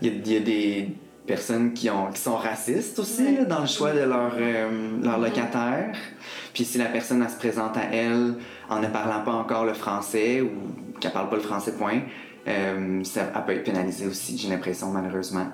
Il 0.02 0.28
y 0.28 0.36
a 0.36 0.40
des 0.40 0.88
personnes 1.28 1.72
qui, 1.74 1.88
ont, 1.90 2.06
qui 2.12 2.20
sont 2.20 2.34
racistes 2.36 2.98
aussi 2.98 3.36
là, 3.36 3.44
dans 3.44 3.60
le 3.60 3.66
choix 3.68 3.92
de 3.92 4.00
leur, 4.00 4.32
euh, 4.36 4.68
leur 5.02 5.18
locataire. 5.18 5.94
Puis 6.52 6.64
si 6.64 6.78
la 6.78 6.86
personne 6.86 7.22
elle 7.22 7.30
se 7.30 7.36
présente 7.36 7.76
à 7.76 7.84
elle 7.92 8.34
en 8.68 8.80
ne 8.80 8.88
parlant 8.88 9.22
pas 9.24 9.32
encore 9.32 9.64
le 9.64 9.74
français 9.74 10.40
ou 10.40 10.50
qu'elle 10.98 11.12
parle 11.12 11.28
pas 11.28 11.36
le 11.36 11.42
français 11.42 11.72
point, 11.72 12.00
euh, 12.48 13.04
ça, 13.04 13.30
elle 13.36 13.44
peut 13.44 13.52
être 13.52 13.64
pénalisée 13.64 14.06
aussi, 14.06 14.36
j'ai 14.36 14.48
l'impression 14.48 14.88
malheureusement. 14.90 15.46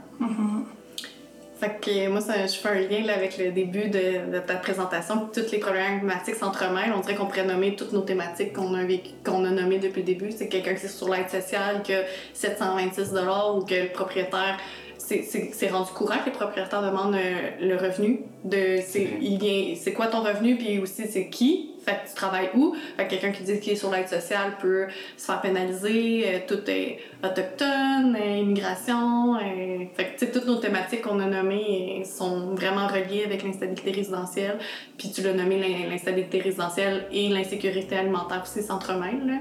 Fait 1.61 1.79
que 1.81 2.09
moi, 2.09 2.21
ça, 2.21 2.47
je 2.47 2.57
fais 2.57 2.69
un 2.69 2.81
lien 2.89 3.07
là, 3.07 3.15
avec 3.15 3.39
le 3.39 3.51
début 3.53 3.89
de, 3.89 4.33
de 4.33 4.39
ta 4.41 4.57
présentation. 4.57 5.29
Toutes 5.33 5.51
les 5.53 5.59
problématiques 5.59 6.35
s'entremêlent. 6.35 6.93
On 6.97 7.01
dirait 7.01 7.15
qu'on 7.15 7.27
pourrait 7.27 7.47
nommer 7.47 7.77
toutes 7.77 7.93
nos 7.93 8.01
thématiques 8.01 8.53
qu'on 8.53 8.75
a, 8.75 8.83
vécu- 8.83 9.13
qu'on 9.25 9.45
a 9.45 9.51
nommées 9.51 9.79
depuis 9.79 10.01
le 10.01 10.07
début. 10.07 10.33
C'est 10.37 10.49
quelqu'un 10.49 10.75
qui 10.75 10.87
est 10.87 10.89
sur 10.89 11.09
l'aide 11.09 11.31
sociale, 11.31 11.83
qui 11.85 11.95
a 11.95 12.01
726 12.35 13.13
ou 13.57 13.65
que 13.65 13.75
le 13.75 13.93
propriétaire... 13.93 14.59
C'est, 15.07 15.69
rendu 15.69 15.91
courant 15.93 16.17
que 16.21 16.27
les 16.27 16.31
propriétaires 16.33 16.81
demandent 16.83 17.15
euh, 17.15 17.51
le 17.61 17.77
revenu. 17.77 18.21
De, 18.43 18.79
c'est, 18.87 19.93
quoi 19.93 20.07
ton 20.07 20.23
revenu, 20.23 20.57
puis 20.57 20.79
aussi 20.79 21.07
c'est 21.07 21.29
qui? 21.29 21.73
Fait 21.85 21.93
que 22.03 22.09
tu 22.09 22.15
travailles 22.15 22.49
où? 22.55 22.75
Fait 22.97 23.05
que 23.05 23.11
quelqu'un 23.11 23.31
qui 23.33 23.43
dit 23.43 23.61
qu'il 23.61 23.75
est 23.75 23.77
sur 23.77 23.91
l'aide 23.91 24.09
sociale 24.09 24.57
peut 24.63 24.87
se 25.19 25.27
faire 25.27 25.43
pénaliser. 25.43 26.25
euh, 26.27 26.39
tout 26.49 26.61
est 26.71 27.01
autochtone, 27.23 28.17
euh, 28.19 28.37
immigration. 28.39 29.35
euh, 29.37 29.85
fait 29.95 30.17
que, 30.19 30.25
toutes 30.25 30.47
nos 30.47 30.57
thématiques 30.57 31.03
qu'on 31.03 31.21
a 31.21 31.27
nommées 31.27 32.03
sont 32.07 32.55
vraiment 32.55 32.87
reliées 32.87 33.25
avec 33.27 33.43
l'instabilité 33.43 33.91
résidentielle. 33.91 34.59
Puis 34.97 35.11
tu 35.13 35.21
l'as 35.21 35.35
nommé, 35.35 35.59
l'in- 35.59 35.91
l'instabilité 35.91 36.41
résidentielle 36.41 37.07
et 37.13 37.29
l'insécurité 37.29 37.99
alimentaire 37.99 38.43
aussi 38.43 38.63
s'entremêlent. 38.63 39.41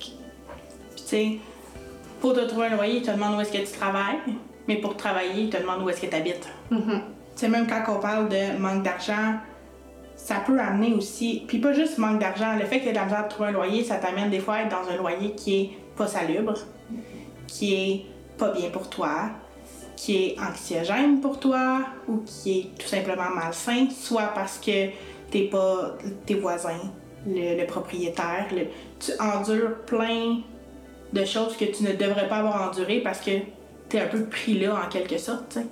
Puis, 0.00 0.12
tu 0.96 1.02
sais, 1.04 1.28
pour 2.20 2.34
te 2.34 2.40
trouver 2.40 2.66
un 2.66 2.74
loyer, 2.76 2.96
ils 2.96 3.02
te 3.02 3.12
demandent 3.12 3.36
où 3.36 3.40
est-ce 3.40 3.52
que 3.52 3.58
tu 3.58 3.78
travailles, 3.78 4.18
mais 4.68 4.76
pour 4.76 4.96
travailler, 4.96 5.42
ils 5.44 5.50
te 5.50 5.56
demandent 5.56 5.82
où 5.82 5.88
est-ce 5.88 6.00
que 6.02 6.06
tu 6.06 6.14
habites. 6.14 6.48
Mhm. 6.70 6.82
Tu 7.34 7.40
sais, 7.40 7.48
même 7.48 7.66
quand 7.66 7.82
on 7.96 7.98
parle 8.00 8.28
de 8.28 8.56
manque 8.58 8.82
d'argent, 8.84 9.34
ça 10.14 10.36
peut 10.46 10.60
amener 10.60 10.92
aussi. 10.94 11.44
Puis 11.48 11.58
pas 11.58 11.72
juste 11.72 11.98
manque 11.98 12.18
d'argent, 12.20 12.54
le 12.58 12.66
fait 12.66 12.80
que 12.80 12.88
tu 12.88 12.94
de 12.94 13.22
de 13.24 13.28
trouver 13.28 13.48
un 13.48 13.52
loyer, 13.52 13.82
ça 13.84 13.96
t'amène 13.96 14.30
des 14.30 14.40
fois 14.40 14.54
à 14.54 14.62
être 14.62 14.70
dans 14.70 14.88
un 14.92 14.96
loyer 14.96 15.32
qui 15.32 15.60
est 15.60 15.70
pas 15.96 16.06
salubre, 16.06 16.54
qui 17.46 17.74
est 17.74 18.06
pas 18.36 18.50
bien 18.52 18.68
pour 18.70 18.88
toi, 18.90 19.30
qui 19.96 20.16
est 20.16 20.36
anxiogène 20.40 21.20
pour 21.20 21.40
toi 21.40 21.80
ou 22.06 22.18
qui 22.26 22.58
est 22.60 22.78
tout 22.78 22.86
simplement 22.88 23.30
malsain, 23.34 23.88
soit 23.90 24.30
parce 24.34 24.58
que 24.58 24.88
t'es 25.30 25.42
pas 25.44 25.96
tes 26.26 26.34
voisins, 26.34 26.80
le, 27.26 27.58
le 27.60 27.66
propriétaire, 27.66 28.46
le- 28.52 28.66
tu 29.00 29.12
endures 29.20 29.76
plein 29.86 30.38
de 31.12 31.24
choses 31.24 31.56
que 31.56 31.64
tu 31.64 31.82
ne 31.84 31.92
devrais 31.92 32.28
pas 32.28 32.36
avoir 32.38 32.68
endurées 32.68 33.00
parce 33.00 33.20
que 33.20 33.30
t'es 33.88 34.00
un 34.00 34.06
peu 34.06 34.24
pris 34.24 34.58
là 34.58 34.82
en 34.84 34.88
quelque 34.88 35.18
sorte, 35.18 35.48
tu 35.50 35.60
sais. 35.60 35.66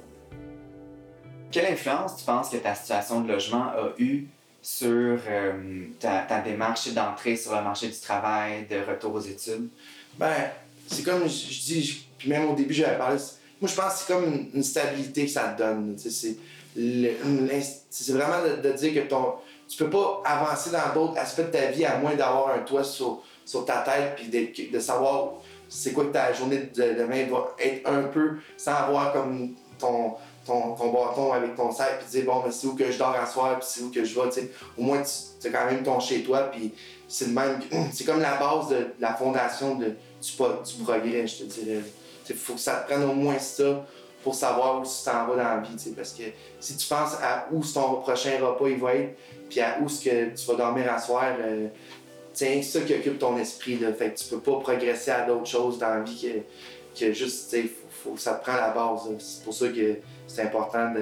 Quelle 1.51 1.73
influence 1.73 2.17
tu 2.17 2.25
penses 2.25 2.51
que 2.51 2.57
ta 2.57 2.75
situation 2.75 3.21
de 3.21 3.33
logement 3.33 3.65
a 3.69 3.93
eu 3.99 4.27
sur 4.63 4.91
euh, 5.29 5.85
ta, 6.01 6.19
ta 6.23 6.41
démarche 6.41 6.89
d'entrée 6.93 7.37
sur 7.37 7.55
le 7.55 7.63
marché 7.63 7.89
du 7.89 7.99
travail, 7.99 8.67
de 8.69 8.77
retour 8.89 9.15
aux 9.15 9.21
études? 9.21 9.69
Ben, 10.19 10.33
c'est 10.89 11.03
comme 11.05 11.23
je, 11.25 11.29
je 11.53 11.61
dis, 11.63 11.83
je- 11.85 11.99
puis 12.19 12.29
même 12.29 12.51
au 12.51 12.55
début, 12.55 12.75
j'avais 12.75 12.99
parlé. 12.99 13.17
Moi, 13.61 13.71
je 13.71 13.75
pense 13.77 13.93
que 13.93 13.99
c'est 14.01 14.13
comme 14.13 14.25
une, 14.25 14.51
une 14.55 14.63
stabilité 14.63 15.25
que 15.27 15.31
ça 15.31 15.49
te 15.57 15.59
donne. 15.63 15.97
C'est 15.97 16.37
vraiment 18.13 18.43
de, 18.43 18.69
de 18.69 18.73
dire 18.75 18.95
que 18.95 19.09
ton, 19.09 19.35
tu 19.69 19.77
peux 19.83 19.89
pas 19.91 20.21
avancer 20.25 20.71
dans 20.71 20.93
d'autres 20.95 21.17
aspects 21.19 21.41
de 21.47 21.47
ta 21.51 21.67
vie 21.71 21.85
à 21.85 21.99
moins 21.99 22.15
d'avoir 22.15 22.51
un 22.55 22.59
toit 22.59 22.85
sur, 22.85 23.23
sur 23.45 23.65
ta 23.65 23.79
tête 23.79 24.17
puis 24.17 24.29
de, 24.29 24.73
de 24.77 24.81
savoir 24.81 25.35
c'est 25.69 25.93
quoi 25.93 26.05
que 26.05 26.13
ta 26.13 26.33
journée 26.33 26.71
de 26.75 26.83
demain 26.95 27.27
va 27.31 27.55
être 27.59 27.89
un 27.89 28.03
peu 28.03 28.37
sans 28.57 28.75
avoir 28.75 29.13
comme 29.13 29.55
ton, 29.79 30.15
ton, 30.47 30.75
ton 30.75 30.93
bâton 30.93 31.33
avec 31.33 31.57
ton 31.57 31.73
sac 31.73 31.99
puis 31.99 32.09
dire 32.21 32.33
bon 32.33 32.43
mais 32.45 32.53
c'est 32.53 32.67
où 32.67 32.75
que 32.75 32.91
je 32.91 32.99
dors 32.99 33.15
à 33.15 33.27
soir 33.27 33.59
puis 33.59 33.69
c'est 33.69 33.83
où 33.83 33.91
que 33.91 34.05
je 34.05 34.15
vais 34.19 34.29
tu 34.29 34.41
sais. 34.41 34.51
Au 34.79 34.83
moins 34.83 35.03
tu 35.03 35.47
as 35.47 35.51
quand 35.51 35.67
même 35.67 35.83
ton 35.83 36.01
chez 36.01 36.23
toi 36.23 36.51
puis 36.53 36.73
c'est 37.09 37.29
même 37.29 37.61
c'est 37.93 38.05
comme 38.05 38.21
la 38.21 38.37
base 38.37 38.69
de, 38.69 38.89
la 39.01 39.15
fondation 39.15 39.75
de, 39.77 39.87
du, 39.87 40.83
progrès 40.85 41.27
je 41.27 41.39
te 41.39 41.45
dirais. 41.45 41.83
Il 42.29 42.37
faut 42.37 42.55
que 42.55 42.61
ça 42.61 42.77
te 42.77 42.87
prenne 42.87 43.05
au 43.05 43.15
moins 43.15 43.39
ça 43.39 43.85
pour 44.23 44.35
savoir 44.35 44.81
où 44.81 44.83
tu 44.83 44.91
t'en 45.05 45.27
vas 45.27 45.37
dans 45.37 45.37
la 45.37 45.59
vie 45.59 45.93
parce 45.97 46.13
que 46.13 46.25
si 46.59 46.77
tu 46.77 46.89
penses 46.89 47.15
à 47.23 47.47
où 47.53 47.63
ton 47.63 48.01
prochain 48.01 48.39
repas 48.41 48.69
il 48.69 48.79
va 48.79 48.95
être 48.95 49.17
puis 49.49 49.61
à 49.61 49.79
où 49.81 49.87
que 49.87 50.35
tu 50.35 50.47
vas 50.49 50.55
dormir 50.55 50.93
à 50.93 50.99
soir 50.99 51.25
euh, 51.39 51.69
c'est 52.37 52.63
ça 52.63 52.81
qui 52.83 52.95
occupe 52.95 53.19
ton 53.19 53.37
esprit. 53.39 53.79
Là. 53.79 53.93
Fait 53.93 54.11
que 54.13 54.19
tu 54.19 54.25
peux 54.27 54.41
pas 54.41 54.59
progresser 54.61 55.11
à 55.11 55.23
d'autres 55.27 55.47
choses 55.47 55.79
dans 55.79 55.89
la 55.89 56.01
vie 56.01 56.45
que, 56.95 56.99
que 57.07 57.13
juste, 57.13 57.51
tu 57.51 57.63
sais, 57.63 57.69
faut, 57.69 58.11
faut- 58.13 58.17
ça 58.17 58.35
te 58.35 58.45
prend 58.45 58.57
la 58.57 58.71
base. 58.71 59.01
C'est 59.19 59.43
pour 59.45 59.55
ça 59.55 59.69
que 59.69 59.97
c'est 60.27 60.43
important 60.43 60.93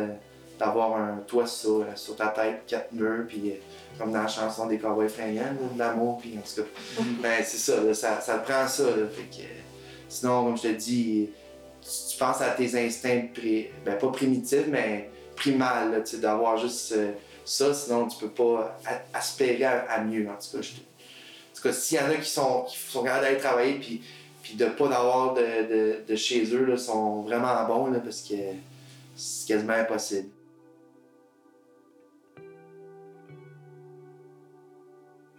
d'avoir 0.59 0.97
un 0.97 1.17
toit 1.27 1.47
sur, 1.47 1.81
euh, 1.81 1.85
sur 1.97 2.15
ta 2.17 2.29
tête, 2.29 2.63
quatre 2.67 2.93
murs, 2.93 3.27
puis 3.29 3.51
euh, 3.51 3.55
comme 3.99 4.13
dans 4.13 4.23
la 4.23 4.29
chanson 4.29 4.67
des 4.67 4.79
Cowboys 4.79 5.09
fringants, 5.09 5.55
l'amour, 5.77 6.19
puis 6.21 6.37
en 6.39 6.43
tout 6.43 6.63
cas. 6.63 7.03
Ben, 7.23 7.43
c'est 7.45 7.59
ça, 7.59 7.81
là, 7.83 7.95
ça, 7.95 8.21
ça 8.21 8.39
te 8.39 8.51
prend 8.51 8.67
ça. 8.69 8.85
Là. 8.85 9.07
Fait 9.11 9.23
que, 9.37 9.43
euh, 9.43 9.47
sinon, 10.09 10.45
comme 10.45 10.57
je 10.57 10.63
te 10.63 10.69
dis, 10.69 11.31
tu, 11.83 12.13
tu 12.13 12.19
penses 12.19 12.41
à 12.41 12.51
tes 12.51 12.79
instincts, 12.87 13.27
pré- 13.35 13.73
ben, 13.85 13.97
pas 13.99 14.09
primitifs, 14.09 14.67
mais 14.69 15.11
primal, 15.37 15.91
là, 15.91 16.01
tu 16.01 16.13
sais, 16.13 16.19
d'avoir 16.19 16.57
juste 16.57 16.93
euh, 16.93 17.11
ça, 17.45 17.75
sinon 17.75 18.07
tu 18.07 18.17
peux 18.19 18.29
pas 18.31 18.79
a- 18.87 19.19
aspérer 19.19 19.65
à, 19.65 19.85
à 19.91 20.01
mieux. 20.03 20.29
En 20.29 20.35
tout 20.35 20.57
cas, 20.57 20.63
je 20.63 20.73
tout 21.65 21.71
cas, 21.71 21.75
s'il 21.75 21.99
y 21.99 22.01
en 22.01 22.11
a 22.11 22.17
qui 22.17 22.29
sont, 22.29 22.65
qui 22.65 22.77
sont 22.77 23.03
capables 23.03 23.25
d'aller 23.25 23.39
travailler 23.39 23.75
puis, 23.75 24.03
puis 24.43 24.55
de 24.55 24.67
pas 24.67 24.89
d'avoir 24.89 25.33
de, 25.33 25.41
de, 25.41 26.05
de 26.07 26.17
chez 26.17 26.45
eux, 26.55 26.67
là, 26.67 26.77
sont 26.77 27.23
vraiment 27.23 27.65
bons 27.67 27.91
là, 27.91 28.01
parce 28.01 28.21
que 28.21 28.35
c'est 29.17 29.49
quasiment 29.49 29.73
impossible. 29.73 30.29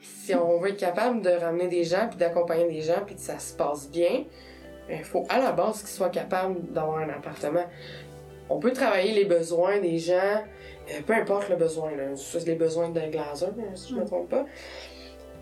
Si 0.01 0.33
on 0.33 0.59
veut 0.59 0.69
être 0.69 0.79
capable 0.79 1.21
de 1.21 1.29
ramener 1.29 1.67
des 1.67 1.83
gens, 1.83 2.07
puis 2.09 2.17
d'accompagner 2.17 2.67
des 2.67 2.81
gens, 2.81 3.03
puis 3.05 3.13
que 3.13 3.21
ça 3.21 3.37
se 3.37 3.53
passe 3.53 3.87
bien, 3.91 4.25
il 4.89 5.03
faut 5.03 5.25
à 5.29 5.37
la 5.37 5.51
base 5.51 5.81
qu'ils 5.81 5.89
soient 5.89 6.09
capables 6.09 6.59
d'avoir 6.71 6.97
un 6.97 7.09
appartement. 7.09 7.65
On 8.49 8.59
peut 8.59 8.71
travailler 8.71 9.11
les 9.13 9.25
besoins 9.25 9.79
des 9.79 9.99
gens, 9.99 10.43
euh, 10.89 11.01
peu 11.05 11.13
importe 11.13 11.49
le 11.49 11.55
besoin, 11.55 11.91
là, 11.95 12.15
soit 12.15 12.45
les 12.45 12.55
besoins 12.55 12.89
d'un 12.89 13.09
glazer, 13.09 13.49
si 13.75 13.93
je 13.93 13.99
me 13.99 14.05
trompe 14.05 14.29
pas. 14.29 14.45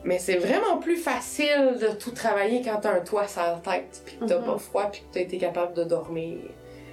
Mais 0.03 0.19
c'est 0.19 0.35
vraiment 0.37 0.77
plus 0.77 0.97
facile 0.97 1.77
de 1.79 1.87
tout 1.95 2.11
travailler 2.11 2.61
quand 2.61 2.77
t'as 2.81 2.91
un 2.93 2.99
toit 2.99 3.27
sur 3.27 3.41
la 3.41 3.61
tête, 3.63 4.01
puis 4.05 4.17
que 4.17 4.25
t'as 4.25 4.39
Mhm. 4.39 4.45
pas 4.45 4.57
froid, 4.57 4.89
puis 4.91 5.01
que 5.01 5.13
t'as 5.13 5.21
été 5.21 5.37
capable 5.37 5.73
de 5.73 5.83
dormir. 5.85 6.37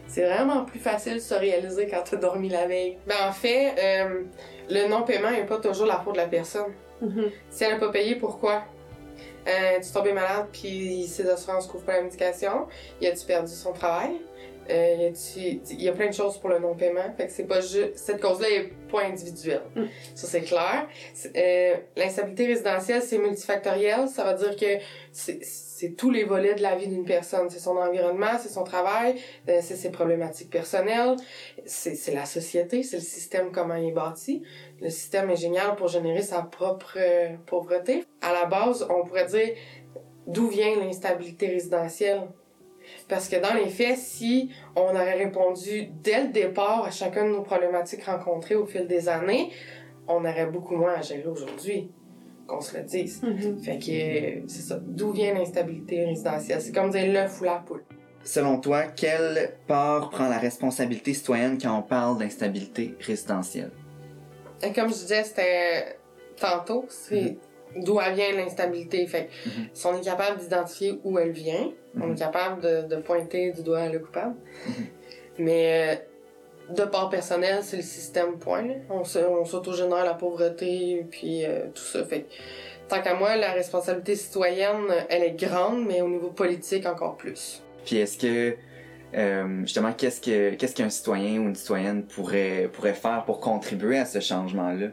C'est 0.06 0.24
vraiment 0.26 0.64
plus 0.64 0.80
facile 0.80 1.14
de 1.14 1.18
se 1.20 1.34
réaliser 1.34 1.86
quand 1.88 2.02
t'as 2.08 2.16
dormi 2.16 2.48
la 2.48 2.66
veille. 2.66 2.98
Ben, 3.06 3.14
en 3.28 3.32
fait, 3.32 3.74
euh, 3.78 4.22
le 4.68 4.88
non-paiement 4.88 5.30
n'est 5.30 5.46
pas 5.46 5.58
toujours 5.58 5.86
la 5.86 5.98
faute 5.98 6.14
de 6.14 6.18
la 6.20 6.26
personne. 6.26 6.72
Mhm. 7.00 7.30
Si 7.48 7.64
elle 7.64 7.72
n'a 7.74 7.78
pas 7.78 7.90
payé, 7.90 8.16
pourquoi? 8.16 8.62
Euh, 9.48 9.80
tu 9.82 9.90
tombes 9.92 10.12
malade, 10.12 10.46
puis 10.52 11.06
ses 11.06 11.28
assurances 11.28 11.66
couvrent 11.66 11.84
pas 11.84 11.96
la 11.96 12.02
médication. 12.02 12.66
Il 13.00 13.06
a-tu 13.08 13.24
perdu 13.24 13.50
son 13.52 13.72
travail? 13.72 14.20
Euh, 14.68 15.10
il 15.36 15.82
y 15.82 15.88
a 15.88 15.92
plein 15.92 16.08
de 16.08 16.14
choses 16.14 16.38
pour 16.38 16.50
le 16.50 16.58
non-paiement. 16.58 17.12
Fait 17.16 17.26
que 17.26 17.32
c'est 17.32 17.46
pas 17.46 17.60
juste. 17.60 17.96
Cette 17.96 18.20
cause-là 18.20 18.48
est 18.50 18.72
pas 18.90 19.02
individuelle. 19.02 19.62
Mm. 19.74 19.84
Ça, 20.14 20.26
c'est 20.26 20.42
clair. 20.42 20.88
Euh, 21.36 21.76
L'instabilité 21.96 22.46
résidentielle, 22.46 23.02
c'est 23.02 23.18
multifactoriel. 23.18 24.08
Ça 24.08 24.32
veut 24.32 24.38
dire 24.38 24.56
que 24.56 24.82
c'est 25.12 25.96
tous 25.96 26.10
les 26.10 26.24
volets 26.24 26.54
de 26.54 26.62
la 26.62 26.76
vie 26.76 26.88
d'une 26.88 27.04
personne. 27.04 27.48
C'est 27.50 27.58
son 27.58 27.76
environnement, 27.76 28.38
c'est 28.38 28.48
son 28.48 28.64
travail, 28.64 29.16
euh, 29.48 29.60
c'est 29.62 29.76
ses 29.76 29.90
problématiques 29.90 30.50
personnelles, 30.50 31.16
c'est 31.64 32.14
la 32.14 32.26
société, 32.26 32.82
c'est 32.82 32.98
le 32.98 33.02
système, 33.02 33.50
comment 33.50 33.74
il 33.74 33.88
est 33.88 33.92
bâti. 33.92 34.42
Le 34.80 34.90
système 34.90 35.30
est 35.30 35.36
génial 35.36 35.74
pour 35.76 35.88
générer 35.88 36.22
sa 36.22 36.42
propre 36.42 36.98
pauvreté. 37.46 38.04
À 38.20 38.32
la 38.32 38.44
base, 38.44 38.86
on 38.90 39.04
pourrait 39.04 39.26
dire 39.26 39.48
d'où 40.26 40.48
vient 40.48 40.76
l'instabilité 40.76 41.48
résidentielle? 41.48 42.28
Parce 43.10 43.28
que 43.28 43.36
dans 43.36 43.54
les 43.54 43.68
faits, 43.68 43.98
si 43.98 44.50
on 44.76 44.82
aurait 44.82 45.16
répondu 45.16 45.88
dès 46.00 46.22
le 46.22 46.28
départ 46.28 46.84
à 46.84 46.92
chacune 46.92 47.24
de 47.24 47.30
nos 47.30 47.42
problématiques 47.42 48.04
rencontrées 48.04 48.54
au 48.54 48.66
fil 48.66 48.86
des 48.86 49.08
années, 49.08 49.50
on 50.06 50.20
aurait 50.20 50.46
beaucoup 50.46 50.76
moins 50.76 50.94
à 50.94 51.02
gérer 51.02 51.26
aujourd'hui, 51.26 51.90
qu'on 52.46 52.60
se 52.60 52.78
le 52.78 52.84
dise. 52.84 53.20
Mhm. 53.22 53.58
Fait 53.58 53.78
que 53.78 53.90
euh, 53.90 54.42
c'est 54.46 54.62
ça. 54.62 54.78
D'où 54.80 55.10
vient 55.10 55.34
l'instabilité 55.34 56.04
résidentielle? 56.04 56.60
C'est 56.60 56.72
comme 56.72 56.90
dire 56.90 57.12
l'œuf 57.12 57.40
ou 57.40 57.44
la 57.44 57.56
poule. 57.56 57.82
Selon 58.22 58.60
toi, 58.60 58.84
quelle 58.84 59.56
part 59.66 60.10
prend 60.10 60.28
la 60.28 60.38
responsabilité 60.38 61.12
citoyenne 61.12 61.58
quand 61.60 61.76
on 61.76 61.82
parle 61.82 62.18
d'instabilité 62.18 62.94
résidentielle? 63.00 63.72
Et 64.62 64.72
comme 64.72 64.88
je 64.88 64.94
disais, 64.94 65.24
c'était 65.24 65.98
tantôt, 66.36 66.84
c'est 66.88 67.38
d'où 67.76 68.00
elle 68.00 68.14
vient 68.14 68.32
l'instabilité. 68.32 69.06
Fait 69.06 69.28
Mhm. 69.46 69.68
si 69.72 69.86
on 69.86 69.96
est 69.98 70.04
capable 70.04 70.38
d'identifier 70.38 70.98
où 71.04 71.18
elle 71.18 71.32
vient, 71.32 71.70
on 71.96 72.06
Mhm. 72.06 72.12
est 72.12 72.18
capable 72.18 72.62
de, 72.62 72.82
de 72.88 72.96
pointer 73.00 73.52
du 73.52 73.62
doigt 73.62 73.88
le 73.88 73.98
coupable. 74.00 74.34
Mais 75.38 76.00
euh, 76.70 76.74
de 76.74 76.84
part 76.84 77.08
personnelle, 77.10 77.60
c'est 77.62 77.76
le 77.78 77.82
système 77.82 78.38
point. 78.38 78.62
là. 78.62 78.74
On 78.90 79.44
s'autogénère 79.44 80.04
la 80.04 80.14
pauvreté, 80.14 81.06
puis 81.10 81.44
euh, 81.44 81.66
tout 81.74 81.82
ça. 81.82 82.04
Fait 82.04 82.26
tant 82.88 83.00
qu'à 83.00 83.14
moi, 83.14 83.36
la 83.36 83.52
responsabilité 83.52 84.14
citoyenne, 84.16 84.86
elle 85.08 85.22
est 85.24 85.36
grande, 85.40 85.84
mais 85.86 86.00
au 86.02 86.08
niveau 86.08 86.30
politique, 86.30 86.86
encore 86.86 87.16
plus. 87.16 87.62
Puis 87.84 87.96
est-ce 87.96 88.18
que 88.18 88.56
euh, 89.16 89.60
justement 89.62 89.92
qu'est-ce 89.92 90.20
que 90.20 90.54
qu'est-ce 90.54 90.74
qu'un 90.76 90.90
citoyen 90.90 91.40
ou 91.40 91.48
une 91.48 91.54
citoyenne 91.56 92.04
pourrait 92.04 92.68
pourrait 92.72 92.94
faire 92.94 93.24
pour 93.24 93.40
contribuer 93.40 93.98
à 93.98 94.04
ce 94.04 94.20
changement-là? 94.20 94.88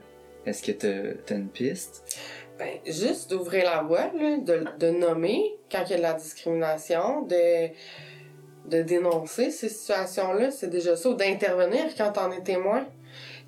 Est-ce 0.45 0.63
que 0.63 0.71
t'as 0.71 1.13
t'as 1.25 1.35
une 1.35 1.49
piste? 1.49 2.17
Ben, 2.57 2.79
juste 2.87 3.29
d'ouvrir 3.29 3.65
la 3.65 3.83
voie, 3.83 4.09
de, 4.09 4.89
nommer 4.89 5.57
quand 5.71 5.83
il 5.85 5.91
y 5.91 5.93
a 5.93 5.97
de 5.97 6.01
la 6.01 6.13
discrimination, 6.13 7.21
de, 7.21 8.81
dénoncer 8.81 9.51
ces 9.51 9.69
situations-là, 9.69 10.49
c'est 10.49 10.69
déjà 10.69 10.95
ça, 10.95 11.09
ou 11.09 11.13
d'intervenir 11.13 11.85
quand 11.95 12.13
t'en 12.13 12.31
es 12.31 12.41
témoin. 12.41 12.85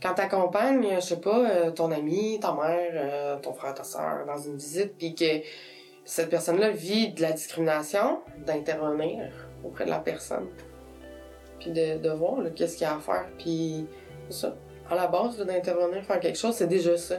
Quand 0.01 0.13
t'accompagnes, 0.13 0.95
je 0.95 0.99
sais 1.01 1.19
pas, 1.19 1.49
euh, 1.49 1.71
ton 1.71 1.91
ami, 1.91 2.39
ta 2.39 2.53
mère, 2.53 2.91
euh, 2.93 3.37
ton 3.39 3.51
frère, 3.53 3.73
ta 3.73 3.83
soeur 3.83 4.25
dans 4.25 4.37
une 4.37 4.55
visite, 4.55 4.95
puis 4.97 5.13
que 5.13 5.41
cette 6.05 6.29
personne-là 6.29 6.69
vit 6.69 7.09
de 7.09 7.21
la 7.21 7.33
discrimination, 7.33 8.21
d'intervenir 8.45 9.31
auprès 9.63 9.85
de 9.85 9.89
la 9.89 9.99
personne. 9.99 10.47
Puis 11.59 11.71
de, 11.71 11.97
de 11.97 12.09
voir 12.11 12.37
qu'est-ce 12.55 12.77
qu'il 12.77 12.87
y 12.87 12.89
a 12.89 12.95
à 12.95 12.99
faire. 12.99 13.25
Puis 13.37 13.87
ça. 14.29 14.55
À 14.89 14.95
la 14.95 15.07
base, 15.07 15.37
d'intervenir, 15.37 16.03
faire 16.03 16.19
quelque 16.19 16.37
chose, 16.37 16.55
c'est 16.55 16.67
déjà 16.67 16.97
ça. 16.97 17.17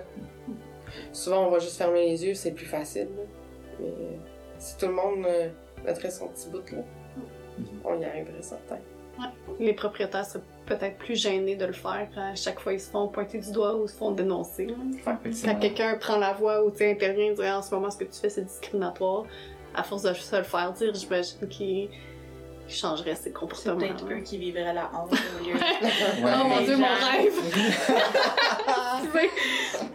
Souvent, 1.12 1.46
on 1.46 1.50
va 1.50 1.58
juste 1.58 1.76
fermer 1.76 2.06
les 2.06 2.24
yeux, 2.24 2.34
c'est 2.34 2.52
plus 2.52 2.66
facile. 2.66 3.08
là. 3.16 3.22
Mais 3.80 3.86
euh, 3.88 4.16
si 4.58 4.76
tout 4.76 4.86
le 4.86 4.92
monde 4.92 5.24
euh, 5.26 5.48
mettrait 5.84 6.10
son 6.10 6.28
petit 6.28 6.48
bout 6.50 6.70
là, 6.72 6.78
on 7.84 8.00
y 8.00 8.04
arriverait 8.04 8.42
certain. 8.42 8.78
Les 9.58 9.74
propriétaires 9.74 10.24
seraient 10.24 10.44
peut-être 10.64 10.96
plus 10.96 11.16
gênés 11.16 11.56
de 11.56 11.66
le 11.66 11.72
faire 11.72 12.08
à 12.16 12.34
chaque 12.34 12.60
fois 12.60 12.72
ils 12.72 12.80
se 12.80 12.88
font 12.90 13.08
pointer 13.08 13.38
du 13.38 13.52
doigt 13.52 13.74
ou 13.76 13.86
se 13.86 13.94
font 13.94 14.12
dénoncer. 14.12 14.68
Quand 15.44 15.58
quelqu'un 15.58 15.96
prend 15.98 16.16
la 16.16 16.32
voix 16.32 16.64
ou 16.64 16.68
intervient 16.80 17.32
et 17.32 17.34
dit 17.34 17.42
en 17.42 17.60
ce 17.60 17.74
moment 17.74 17.90
ce 17.90 17.98
que 17.98 18.04
tu 18.04 18.18
fais 18.18 18.30
c'est 18.30 18.44
discriminatoire, 18.44 19.24
à 19.74 19.82
force 19.82 20.02
de 20.02 20.12
se 20.12 20.36
le 20.36 20.42
faire 20.42 20.72
dire, 20.72 20.94
j'imagine 20.94 21.48
qu'il 21.48 21.88
changerait 22.76 23.14
ses 23.14 23.24
C'est 23.24 23.32
comportements. 23.32 23.76
peut-être 23.78 24.08
là. 24.08 24.16
eux 24.16 24.20
qui 24.20 24.38
vivraient 24.38 24.72
la 24.74 24.90
honte 24.94 25.12
au 25.12 25.44
lieu. 25.44 25.54
Ouais, 26.24 26.32
Oh 26.40 26.44
mon 26.48 26.60
dieu, 26.62 26.76
mon 26.76 26.86
rêve! 26.86 27.32
Tu 27.42 27.60
sais, 29.12 29.30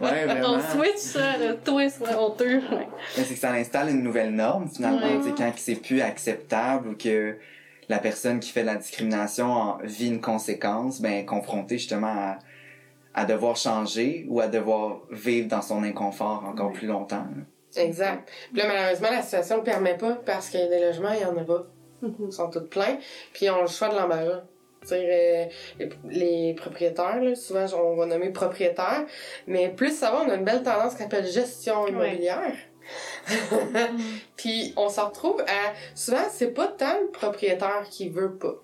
ouais, 0.00 0.24
vraiment. 0.26 0.54
On 0.54 0.60
switch 0.60 0.96
ça, 0.96 1.36
là, 1.36 1.54
toi, 1.54 1.88
c'est 1.88 2.14
honteux. 2.14 2.56
Ouais. 2.70 2.88
Mais 3.16 3.24
c'est 3.24 3.34
que 3.34 3.40
ça 3.40 3.52
installe 3.52 3.90
une 3.90 4.02
nouvelle 4.02 4.30
norme, 4.34 4.68
finalement. 4.68 5.00
Ouais. 5.20 5.32
Quand 5.36 5.52
c'est 5.56 5.76
plus 5.76 6.00
acceptable 6.00 6.88
ou 6.88 6.96
que 6.96 7.36
la 7.88 7.98
personne 7.98 8.40
qui 8.40 8.50
fait 8.50 8.62
de 8.62 8.66
la 8.66 8.74
discrimination 8.76 9.52
en 9.52 9.78
vit 9.82 10.08
une 10.08 10.20
conséquence, 10.20 11.00
ben, 11.00 11.24
confrontée 11.24 11.78
justement 11.78 12.08
à, 12.08 12.38
à 13.14 13.24
devoir 13.24 13.56
changer 13.56 14.26
ou 14.28 14.40
à 14.40 14.48
devoir 14.48 15.00
vivre 15.10 15.48
dans 15.48 15.62
son 15.62 15.82
inconfort 15.84 16.44
encore 16.46 16.72
plus 16.72 16.86
longtemps. 16.88 17.24
Exact. 17.76 18.28
Puis 18.52 18.62
là, 18.62 18.68
malheureusement, 18.68 19.08
la 19.10 19.22
situation 19.22 19.56
ne 19.56 19.60
le 19.60 19.64
permet 19.64 19.96
pas 19.96 20.12
parce 20.26 20.48
qu'il 20.48 20.60
y 20.60 20.62
a 20.62 20.68
des 20.68 20.80
logements, 20.80 21.12
il 21.12 21.20
y 21.20 21.24
en 21.24 21.36
a 21.36 21.44
pas. 21.44 21.66
Ils 22.02 22.32
sont 22.32 22.50
tous 22.50 22.68
pleins. 22.68 22.98
Puis 23.32 23.46
ils 23.46 23.50
ont 23.50 23.62
le 23.62 23.68
choix 23.68 23.88
de 23.88 23.94
l'embarras. 23.94 24.42
C'est-à-dire, 24.82 25.50
euh, 25.80 25.86
les, 26.08 26.54
propriétaires, 26.54 27.20
là, 27.20 27.34
souvent 27.34 27.66
on 27.74 27.96
va 27.96 28.06
nommer 28.06 28.30
propriétaire, 28.30 29.04
mais 29.46 29.68
plus 29.70 29.90
ça 29.90 30.12
va, 30.12 30.22
on 30.24 30.30
a 30.30 30.34
une 30.34 30.44
belle 30.44 30.62
tendance 30.62 30.94
qui 30.94 31.02
s'appelle 31.02 31.26
gestion 31.26 31.88
immobilière. 31.88 32.54
Puis 34.36 34.72
on 34.76 34.88
s'en 34.88 35.08
retrouve 35.08 35.40
à. 35.40 35.72
Souvent, 35.96 36.24
c'est 36.30 36.52
pas 36.52 36.68
tant 36.68 37.00
le 37.00 37.10
propriétaire 37.10 37.84
qui 37.90 38.08
veut 38.08 38.36
pas. 38.36 38.54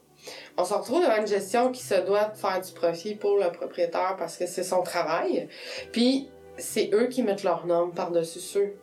On 0.56 0.64
se 0.64 0.74
retrouve 0.74 1.02
devant 1.02 1.16
une 1.16 1.26
gestion 1.26 1.72
qui 1.72 1.82
se 1.82 1.94
doit 1.94 2.26
de 2.26 2.36
faire 2.36 2.60
du 2.60 2.72
profit 2.72 3.16
pour 3.16 3.36
le 3.38 3.50
propriétaire 3.50 4.14
parce 4.16 4.36
que 4.36 4.46
c'est 4.46 4.62
son 4.62 4.82
travail. 4.82 5.48
Puis 5.90 6.28
c'est 6.56 6.90
eux 6.92 7.06
qui 7.06 7.22
mettent 7.22 7.42
leurs 7.42 7.66
normes 7.66 7.92
par-dessus 7.92 8.38
ceux 8.38 8.74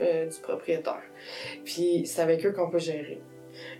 euh, 0.00 0.26
du 0.26 0.40
propriétaire. 0.40 1.02
Puis 1.64 2.06
c'est 2.06 2.22
avec 2.22 2.44
eux 2.44 2.52
qu'on 2.52 2.70
peut 2.70 2.78
gérer. 2.78 3.20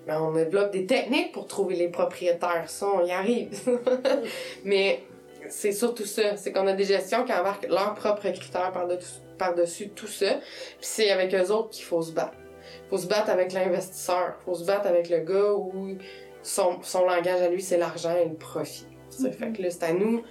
Mais 0.06 0.14
on 0.14 0.32
développe 0.32 0.72
des 0.72 0.86
techniques 0.86 1.32
pour 1.32 1.46
trouver 1.46 1.76
les 1.76 1.88
propriétaires. 1.88 2.64
Ça, 2.68 2.86
on 2.86 3.04
y 3.04 3.10
arrive. 3.10 3.50
Mais 4.64 5.02
c'est 5.48 5.72
surtout 5.72 6.06
ça. 6.06 6.36
C'est 6.36 6.52
qu'on 6.52 6.66
a 6.66 6.72
des 6.72 6.84
gestions 6.84 7.24
qui 7.24 7.32
embarquent 7.32 7.68
leurs 7.68 7.94
propres 7.94 8.30
critères 8.30 8.72
par-dessus 9.38 9.88
tout 9.90 10.06
ça. 10.06 10.34
Puis 10.34 10.76
c'est 10.80 11.10
avec 11.10 11.34
eux 11.34 11.50
autres 11.50 11.70
qu'il 11.70 11.84
faut 11.84 12.02
se 12.02 12.12
battre. 12.12 12.36
faut 12.90 12.98
se 12.98 13.06
battre 13.06 13.30
avec 13.30 13.52
l'investisseur. 13.52 14.36
faut 14.44 14.54
se 14.54 14.64
battre 14.64 14.86
avec 14.86 15.08
le 15.10 15.18
gars 15.18 15.52
où 15.52 15.96
son, 16.42 16.78
son 16.82 17.04
langage 17.04 17.42
à 17.42 17.48
lui, 17.48 17.62
c'est 17.62 17.78
l'argent 17.78 18.14
et 18.16 18.28
le 18.28 18.34
profit. 18.34 18.86
Ça 19.10 19.30
fait 19.30 19.52
que 19.52 19.62
là, 19.62 19.70
c'est 19.70 19.84
à 19.84 19.92
nous, 19.92 20.22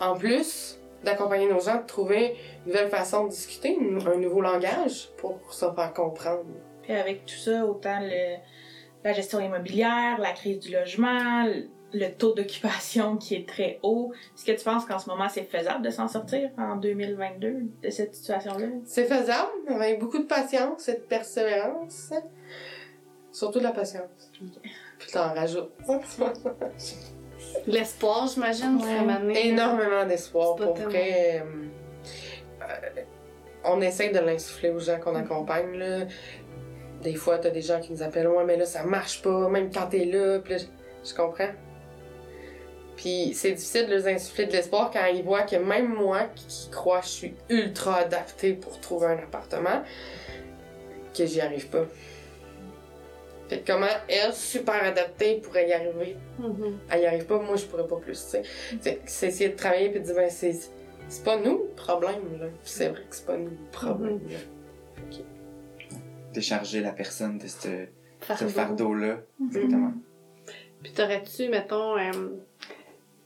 en 0.00 0.14
plus 0.14 0.78
d'accompagner 1.04 1.48
nos 1.48 1.60
gens, 1.60 1.76
de 1.76 1.86
trouver 1.86 2.36
une 2.64 2.72
nouvelle 2.72 2.88
façon 2.88 3.24
de 3.24 3.30
discuter, 3.30 3.78
un 4.06 4.16
nouveau 4.16 4.40
langage 4.40 5.08
pour 5.16 5.38
se 5.50 5.64
faire 5.64 5.92
comprendre. 5.94 6.44
Puis 6.82 6.92
avec 6.92 7.26
tout 7.26 7.36
ça, 7.36 7.64
autant 7.64 8.00
le, 8.00 8.36
la 9.04 9.12
gestion 9.12 9.40
immobilière, 9.40 10.18
la 10.18 10.32
crise 10.32 10.58
du 10.58 10.72
logement, 10.72 11.46
le, 11.92 12.08
taux 12.08 12.34
d'occupation 12.34 13.16
qui 13.16 13.34
est 13.34 13.48
très 13.48 13.78
haut, 13.82 14.12
est-ce 14.34 14.44
que 14.44 14.52
tu 14.52 14.64
penses 14.64 14.84
qu'en 14.84 14.98
ce 14.98 15.08
moment 15.08 15.28
c'est 15.28 15.44
faisable 15.44 15.82
de 15.84 15.90
s'en 15.90 16.08
sortir 16.08 16.50
en 16.58 16.76
2022 16.76 17.54
de 17.82 17.90
cette 17.90 18.14
situation-là? 18.14 18.66
C'est 18.84 19.04
faisable, 19.04 19.50
avec 19.68 20.00
beaucoup 20.00 20.18
de 20.18 20.26
patience 20.26 20.88
et 20.88 20.94
de 20.94 21.00
persévérance. 21.00 22.12
Surtout 23.32 23.58
de 23.58 23.64
la 23.64 23.72
patience. 23.72 24.30
Puis 24.98 25.10
t'en 25.12 25.34
rajoutes. 25.34 25.70
L'espoir, 27.66 28.26
j'imagine, 28.26 28.78
mané. 29.04 29.48
Énormément 29.48 30.04
d'espoir 30.06 30.56
pour 30.56 30.74
vrai. 30.74 31.42
euh, 31.42 31.66
euh, 32.62 33.02
on 33.64 33.80
essaye 33.80 34.12
de 34.12 34.20
l'insuffler 34.20 34.70
aux 34.70 34.78
gens 34.78 34.98
qu'on 34.98 35.14
accompagne. 35.14 35.76
Là. 35.76 36.06
Des 37.02 37.14
fois, 37.14 37.38
t'as 37.38 37.50
des 37.50 37.62
gens 37.62 37.80
qui 37.80 37.92
nous 37.92 38.02
appellent 38.02 38.28
Ouais, 38.28 38.44
mais 38.44 38.56
là, 38.56 38.66
ça 38.66 38.82
marche 38.82 39.22
pas, 39.22 39.48
même 39.48 39.70
quand 39.72 39.86
t'es 39.86 40.04
là. 40.04 40.38
Puis 40.40 40.54
là, 40.54 40.60
je, 41.04 41.14
comprends. 41.14 41.50
Puis 42.96 43.32
c'est 43.34 43.52
difficile 43.52 43.86
de 43.86 43.94
les 43.94 44.08
insuffler 44.08 44.46
de 44.46 44.52
l'espoir 44.52 44.90
quand 44.90 45.04
ils 45.06 45.22
voient 45.22 45.42
que 45.42 45.56
même 45.56 45.92
moi, 45.94 46.24
qui, 46.34 46.70
crois 46.70 47.00
que 47.00 47.06
je 47.06 47.10
suis 47.10 47.34
ultra 47.50 47.96
adaptée 47.96 48.54
pour 48.54 48.80
trouver 48.80 49.06
un 49.08 49.18
appartement, 49.18 49.82
que 51.16 51.26
j'y 51.26 51.40
arrive 51.40 51.68
pas. 51.68 51.84
Fait 53.48 53.60
que 53.60 53.72
comment 53.72 53.86
elle, 54.08 54.32
super 54.32 54.82
adaptée, 54.82 55.36
pourrait 55.36 55.68
y 55.68 55.72
arriver? 55.72 56.16
Mhm. 56.38 56.78
elle 56.90 57.00
y 57.02 57.06
arrive 57.06 57.26
pas, 57.26 57.38
moi 57.38 57.56
je 57.56 57.64
pourrais 57.64 57.86
pas 57.86 57.96
plus, 57.96 58.24
tu 58.24 58.30
sais. 58.30 58.42
Fait 58.42 58.96
que 58.96 59.02
C'est 59.06 59.28
essayer 59.28 59.50
de 59.50 59.56
travailler 59.56 59.90
puis 59.90 60.00
de 60.00 60.04
dire, 60.04 60.16
ben 60.16 60.30
c'est, 60.30 60.56
c'est 61.08 61.24
pas 61.24 61.36
nous 61.36 61.64
le 61.68 61.74
problème, 61.76 62.40
là. 62.40 62.46
C'est 62.64 62.88
vrai 62.88 63.02
que 63.08 63.14
c'est 63.14 63.26
pas 63.26 63.36
nous 63.36 63.50
le 63.50 63.70
problème, 63.70 64.20
là. 64.28 64.38
Décharger 66.36 66.80
la 66.82 66.92
personne 66.92 67.38
de 67.38 67.46
ce, 67.46 67.56
ce 67.58 67.86
Fardeau. 68.20 68.48
fardeau-là. 68.48 69.16
Exactement. 69.46 69.92
Puis 70.82 70.92
t'aurais-tu, 70.92 71.48
mettons, 71.48 71.96
euh, 71.96 72.12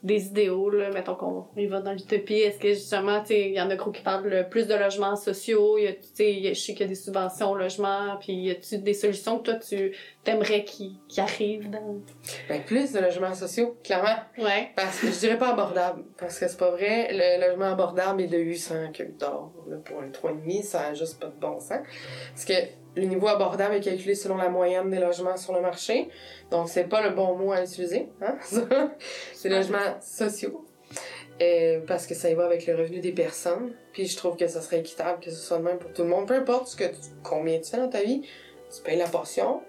des 0.03 0.27
idéaux, 0.29 0.71
là, 0.71 0.91
mettons 0.91 1.15
qu'on 1.15 1.47
y 1.57 1.67
va 1.67 1.81
dans 1.81 1.93
l'utopie, 1.93 2.41
est-ce 2.41 2.59
que 2.59 2.69
justement, 2.69 3.23
il 3.29 3.53
y 3.53 3.61
en 3.61 3.69
a 3.69 3.77
gros 3.77 3.91
qui 3.91 4.03
parlent 4.03 4.29
le 4.29 4.49
plus 4.49 4.67
de 4.67 4.75
logements 4.75 5.17
sociaux, 5.17 5.77
y 5.77 5.89
a, 5.89 5.91
je 5.93 6.55
sais 6.55 6.73
qu'il 6.73 6.81
y 6.81 6.85
a 6.85 6.87
des 6.87 6.95
subventions 6.95 7.51
au 7.51 7.55
logement, 7.55 8.17
puis 8.19 8.33
y 8.33 8.51
a-tu 8.51 8.79
des 8.79 8.95
solutions 8.95 9.39
que 9.39 9.51
toi, 9.51 9.55
tu 9.57 9.95
t'aimerais 10.25 10.65
qui 10.65 10.99
qui 11.09 11.21
arrivent 11.21 11.69
dans... 11.69 12.01
Ben, 12.49 12.63
plus 12.65 12.93
de 12.93 13.01
logements 13.01 13.35
sociaux, 13.35 13.77
clairement. 13.85 14.17
Ouais. 14.39 14.71
Parce 14.75 15.01
que 15.01 15.09
je 15.09 15.19
dirais 15.19 15.39
pas 15.39 15.51
abordable, 15.51 16.05
parce 16.17 16.39
que 16.39 16.49
c'est 16.49 16.59
pas 16.59 16.71
vrai. 16.71 17.09
Le 17.13 17.47
logement 17.47 17.73
abordable 17.73 18.23
est 18.23 18.29
de 18.29 18.39
800 18.39 18.93
que 18.95 19.03
d'or. 19.03 19.53
Pour 19.85 20.01
un 20.01 20.09
3,5, 20.09 20.63
ça 20.63 20.81
a 20.87 20.95
juste 20.95 21.21
pas 21.21 21.27
de 21.27 21.39
bon 21.39 21.61
sens. 21.61 21.81
Parce 22.31 22.45
que 22.47 22.55
le 22.97 23.05
niveau 23.05 23.29
abordable 23.29 23.75
est 23.77 23.81
calculé 23.81 24.15
selon 24.15 24.37
la 24.37 24.49
moyenne 24.49 24.91
des 24.91 24.99
logements 24.99 25.37
sur 25.37 25.53
le 25.55 25.61
marché. 25.61 26.09
Donc, 26.51 26.69
c'est 26.69 26.85
pas 26.89 27.03
le 27.03 27.11
bon 27.11 27.37
mot 27.37 27.53
à 27.53 27.63
utiliser. 27.63 28.09
Hein? 28.21 28.37
ça. 28.43 28.63
c'est 29.33 29.49
logements 29.49 30.01
sociaux. 30.01 30.65
Euh, 31.43 31.81
parce 31.87 32.07
que 32.07 32.15
ça 32.15 32.29
y 32.31 32.35
va 32.35 32.45
avec 32.45 32.67
le 32.67 32.75
revenu 32.77 33.01
des 33.01 33.13
personnes. 33.13 33.73
Puis 33.93 34.07
je 34.07 34.17
trouve 34.17 34.37
que 34.37 34.47
ça 34.47 34.61
serait 34.61 34.81
équitable 34.81 35.21
que 35.21 35.31
ce 35.31 35.37
soit 35.39 35.59
le 35.59 35.65
même 35.65 35.79
pour 35.79 35.93
tout 35.93 36.03
le 36.03 36.09
monde. 36.09 36.27
Peu 36.27 36.35
importe 36.35 36.67
ce 36.69 36.77
que 36.77 36.85
tu- 36.85 36.97
combien 37.23 37.59
tu 37.61 37.71
fais 37.71 37.79
dans 37.79 37.89
ta 37.89 38.03
vie, 38.03 38.23
tu 38.75 38.83
payes 38.83 38.99
la 38.99 39.09
portion 39.09 39.63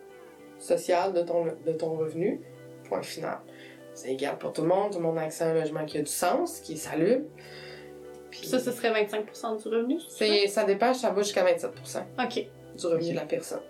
sociale 0.60 1.14
de 1.14 1.22
ton, 1.22 1.46
de 1.46 1.72
ton 1.72 1.92
revenu. 1.96 2.42
Point 2.90 3.04
final. 3.04 3.40
C'est 3.94 4.10
égal 4.12 4.38
pour 4.38 4.52
tout 4.52 4.64
le 4.64 4.68
monde. 4.68 4.92
Tout 4.92 4.98
le 4.98 5.04
monde 5.06 5.18
a 5.18 5.22
accès 5.22 5.44
à 5.46 5.48
un 5.50 5.54
logement 5.54 5.86
qui 5.86 5.98
a 5.98 6.02
du 6.02 6.12
sens, 6.12 6.60
qui 6.60 6.74
est 6.74 6.78
salubre. 6.78 7.26
Puis 8.32 8.48
Ça, 8.48 8.60
ce 8.60 8.72
serait 8.72 8.92
25% 8.92 9.62
du 9.62 9.68
revenu, 9.70 9.98
c'est, 10.10 10.48
ça? 10.48 10.64
dépêche, 10.64 10.98
ça 10.98 11.10
va 11.10 11.22
jusqu'à 11.22 11.44
27 11.44 11.72
ça? 11.84 12.06
OK. 12.18 12.46
Du 12.82 12.88
revenu 12.88 13.12
de 13.12 13.16
la 13.16 13.26
personne. 13.26 13.62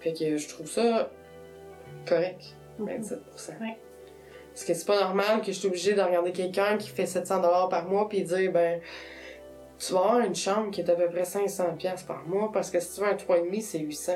Fait 0.00 0.12
que 0.12 0.36
je 0.36 0.48
trouve 0.48 0.66
ça 0.66 1.10
correct, 2.06 2.54
27 2.78 3.18
Ouais. 3.60 3.76
Parce 4.52 4.64
que 4.66 4.74
c'est 4.74 4.86
pas 4.86 5.00
normal 5.00 5.40
que 5.40 5.46
je 5.46 5.52
suis 5.52 5.66
obligée 5.66 5.94
de 5.94 6.00
regarder 6.00 6.30
quelqu'un 6.32 6.76
qui 6.76 6.88
fait 6.88 7.06
700 7.06 7.40
par 7.68 7.86
mois 7.88 8.08
puis 8.08 8.22
dire, 8.22 8.52
ben, 8.52 8.80
tu 9.78 9.92
vas 9.92 9.98
avoir 10.00 10.20
une 10.20 10.34
chambre 10.34 10.70
qui 10.70 10.80
est 10.82 10.90
à 10.90 10.94
peu 10.94 11.06
près 11.08 11.24
500 11.24 11.76
par 12.06 12.24
mois 12.26 12.52
parce 12.52 12.70
que 12.70 12.78
si 12.78 12.94
tu 12.94 13.00
veux 13.00 13.08
un 13.08 13.14
3,5, 13.16 13.60
c'est 13.60 13.78
800. 13.80 14.12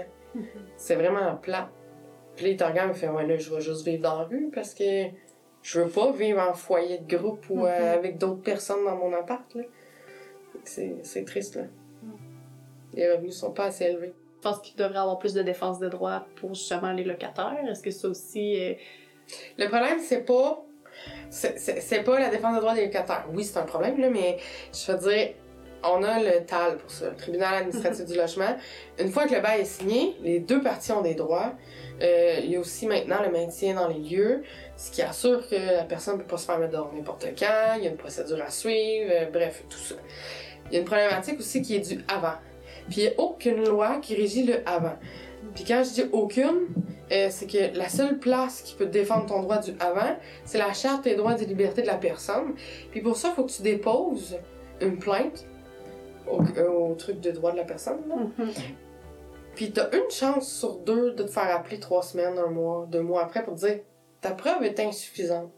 C'est 0.76 0.94
vraiment 0.94 1.34
plat. 1.36 1.70
Puis 2.36 2.44
là, 2.44 2.50
il 2.52 2.56
te 2.56 2.62
regarde 2.62 2.90
et 2.92 2.94
fait, 2.94 3.08
ouais, 3.08 3.26
là, 3.26 3.36
je 3.36 3.52
vais 3.52 3.60
juste 3.60 3.84
vivre 3.84 4.02
dans 4.02 4.18
la 4.20 4.24
rue 4.26 4.50
parce 4.54 4.74
que 4.74 5.06
je 5.62 5.80
veux 5.80 5.88
pas 5.88 6.12
vivre 6.12 6.38
en 6.40 6.54
foyer 6.54 6.98
de 6.98 7.16
groupe 7.16 7.44
ou 7.50 7.66
euh, 7.66 7.78
Mhm. 7.94 7.98
avec 7.98 8.18
d'autres 8.18 8.42
personnes 8.42 8.84
dans 8.84 8.94
mon 8.94 9.12
appart, 9.14 9.52
là. 9.56 9.62
Fait 10.52 10.58
que 10.58 10.68
C'est, 10.68 10.96
c'est 11.02 11.24
triste, 11.24 11.56
là. 11.56 11.62
Les 12.94 13.10
revenus 13.10 13.36
sont 13.36 13.52
pas 13.52 13.66
assez 13.66 13.84
élevés. 13.84 14.14
Je 14.36 14.48
pense 14.48 14.60
qu'il 14.60 14.76
devrait 14.76 14.98
avoir 14.98 15.18
plus 15.18 15.34
de 15.34 15.42
défense 15.42 15.78
de 15.78 15.88
droits 15.88 16.26
pour 16.36 16.54
justement 16.54 16.92
les 16.92 17.04
locataires? 17.04 17.56
Est-ce 17.68 17.82
que 17.82 17.90
ça 17.90 18.08
aussi... 18.08 18.60
euh, 18.60 18.74
Le 19.58 19.66
problème, 19.66 19.98
c'est 20.00 20.24
pas. 20.24 20.64
C'est, 21.30 22.02
pas 22.04 22.18
la 22.18 22.28
défense 22.28 22.54
des 22.54 22.60
droits 22.60 22.74
des 22.74 22.86
locataires. 22.86 23.26
Oui, 23.32 23.44
c'est 23.44 23.58
un 23.58 23.64
problème, 23.64 24.00
là, 24.00 24.10
mais 24.10 24.38
je 24.72 24.92
veux 24.92 24.98
dire, 24.98 25.34
on 25.84 26.02
a 26.02 26.20
le 26.20 26.44
TAL 26.44 26.78
pour 26.78 26.90
ça, 26.90 27.10
le 27.10 27.16
tribunal 27.16 27.54
administratif 27.54 28.04
du 28.06 28.16
logement. 28.16 28.56
Une 28.98 29.10
fois 29.10 29.26
que 29.26 29.34
le 29.34 29.40
bail 29.40 29.60
est 29.60 29.64
signé, 29.64 30.16
les 30.22 30.40
deux 30.40 30.60
parties 30.60 30.92
ont 30.92 31.02
des 31.02 31.14
droits. 31.14 31.52
Euh, 32.02 32.40
il 32.42 32.50
y 32.50 32.56
a 32.56 32.60
aussi 32.60 32.86
maintenant 32.86 33.22
le 33.22 33.30
maintien 33.30 33.74
dans 33.74 33.88
les 33.88 33.98
lieux, 33.98 34.42
ce 34.76 34.90
qui 34.90 35.02
assure 35.02 35.48
que 35.48 35.56
la 35.56 35.84
personne 35.84 36.16
ne 36.16 36.22
peut 36.22 36.28
pas 36.28 36.36
se 36.36 36.46
faire 36.46 36.58
mettre 36.58 36.72
dehors 36.72 36.92
n'importe 36.94 37.26
quand, 37.38 37.74
il 37.76 37.84
y 37.84 37.86
a 37.86 37.90
une 37.90 37.96
procédure 37.96 38.40
à 38.42 38.50
suivre, 38.50 39.10
euh, 39.10 39.26
bref, 39.32 39.64
tout 39.68 39.78
ça. 39.78 39.96
Il 40.66 40.74
y 40.74 40.76
a 40.76 40.80
une 40.80 40.86
problématique 40.86 41.38
aussi 41.40 41.62
qui 41.62 41.76
est 41.76 41.80
du 41.80 42.04
avant. 42.08 42.34
Puis 42.88 43.02
il 43.02 43.04
n'y 43.04 43.08
a 43.08 43.20
aucune 43.20 43.64
loi 43.64 43.98
qui 44.00 44.14
régit 44.14 44.44
le 44.44 44.56
avant. 44.66 44.96
Puis 45.54 45.64
quand 45.64 45.82
je 45.84 46.02
dis 46.02 46.04
aucune, 46.12 46.68
euh, 47.10 47.28
c'est 47.30 47.46
que 47.46 47.76
la 47.76 47.88
seule 47.88 48.18
place 48.18 48.62
qui 48.62 48.74
peut 48.74 48.86
défendre 48.86 49.26
ton 49.26 49.42
droit 49.42 49.58
du 49.58 49.72
avant, 49.80 50.16
c'est 50.44 50.58
la 50.58 50.72
Charte 50.72 51.04
des 51.04 51.16
droits 51.16 51.32
et 51.32 51.36
des 51.36 51.46
libertés 51.46 51.82
de 51.82 51.86
la 51.86 51.96
personne. 51.96 52.54
Puis 52.90 53.00
pour 53.00 53.16
ça, 53.16 53.28
il 53.28 53.34
faut 53.34 53.44
que 53.44 53.52
tu 53.52 53.62
déposes 53.62 54.36
une 54.80 54.98
plainte 54.98 55.46
au, 56.30 56.40
euh, 56.56 56.68
au 56.68 56.94
truc 56.94 57.20
de 57.20 57.30
droit 57.30 57.52
de 57.52 57.56
la 57.56 57.64
personne. 57.64 57.98
là. 58.08 58.44
Puis 59.54 59.72
t'as 59.72 59.90
une 59.90 60.08
chance 60.08 60.48
sur 60.52 60.76
deux 60.76 61.12
de 61.14 61.24
te 61.24 61.30
faire 61.30 61.54
appeler 61.56 61.80
trois 61.80 62.02
semaines, 62.02 62.38
un 62.38 62.48
mois, 62.50 62.86
deux 62.88 63.02
mois 63.02 63.24
après 63.24 63.42
pour 63.42 63.56
te 63.56 63.66
dire 63.66 63.80
ta 64.20 64.30
preuve 64.30 64.62
est 64.62 64.78
insuffisante. 64.78 65.50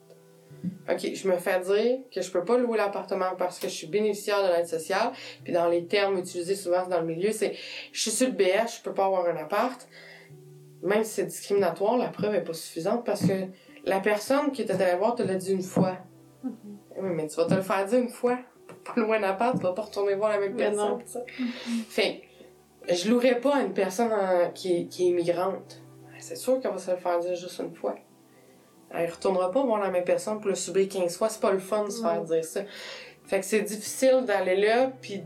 Ok, 0.90 1.14
je 1.14 1.28
me 1.28 1.36
fais 1.36 1.60
dire 1.60 1.98
que 2.12 2.20
je 2.20 2.30
peux 2.30 2.44
pas 2.44 2.58
louer 2.58 2.76
l'appartement 2.76 3.34
parce 3.38 3.58
que 3.58 3.68
je 3.68 3.72
suis 3.74 3.86
bénéficiaire 3.86 4.42
de 4.42 4.48
l'aide 4.48 4.66
sociale. 4.66 5.12
Puis 5.44 5.52
dans 5.52 5.68
les 5.68 5.86
termes 5.86 6.18
utilisés 6.18 6.56
souvent 6.56 6.86
dans 6.86 7.00
le 7.00 7.06
milieu, 7.06 7.32
c'est 7.32 7.54
je 7.92 8.00
suis 8.00 8.10
sur 8.10 8.26
le 8.26 8.32
BS, 8.34 8.78
je 8.78 8.82
peux 8.82 8.92
pas 8.92 9.06
avoir 9.06 9.26
un 9.26 9.36
appart. 9.36 9.88
Même 10.82 11.04
si 11.04 11.10
c'est 11.12 11.26
discriminatoire, 11.26 11.96
la 11.96 12.08
preuve 12.08 12.34
est 12.34 12.42
pas 12.44 12.54
suffisante 12.54 13.04
parce 13.04 13.22
que 13.26 13.32
la 13.84 14.00
personne 14.00 14.50
qui 14.52 14.62
était 14.62 14.80
allée 14.82 14.98
voir 14.98 15.14
te 15.14 15.22
l'a 15.22 15.34
dit 15.36 15.52
une 15.52 15.62
fois. 15.62 15.98
Oui, 16.44 17.10
mais 17.14 17.26
tu 17.28 17.36
vas 17.36 17.46
te 17.46 17.54
le 17.54 17.62
faire 17.62 17.84
dire 17.86 17.98
une 18.00 18.08
fois. 18.08 18.38
Pour 18.84 18.94
pas 18.94 19.00
louer 19.00 19.16
un 19.18 19.22
appart, 19.24 19.56
tu 19.56 19.62
vas 19.62 19.72
pas 19.72 19.82
retourner 19.82 20.14
voir 20.14 20.30
la 20.30 20.38
même 20.40 20.54
Mais 20.54 20.64
personne. 20.64 20.88
non. 20.88 20.98
ça. 21.06 21.20
Fait 21.88 22.22
que 22.86 22.94
je 22.94 23.10
louerais 23.10 23.40
pas 23.40 23.56
à 23.56 23.60
une 23.62 23.72
personne 23.74 24.10
qui, 24.54 24.76
est, 24.76 24.86
qui 24.86 25.04
est 25.04 25.08
immigrante. 25.10 25.82
C'est 26.18 26.36
sûr 26.36 26.60
qu'elle 26.60 26.72
va 26.72 26.78
se 26.78 26.90
le 26.90 26.96
faire 26.96 27.18
dire 27.20 27.34
juste 27.34 27.58
une 27.60 27.74
fois. 27.74 27.94
Elle 28.92 29.10
retournera 29.10 29.50
pas 29.50 29.62
voir 29.62 29.80
la 29.80 29.90
même 29.90 30.04
personne 30.04 30.40
pour 30.40 30.48
le 30.48 30.56
subir 30.56 30.88
15 30.88 31.16
fois. 31.16 31.28
C'est 31.28 31.40
pas 31.40 31.52
le 31.52 31.58
fun 31.58 31.84
de 31.84 31.90
se 31.90 32.02
faire 32.02 32.22
dire 32.22 32.44
ça. 32.44 32.62
Fait 33.24 33.40
que 33.40 33.46
c'est 33.46 33.62
difficile 33.62 34.24
d'aller 34.26 34.56
là 34.56 34.90
puis 35.00 35.22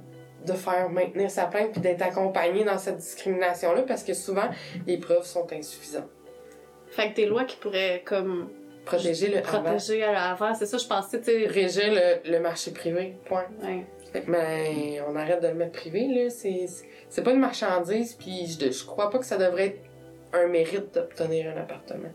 de 0.46 0.52
faire 0.52 0.90
maintenir 0.90 1.30
sa 1.30 1.46
plainte 1.46 1.72
puis 1.72 1.80
d'être 1.80 2.02
accompagné 2.02 2.64
dans 2.64 2.76
cette 2.76 2.98
discrimination-là 2.98 3.82
parce 3.82 4.02
que 4.02 4.12
souvent, 4.12 4.48
les 4.86 4.98
preuves 4.98 5.24
sont 5.24 5.46
insuffisantes. 5.52 6.10
Fait 6.88 7.10
que 7.10 7.16
des 7.16 7.26
lois 7.26 7.44
qui 7.44 7.56
pourraient 7.56 8.02
comme 8.04 8.50
Protéger 8.84 9.28
le 9.28 9.38
avant. 9.38 9.62
protéger 9.62 10.02
à 10.02 10.12
l'avant, 10.12 10.54
c'est 10.54 10.66
ça, 10.66 10.76
je 10.76 10.86
pensais, 10.86 11.18
tu 11.18 11.24
sais. 11.24 11.46
Régir 11.46 11.84
le, 11.90 12.30
le 12.30 12.38
marché 12.38 12.70
privé, 12.70 13.16
point. 13.24 13.46
Ouais. 13.62 13.86
Que, 14.12 14.30
ben, 14.30 15.02
on 15.08 15.16
arrête 15.16 15.42
de 15.42 15.48
le 15.48 15.54
mettre 15.54 15.72
privé, 15.72 16.06
là. 16.06 16.28
C'est 16.30 17.22
pas 17.22 17.32
une 17.32 17.40
marchandise, 17.40 18.12
puis 18.14 18.46
je, 18.46 18.70
je 18.70 18.84
crois 18.84 19.08
pas 19.10 19.18
que 19.18 19.24
ça 19.24 19.38
devrait 19.38 19.66
être 19.68 19.80
un 20.34 20.48
mérite 20.48 20.92
d'obtenir 20.92 21.50
un 21.56 21.60
appartement. 21.60 22.10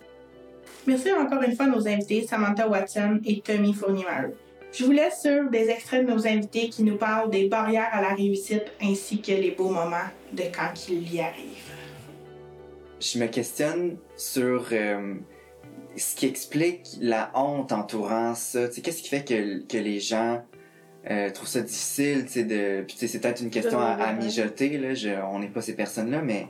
Merci 0.90 1.12
encore 1.12 1.44
une 1.44 1.56
fois 1.56 1.68
à 1.68 1.70
nos 1.70 1.88
invités, 1.88 2.26
Samantha 2.26 2.68
Watson 2.68 3.20
et 3.24 3.42
Tommy 3.42 3.76
Fournier-Maheu. 3.76 4.34
Je 4.74 4.86
vous 4.86 4.92
laisse 4.92 5.22
sur 5.22 5.48
des 5.52 5.70
extraits 5.70 6.04
de 6.04 6.12
nos 6.12 6.26
invités 6.26 6.70
qui 6.70 6.82
nous 6.82 6.98
parlent 6.98 7.30
des 7.30 7.48
barrières 7.48 7.90
à 7.92 8.02
la 8.02 8.16
réussite 8.16 8.66
ainsi 8.82 9.22
que 9.22 9.32
les 9.34 9.52
beaux 9.52 9.70
moments 9.70 10.10
de 10.34 10.42
quand 10.52 10.90
ils 10.90 11.14
y 11.14 11.20
arrivent. 11.20 11.76
je 13.00 13.20
me 13.20 13.28
questionne 13.28 13.98
sur 14.18 14.66
euh, 14.72 15.14
ce 15.96 16.16
qui 16.16 16.26
explique 16.26 16.82
la 17.00 17.30
honte 17.36 17.72
entourant 17.72 18.34
ça. 18.34 18.68
Qu'est-ce 18.68 19.04
qui 19.04 19.10
fait 19.10 19.24
que, 19.24 19.60
que 19.68 19.78
les 19.78 20.00
gens 20.00 20.42
euh, 21.12 21.30
trouvent 21.30 21.48
ça 21.48 21.62
difficile, 21.62 22.26
de... 22.26 22.82
Puis 22.82 22.98
c'est 23.08 23.20
peut-être 23.20 23.44
une 23.44 23.52
question 23.52 23.80
à, 23.80 23.92
à 23.92 24.14
mijoter, 24.14 24.80
là, 24.80 24.96
je, 24.96 25.10
on 25.32 25.38
n'est 25.38 25.50
pas 25.50 25.62
ces 25.62 25.76
personnes-là, 25.76 26.24
mais 26.24 26.48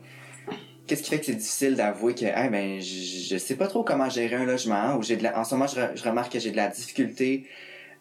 qu'est-ce 0.90 1.04
qui 1.04 1.12
fait 1.12 1.20
que 1.20 1.26
c'est 1.28 1.34
difficile 1.34 1.76
d'avouer 1.76 2.16
que, 2.16 2.26
hey, 2.26 2.50
ben, 2.50 2.82
je, 2.82 3.34
je 3.34 3.38
sais 3.38 3.56
pas 3.56 3.68
trop 3.68 3.84
comment 3.84 4.10
gérer 4.10 4.36
un 4.36 4.46
logement, 4.46 4.96
ou 4.96 5.04
j'ai 5.04 5.16
de 5.16 5.24
la... 5.24 5.40
En 5.40 5.44
ce 5.44 5.54
moment, 5.54 5.68
je, 5.68 5.80
re- 5.80 5.96
je 5.96 6.04
remarque 6.04 6.34
que 6.34 6.40
j'ai 6.40 6.52
de 6.52 6.58
la 6.58 6.68
difficulté 6.68 7.46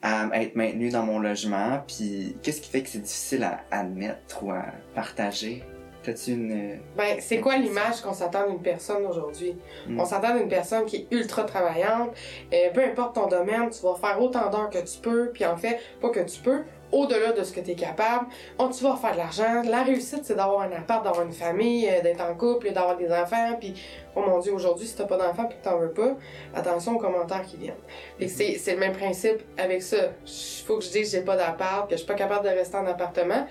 à 0.01 0.29
être 0.35 0.57
maintenu 0.57 0.89
dans 0.89 1.03
mon 1.03 1.19
logement, 1.19 1.83
puis 1.87 2.37
qu'est-ce 2.43 2.61
qui 2.61 2.71
fait 2.71 2.83
que 2.83 2.89
c'est 2.89 3.01
difficile 3.01 3.45
à 3.45 3.61
admettre 3.71 4.43
ou 4.43 4.51
à 4.53 4.65
partager? 4.95 5.63
T'as-tu 6.05 6.31
une... 6.31 6.79
Ben, 6.97 7.17
c'est 7.19 7.41
quoi 7.41 7.57
l'image 7.57 8.01
qu'on 8.01 8.15
s'attend 8.15 8.49
d'une 8.49 8.63
personne 8.63 9.05
aujourd'hui? 9.05 9.57
Mm. 9.89 10.01
On 10.01 10.05
s'attend 10.05 10.37
d'une 10.39 10.49
personne 10.49 10.87
qui 10.87 10.97
est 10.97 11.07
ultra 11.11 11.43
travaillante. 11.43 12.13
Euh, 12.55 12.71
peu 12.73 12.83
importe 12.85 13.17
ton 13.17 13.27
domaine, 13.27 13.69
tu 13.71 13.83
vas 13.83 13.97
faire 13.97 14.23
autant 14.23 14.49
d'heures 14.49 14.71
que 14.71 14.79
tu 14.79 15.01
peux, 15.03 15.31
puis 15.35 15.45
en 15.45 15.57
fait, 15.57 15.79
pas 16.01 16.11
que 16.11 16.21
tu 16.21 16.41
peux, 16.41 16.63
au-delà 16.93 17.33
de 17.33 17.43
ce 17.45 17.53
que 17.53 17.61
tu 17.61 17.73
es 17.73 17.75
capable. 17.75 18.27
On, 18.59 18.69
tu 18.69 18.83
vas 18.85 18.97
faire 18.97 19.13
de 19.13 19.19
l'argent. 19.19 19.63
La 19.69 19.83
réussite, 19.83 20.25
c'est 20.25 20.35
d'avoir 20.35 20.63
un 20.63 20.73
appart, 20.73 21.05
d'avoir 21.05 21.27
une 21.27 21.33
famille, 21.33 21.89
euh, 21.89 22.01
d'être 22.01 22.21
en 22.21 22.35
couple, 22.35 22.73
d'avoir 22.73 22.97
des 22.97 23.11
enfants, 23.13 23.57
puis 23.59 23.75
oh 24.17 24.21
mon 24.21 24.39
Dieu, 24.39 24.53
aujourd'hui, 24.53 24.87
si 24.87 24.97
t'as 24.97 25.05
pas 25.05 25.17
d'enfants 25.17 25.47
puis 25.47 25.59
que 25.59 25.65
t'en 25.65 25.79
veux 25.79 25.93
pas, 25.93 26.17
attention 26.55 26.97
aux 26.97 26.99
commentaires 26.99 27.43
qui 27.43 27.57
viennent. 27.57 28.29
C'est 28.29 28.73
le 28.73 28.79
même 28.79 28.95
principe 28.95 29.43
avec 29.57 29.83
ça. 29.83 29.97
Il 30.27 30.65
faut 30.67 30.79
que 30.79 30.85
je 30.85 30.91
dise 30.91 31.11
que 31.11 31.19
j'ai 31.19 31.25
pas 31.25 31.37
d'appart, 31.37 31.87
que 31.89 31.93
je 31.93 31.99
suis 31.99 32.07
pas 32.07 32.15
capable 32.15 32.45
de 32.45 32.51
rester 32.51 32.77
en 32.77 32.87
appartement. 32.87 33.47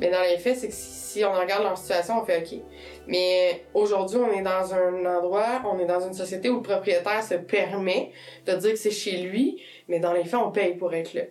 Mais 0.00 0.10
dans 0.10 0.22
les 0.22 0.38
faits, 0.38 0.56
c'est 0.56 0.68
que 0.68 0.74
si, 0.74 1.10
si 1.10 1.24
on 1.24 1.32
regarde 1.32 1.62
leur 1.62 1.76
situation, 1.76 2.22
on 2.22 2.24
fait 2.24 2.38
OK. 2.38 2.60
Mais 3.06 3.64
aujourd'hui, 3.74 4.18
on 4.18 4.32
est 4.32 4.42
dans 4.42 4.72
un 4.72 5.04
endroit, 5.04 5.62
on 5.70 5.78
est 5.78 5.84
dans 5.84 6.00
une 6.00 6.14
société 6.14 6.48
où 6.48 6.56
le 6.56 6.62
propriétaire 6.62 7.22
se 7.22 7.34
permet 7.34 8.10
de 8.46 8.52
dire 8.54 8.70
que 8.70 8.78
c'est 8.78 8.90
chez 8.90 9.18
lui, 9.18 9.60
mais 9.88 9.98
dans 9.98 10.14
les 10.14 10.24
faits, 10.24 10.40
on 10.42 10.50
paye 10.50 10.74
pour 10.74 10.94
être 10.94 11.12
là. 11.12 11.22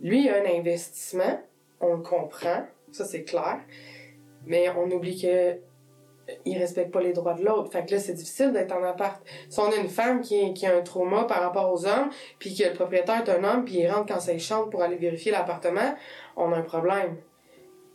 Lui, 0.00 0.24
il 0.24 0.28
a 0.28 0.42
un 0.42 0.58
investissement, 0.58 1.40
on 1.80 1.94
le 1.94 2.02
comprend, 2.02 2.66
ça 2.92 3.04
c'est 3.04 3.24
clair, 3.24 3.60
mais 4.44 4.68
on 4.70 4.90
oublie 4.90 5.20
que 5.20 5.58
il 6.44 6.58
respecte 6.58 6.92
pas 6.92 7.00
les 7.00 7.12
droits 7.12 7.34
de 7.34 7.44
l'autre. 7.44 7.70
Fait 7.70 7.86
que 7.86 7.92
là, 7.92 8.00
c'est 8.00 8.12
difficile 8.12 8.52
d'être 8.52 8.72
en 8.72 8.82
appart. 8.82 9.22
Si 9.48 9.60
on 9.60 9.70
a 9.70 9.76
une 9.76 9.88
femme 9.88 10.20
qui, 10.20 10.54
qui 10.54 10.66
a 10.66 10.76
un 10.76 10.82
trauma 10.82 11.24
par 11.24 11.40
rapport 11.40 11.72
aux 11.72 11.86
hommes, 11.86 12.10
puis 12.38 12.54
que 12.56 12.64
le 12.64 12.72
propriétaire 12.72 13.22
est 13.24 13.30
un 13.30 13.44
homme, 13.44 13.64
puis 13.64 13.78
il 13.78 13.88
rentre 13.88 14.12
quand 14.12 14.20
ça 14.20 14.36
chante 14.38 14.70
pour 14.70 14.82
aller 14.82 14.96
vérifier 14.96 15.32
l'appartement, 15.32 15.94
on 16.36 16.52
a 16.52 16.56
un 16.56 16.62
problème. 16.62 17.16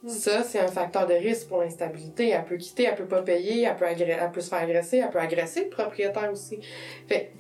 Ça, 0.08 0.44
c'est 0.44 0.60
un 0.60 0.68
facteur 0.68 1.06
de 1.06 1.14
risque 1.14 1.48
pour 1.48 1.62
l'instabilité. 1.62 2.30
Elle 2.30 2.46
peut 2.46 2.58
quitter, 2.58 2.84
elle 2.84 2.96
peut 2.96 3.08
pas 3.08 3.22
payer, 3.22 3.64
elle 3.64 3.76
peut, 3.76 3.86
elle 3.86 4.32
peut 4.32 4.42
se 4.42 4.50
faire 4.50 4.60
agresser, 4.60 4.98
elle 4.98 5.12
peut 5.12 5.20
agresser 5.20 5.66
le 5.66 5.70
propriétaire 5.70 6.32
aussi. 6.32 6.60
Fait 7.08 7.32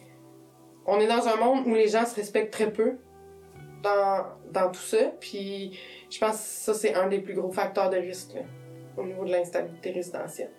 on 0.85 0.99
est 0.99 1.07
dans 1.07 1.27
un 1.27 1.35
monde 1.37 1.67
où 1.67 1.73
les 1.73 1.87
gens 1.87 2.05
se 2.05 2.15
respectent 2.15 2.53
très 2.53 2.71
peu 2.71 2.97
dans, 3.83 4.25
dans 4.51 4.69
tout 4.71 4.81
ça. 4.81 5.11
Puis 5.19 5.79
je 6.09 6.19
pense 6.19 6.33
que 6.33 6.37
ça, 6.43 6.73
c'est 6.73 6.93
un 6.95 7.07
des 7.07 7.19
plus 7.19 7.33
gros 7.33 7.51
facteurs 7.51 7.89
de 7.89 7.97
risque 7.97 8.33
là, 8.35 8.41
au 8.97 9.03
niveau 9.03 9.25
de 9.25 9.31
l'instabilité 9.31 9.91
résidentielle. 9.91 10.51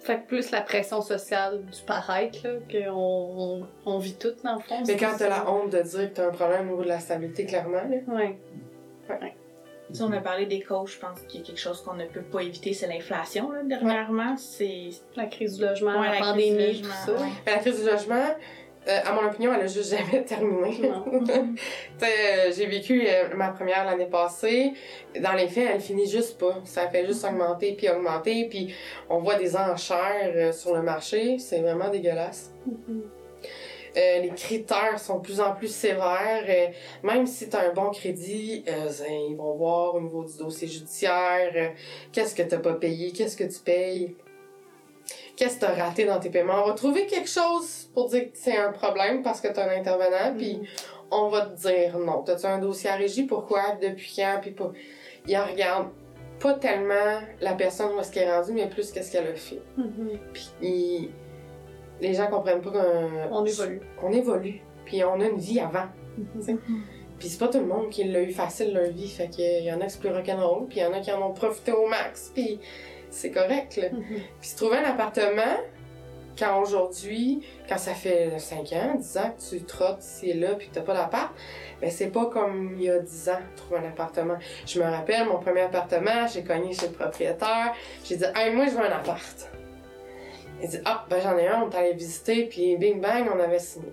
Fait 0.00 0.20
que 0.20 0.26
plus 0.26 0.50
la 0.52 0.60
pression 0.60 1.00
sociale 1.02 1.64
du 1.64 1.80
paraître, 1.82 2.42
qu'on 2.70 2.90
on, 2.92 3.66
on 3.86 3.98
vit 3.98 4.14
toutes, 4.14 4.44
dans 4.44 4.54
le 4.54 4.60
fond. 4.60 4.76
Mais 4.86 4.96
quand 4.96 5.14
t'as 5.18 5.28
la 5.28 5.50
honte 5.50 5.70
de 5.70 5.80
dire 5.82 6.10
que 6.10 6.14
t'as 6.16 6.28
un 6.28 6.32
problème 6.32 6.68
au 6.68 6.72
niveau 6.72 6.82
de 6.84 6.88
la 6.88 7.00
stabilité, 7.00 7.44
clairement, 7.46 7.82
là, 7.82 7.96
Ouais. 8.14 8.38
Si 9.92 10.02
on 10.02 10.10
a 10.12 10.20
parlé 10.20 10.46
des 10.46 10.60
causes, 10.62 10.90
je 10.92 10.98
pense 10.98 11.20
qu'il 11.22 11.40
y 11.40 11.42
a 11.44 11.46
quelque 11.46 11.60
chose 11.60 11.80
qu'on 11.82 11.94
ne 11.94 12.06
peut 12.06 12.22
pas 12.22 12.40
éviter, 12.42 12.72
c'est 12.72 12.88
l'inflation. 12.88 13.52
là, 13.52 13.62
Dernièrement, 13.62 14.36
c'est 14.36 14.90
La 15.14 15.26
crise 15.26 15.58
du 15.58 15.62
logement, 15.64 16.00
Ouais, 16.00 16.10
la, 16.10 16.18
pandémie, 16.18 16.66
logement, 16.82 16.88
tout 17.06 17.12
ça. 17.12 17.22
ouais. 17.22 17.28
la 17.46 17.58
crise 17.58 17.84
du 17.84 17.88
logement, 17.88 18.24
euh, 18.88 19.00
à 19.04 19.12
mon 19.12 19.26
opinion, 19.26 19.52
elle 19.52 19.62
a 19.62 19.66
juste 19.66 19.96
jamais 19.96 20.24
terminé. 20.24 20.80
Euh, 22.02 22.52
j'ai 22.54 22.66
vécu 22.66 23.06
euh, 23.06 23.34
ma 23.34 23.48
première 23.48 23.84
l'année 23.84 24.06
passée. 24.06 24.74
Dans 25.20 25.32
les 25.32 25.48
faits, 25.48 25.68
elle 25.74 25.80
finit 25.80 26.06
juste 26.06 26.38
pas. 26.38 26.60
Ça 26.64 26.88
fait 26.88 27.06
juste 27.06 27.24
augmenter 27.24 27.72
puis 27.72 27.88
augmenter. 27.88 28.46
Puis 28.48 28.74
on 29.08 29.18
voit 29.18 29.36
des 29.36 29.56
enchères 29.56 30.52
sur 30.54 30.74
le 30.74 30.82
marché. 30.82 31.38
C'est 31.38 31.60
vraiment 31.60 31.88
dégueulasse. 31.88 32.52
Euh, 33.96 34.20
les 34.20 34.30
critères 34.30 34.98
sont 34.98 35.18
de 35.18 35.22
plus 35.22 35.40
en 35.40 35.54
plus 35.54 35.74
sévères. 35.74 36.72
Même 37.02 37.26
si 37.26 37.48
tu 37.48 37.56
as 37.56 37.70
un 37.70 37.72
bon 37.72 37.90
crédit, 37.90 38.62
ben, 38.66 38.88
ils 39.30 39.36
vont 39.36 39.54
voir 39.56 39.94
au 39.94 40.00
niveau 40.00 40.24
du 40.24 40.36
dossier 40.36 40.68
judiciaire 40.68 41.72
qu'est-ce 42.12 42.34
que 42.34 42.42
tu 42.42 42.58
pas 42.58 42.74
payé, 42.74 43.12
qu'est-ce 43.12 43.36
que 43.36 43.44
tu 43.44 43.58
payes, 43.60 44.16
qu'est-ce 45.36 45.56
que 45.56 45.60
tu 45.60 45.66
as 45.66 45.84
raté 45.84 46.04
dans 46.04 46.18
tes 46.18 46.30
paiements? 46.30 46.62
On 46.64 46.68
va 46.68 46.74
trouver 46.74 47.06
quelque 47.06 47.28
chose 47.28 47.90
pour 47.94 48.08
dire 48.08 48.24
que 48.24 48.30
c'est 48.38 48.56
un 48.56 48.72
problème 48.72 49.22
parce 49.22 49.40
que 49.40 49.48
tu 49.48 49.60
un 49.60 49.68
intervenant, 49.68 50.34
puis 50.36 50.60
on 51.10 51.28
va 51.28 51.42
te 51.42 51.56
dire 51.60 51.98
non. 51.98 52.22
T'as-tu 52.22 52.46
un 52.46 52.58
dossier 52.58 52.90
à 52.90 52.96
régie? 52.96 53.24
Pourquoi? 53.24 53.76
Depuis 53.80 54.14
quand? 54.16 54.38
Puis 54.40 54.52
pas. 54.52 54.72
Ils 55.28 55.36
regardent 55.36 55.90
pas 56.40 56.54
tellement 56.54 57.20
la 57.40 57.54
personne 57.54 57.94
où 57.94 58.00
est-ce 58.00 58.12
qu'elle 58.12 58.28
est 58.28 58.36
rendue, 58.36 58.52
mais 58.52 58.68
plus 58.68 58.92
qu'est-ce 58.92 59.12
qu'elle 59.12 59.26
a 59.26 59.34
fait. 59.34 59.62
Mhm. 59.76 60.18
Puis 60.32 61.10
les 62.00 62.14
gens 62.14 62.26
comprennent 62.26 62.60
pas 62.60 62.70
qu'on 62.70 63.38
On 63.40 63.44
évolue. 63.44 63.80
on 64.02 64.12
évolue. 64.12 64.60
Puis 64.84 65.02
on 65.04 65.20
a 65.20 65.26
une 65.26 65.38
vie 65.38 65.60
avant. 65.60 65.86
Mhm. 66.16 66.60
Puis 67.18 67.28
c'est 67.28 67.38
pas 67.38 67.48
tout 67.48 67.58
le 67.58 67.66
monde 67.66 67.88
qui 67.88 68.04
l'a 68.04 68.22
eu 68.22 68.32
facile 68.32 68.74
leur 68.74 68.90
vie. 68.90 69.08
Fait 69.08 69.28
qu'il 69.28 69.64
y 69.64 69.72
en 69.72 69.80
a 69.80 69.86
qui 69.86 69.92
c'est 69.92 70.00
plus 70.00 70.10
rock'n'roll, 70.10 70.66
puis 70.68 70.78
il 70.78 70.82
y 70.82 70.86
en 70.86 70.92
a 70.92 71.00
qui 71.00 71.10
en 71.12 71.22
ont 71.22 71.32
profité 71.32 71.72
au 71.72 71.86
max. 71.86 72.30
Puis 72.34 72.60
c'est 73.16 73.30
correct, 73.30 73.76
là. 73.76 73.90
Mhm. 73.90 74.20
Puis 74.40 74.48
se 74.48 74.56
trouver 74.56 74.78
un 74.78 74.84
appartement, 74.84 75.56
quand 76.38 76.60
aujourd'hui, 76.60 77.42
quand 77.68 77.78
ça 77.78 77.94
fait 77.94 78.38
5 78.38 78.72
ans, 78.72 78.94
10 78.96 79.16
ans 79.16 79.34
que 79.36 79.56
tu 79.56 79.64
trottes 79.64 80.04
ici 80.04 80.30
et 80.30 80.34
là, 80.34 80.54
puis 80.54 80.68
que 80.68 80.74
t'as 80.74 80.82
pas 80.82 80.94
d'appart, 80.94 81.32
ben 81.80 81.90
c'est 81.90 82.08
pas 82.08 82.26
comme 82.26 82.74
il 82.76 82.84
y 82.84 82.90
a 82.90 82.98
10 82.98 83.28
ans, 83.30 83.40
trouver 83.56 83.80
un 83.80 83.88
appartement. 83.88 84.36
Je 84.66 84.80
me 84.80 84.84
rappelle, 84.84 85.26
mon 85.26 85.38
premier 85.38 85.62
appartement, 85.62 86.26
j'ai 86.26 86.44
cogné 86.44 86.74
chez 86.74 86.88
le 86.88 86.92
propriétaire, 86.92 87.74
j'ai 88.04 88.16
dit 88.16 88.24
«Hey, 88.34 88.54
moi, 88.54 88.66
je 88.66 88.72
veux 88.72 88.84
un 88.84 88.92
appart.» 88.92 89.50
Il 90.62 90.68
dit 90.68 90.78
«Ah, 90.84 91.06
ben 91.08 91.20
j'en 91.22 91.36
ai 91.36 91.48
un, 91.48 91.62
on 91.62 91.70
est 91.70 91.76
allé 91.76 91.92
visiter, 91.94 92.44
puis 92.44 92.76
bing 92.76 93.00
bang, 93.00 93.26
on 93.34 93.40
avait 93.40 93.58
signé.» 93.58 93.92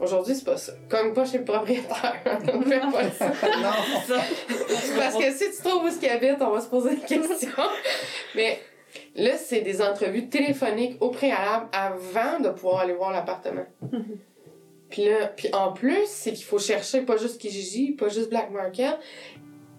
Aujourd'hui, 0.00 0.34
c'est 0.34 0.44
pas 0.44 0.56
ça. 0.56 0.72
Cogne 0.88 1.12
pas 1.12 1.24
chez 1.24 1.38
le 1.38 1.44
propriétaire. 1.44 2.16
Fais 2.24 2.80
pas 2.80 3.10
ça. 3.10 3.32
Parce 4.96 5.16
que 5.16 5.32
si 5.32 5.56
tu 5.56 5.62
trouves 5.62 5.84
où 5.84 5.90
ce 5.90 5.98
qu'il 5.98 6.08
habite, 6.08 6.40
on 6.40 6.50
va 6.50 6.60
se 6.60 6.68
poser 6.68 6.90
des 6.96 7.02
questions. 7.02 7.50
Mais 8.36 8.60
là, 9.16 9.36
c'est 9.36 9.60
des 9.60 9.82
entrevues 9.82 10.28
téléphoniques 10.28 10.96
au 11.00 11.10
préalable 11.10 11.66
avant 11.72 12.40
de 12.40 12.50
pouvoir 12.50 12.80
aller 12.80 12.94
voir 12.94 13.12
l'appartement. 13.12 13.66
Puis 14.90 15.04
là, 15.04 15.26
puis 15.26 15.50
en 15.52 15.72
plus, 15.72 16.06
c'est 16.06 16.32
qu'il 16.32 16.46
faut 16.46 16.58
chercher 16.58 17.02
pas 17.02 17.18
juste 17.18 17.38
Kijiji, 17.38 17.92
pas 17.92 18.08
juste 18.08 18.30
Black 18.30 18.50
Market. 18.50 18.96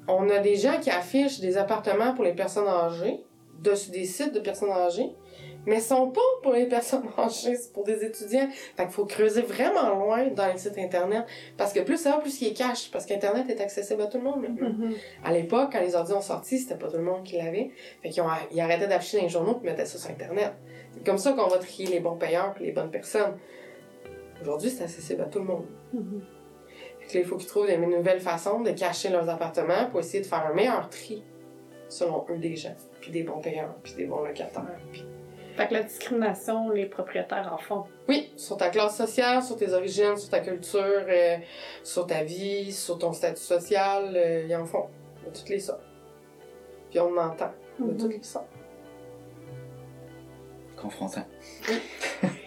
On 0.08 0.30
a 0.30 0.38
des 0.38 0.56
gens 0.56 0.80
qui 0.80 0.92
affichent 0.92 1.40
des 1.40 1.58
appartements 1.58 2.14
pour 2.14 2.24
les 2.24 2.34
personnes 2.34 2.68
âgées, 2.68 3.20
dessus 3.60 3.90
des 3.90 4.06
sites 4.06 4.36
de 4.36 4.40
personnes 4.40 4.70
âgées, 4.70 5.10
mais 5.66 5.80
sont 5.80 6.10
pas 6.12 6.22
pour 6.42 6.54
les 6.54 6.66
personnes 6.68 7.04
âgées, 7.18 7.56
c'est 7.56 7.74
pour 7.74 7.84
des 7.84 8.04
étudiants. 8.04 8.48
Fait 8.76 8.84
qu'il 8.84 8.92
faut 8.92 9.06
creuser 9.06 9.42
vraiment 9.42 9.90
loin 9.90 10.28
dans 10.28 10.48
les 10.48 10.58
sites 10.58 10.78
internet. 10.78 11.26
Parce 11.58 11.74
que 11.74 11.82
plus 11.82 11.98
ça 11.98 12.12
va, 12.12 12.18
plus 12.20 12.42
il 12.42 12.48
est 12.50 12.54
cash. 12.54 12.90
Parce 12.92 13.06
qu'Internet 13.06 13.50
est 13.50 13.62
accessible 13.62 14.02
à 14.02 14.08
tout 14.08 14.18
le 14.18 14.24
monde 14.24 14.42
maintenant. 14.42 14.70
Mhm. 14.70 14.94
À 15.24 15.32
l'époque, 15.34 15.70
quand 15.74 15.82
les 15.82 15.96
ordi 15.96 16.14
ont 16.14 16.22
sorti, 16.22 16.58
c'était 16.60 16.78
pas 16.78 16.88
tout 16.90 16.98
le 16.98 17.04
monde 17.04 17.24
qui 17.24 17.38
l'avait. 17.38 17.72
Fait 18.02 18.10
qu'ils 18.10 18.24
ils 18.52 18.62
arrêtaient 18.62 18.88
d'afficher 18.88 19.18
dans 19.18 19.24
les 19.24 19.30
journaux 19.30 19.56
puis 19.56 19.70
mettaient 19.70 19.86
ça 19.86 19.98
sur 19.98 20.10
Internet. 20.10 20.54
C'est 20.94 21.06
comme 21.06 21.18
ça 21.18 21.34
qu'on 21.34 21.48
va 21.48 21.58
trier 21.58 21.88
les 21.88 22.00
bons 22.00 22.16
payeurs 22.18 22.54
puis 22.54 22.66
les 22.66 22.72
bonnes 22.72 22.92
personnes. 22.92 23.38
Aujourd'hui, 24.42 24.70
c'est 24.70 24.84
accessible 24.84 25.22
à 25.22 25.26
tout 25.26 25.40
le 25.40 25.46
monde. 25.46 25.66
Mhm. 25.94 26.22
Fait 27.02 27.08
que 27.08 27.14
là, 27.16 27.20
il 27.22 27.26
faut 27.26 27.36
qu'ils 27.38 27.48
trouvent 27.50 27.68
des 27.68 27.78
nouvelles 27.78 28.22
façons 28.22 28.62
de 28.62 28.72
cacher 28.72 29.10
leurs 29.10 29.28
appartements 29.30 29.88
pour 29.92 30.00
essayer 30.00 30.22
de 30.22 30.28
faire 30.28 30.46
un 30.50 30.54
meilleur 30.54 30.90
tri 30.90 31.24
selon 31.90 32.24
eux 32.30 32.38
des 32.38 32.56
gens, 32.56 32.76
puis 33.02 33.12
des 33.12 33.24
bons 33.24 33.40
payeurs, 33.42 33.74
puis 33.84 33.94
des 33.96 34.06
bons 34.06 34.22
locataires. 34.24 34.80
puis- 34.92 35.04
Fait 35.60 35.68
que 35.68 35.74
la 35.74 35.84
discrimination, 35.84 36.70
les 36.70 36.86
propriétaires 36.86 37.52
en 37.54 37.58
font. 37.58 37.84
Oui, 38.08 38.32
sur 38.38 38.56
ta 38.56 38.70
classe 38.70 38.96
sociale, 38.96 39.44
sur 39.44 39.58
tes 39.58 39.74
origines, 39.74 40.16
sur 40.16 40.30
ta 40.30 40.40
culture, 40.40 40.80
euh, 40.82 41.36
sur 41.84 42.08
ta 42.08 42.24
vie, 42.24 42.72
sur 42.72 42.98
ton 42.98 43.12
statut 43.12 43.42
social, 43.42 44.14
euh, 44.16 44.46
ils 44.48 44.56
en 44.56 44.66
font 44.66 44.88
de 45.26 45.38
toutes 45.38 45.50
les 45.50 45.60
sortes. 45.60 45.82
Puis 46.90 47.00
on 47.02 47.12
en 47.18 47.28
entend 47.28 47.52
de 47.78 47.84
Mhm. 47.86 47.98
toutes 47.98 48.14
les 48.14 48.24
sortes. 48.24 48.48
Confrontant. 50.82 51.26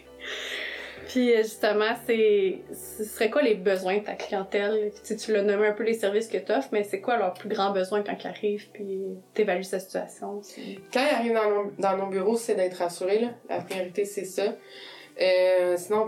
Puis 1.13 1.35
euh, 1.35 1.43
justement, 1.43 1.95
c'est 2.07 2.63
ce 2.73 3.05
serait 3.05 3.29
quoi 3.29 3.43
les 3.43 3.55
besoins 3.55 3.99
de 3.99 4.03
ta 4.05 4.15
clientèle? 4.15 4.93
Tu, 5.05 5.15
tu 5.15 5.31
l'as 5.31 5.43
nommé 5.43 5.67
un 5.67 5.73
peu 5.73 5.85
les 5.85 5.93
services 5.93 6.27
que 6.27 6.39
tu 6.39 6.51
offres, 6.51 6.71
mais 6.73 6.85
c'est 6.85 7.03
quoi 7.03 7.19
leurs 7.19 7.35
plus 7.35 7.51
grands 7.51 7.71
besoins 7.71 8.03
quand 8.03 8.17
ils 8.19 8.27
arrivent 8.27 8.71
puis 8.73 8.99
t'évalues 9.35 9.63
sa 9.63 9.79
situation? 9.79 10.41
Quand 10.91 11.05
ils 11.05 11.15
arrivent 11.15 11.35
dans 11.35 11.51
nos, 11.51 11.73
dans 11.79 11.99
nos 11.99 12.07
bureaux, 12.07 12.39
c'est 12.39 12.55
d'être 12.55 12.79
rassurés. 12.79 13.19
Là. 13.19 13.29
La 13.51 13.59
priorité, 13.59 14.07
c'est 14.07 14.25
ça. 14.25 14.55
Euh, 15.21 15.77
sinon, 15.77 16.07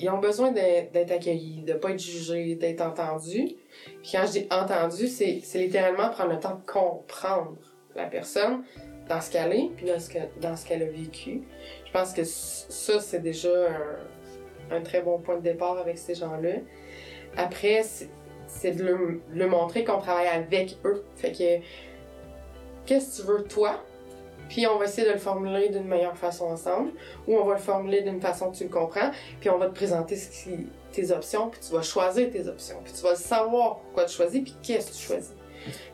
ils 0.00 0.10
ont 0.10 0.18
besoin 0.18 0.50
d'être 0.50 1.12
accueillis, 1.12 1.62
de 1.62 1.74
pas 1.74 1.90
être 1.90 2.02
jugés, 2.02 2.56
d'être 2.56 2.80
entendus. 2.80 3.54
Puis 4.02 4.10
quand 4.10 4.26
je 4.26 4.40
dis 4.40 4.48
entendu, 4.50 5.06
c'est 5.06 5.40
littéralement 5.54 6.10
prendre 6.10 6.32
le 6.32 6.40
temps 6.40 6.56
de 6.56 6.68
comprendre 6.68 7.58
la 7.94 8.06
personne 8.06 8.64
dans 9.08 9.20
ce 9.20 9.30
qu'elle 9.30 9.52
est, 9.52 9.70
puis 9.76 9.86
dans 10.40 10.56
ce 10.56 10.66
qu'elle 10.66 10.82
a 10.82 10.86
vécu. 10.86 11.42
Je 11.86 11.92
pense 11.92 12.12
que 12.12 12.24
ça, 12.24 12.98
c'est 12.98 13.20
déjà 13.20 13.50
un, 13.68 14.21
un 14.70 14.80
très 14.80 15.02
bon 15.02 15.18
point 15.18 15.36
de 15.36 15.42
départ 15.42 15.78
avec 15.78 15.98
ces 15.98 16.14
gens-là. 16.14 16.56
Après, 17.36 17.82
c'est 18.46 18.72
de 18.72 19.20
leur 19.34 19.48
montrer 19.48 19.84
qu'on 19.84 19.98
travaille 19.98 20.28
avec 20.28 20.78
eux. 20.84 21.04
Fait 21.16 21.32
que, 21.32 21.64
qu'est-ce 22.86 23.22
que 23.22 23.22
tu 23.22 23.28
veux 23.28 23.44
toi? 23.44 23.82
Puis 24.48 24.66
on 24.66 24.76
va 24.76 24.84
essayer 24.84 25.06
de 25.06 25.12
le 25.12 25.18
formuler 25.18 25.70
d'une 25.70 25.86
meilleure 25.86 26.16
façon 26.16 26.44
ensemble, 26.44 26.90
ou 27.26 27.36
on 27.36 27.44
va 27.44 27.54
le 27.54 27.60
formuler 27.60 28.02
d'une 28.02 28.20
façon 28.20 28.50
que 28.50 28.56
tu 28.56 28.64
le 28.64 28.68
comprends, 28.68 29.10
puis 29.40 29.48
on 29.48 29.56
va 29.56 29.68
te 29.68 29.74
présenter 29.74 30.18
tes 30.92 31.10
options, 31.10 31.48
puis 31.48 31.60
tu 31.66 31.72
vas 31.72 31.80
choisir 31.80 32.30
tes 32.30 32.46
options, 32.46 32.76
puis 32.84 32.92
tu 32.92 33.02
vas 33.02 33.14
savoir 33.14 33.78
pourquoi 33.78 34.04
tu 34.04 34.14
choisis, 34.14 34.42
puis 34.42 34.54
qu'est-ce 34.62 34.90
que 34.90 34.96
tu 34.96 35.02
choisis. 35.02 35.34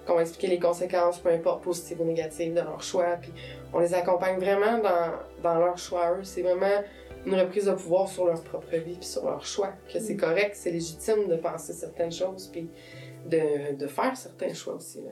Qu'on 0.05 0.15
va 0.15 0.23
expliquer 0.23 0.49
les 0.49 0.59
conséquences, 0.59 1.19
peu 1.19 1.29
importe 1.29 1.63
positives 1.63 2.01
ou 2.01 2.05
négatives, 2.05 2.53
de 2.53 2.61
leur 2.61 2.83
choix, 2.83 3.17
puis 3.21 3.33
on 3.73 3.79
les 3.79 3.95
accompagne 3.95 4.39
vraiment 4.39 4.79
dans, 4.79 5.13
dans 5.43 5.59
leur 5.59 5.79
choix 5.79 6.17
eux. 6.19 6.25
C'est 6.25 6.43
vraiment 6.43 6.83
une 7.29 7.35
reprise 7.35 7.67
de 7.67 7.73
pouvoir 7.73 8.09
sur 8.09 8.25
leur 8.25 8.43
propre 8.43 8.77
vie, 8.77 8.95
puis 8.95 9.07
sur 9.07 9.25
leur 9.25 9.45
choix. 9.45 9.73
Que 9.93 10.01
c'est 10.01 10.17
correct, 10.17 10.55
c'est 10.55 10.71
légitime 10.71 11.29
de 11.29 11.37
penser 11.37 11.73
certaines 11.73 12.13
choses, 12.13 12.49
puis 12.49 12.69
de, 13.27 13.77
de 13.77 13.87
faire 13.87 14.17
certains 14.17 14.55
choix 14.55 14.75
aussi. 14.75 15.03
Là. 15.03 15.11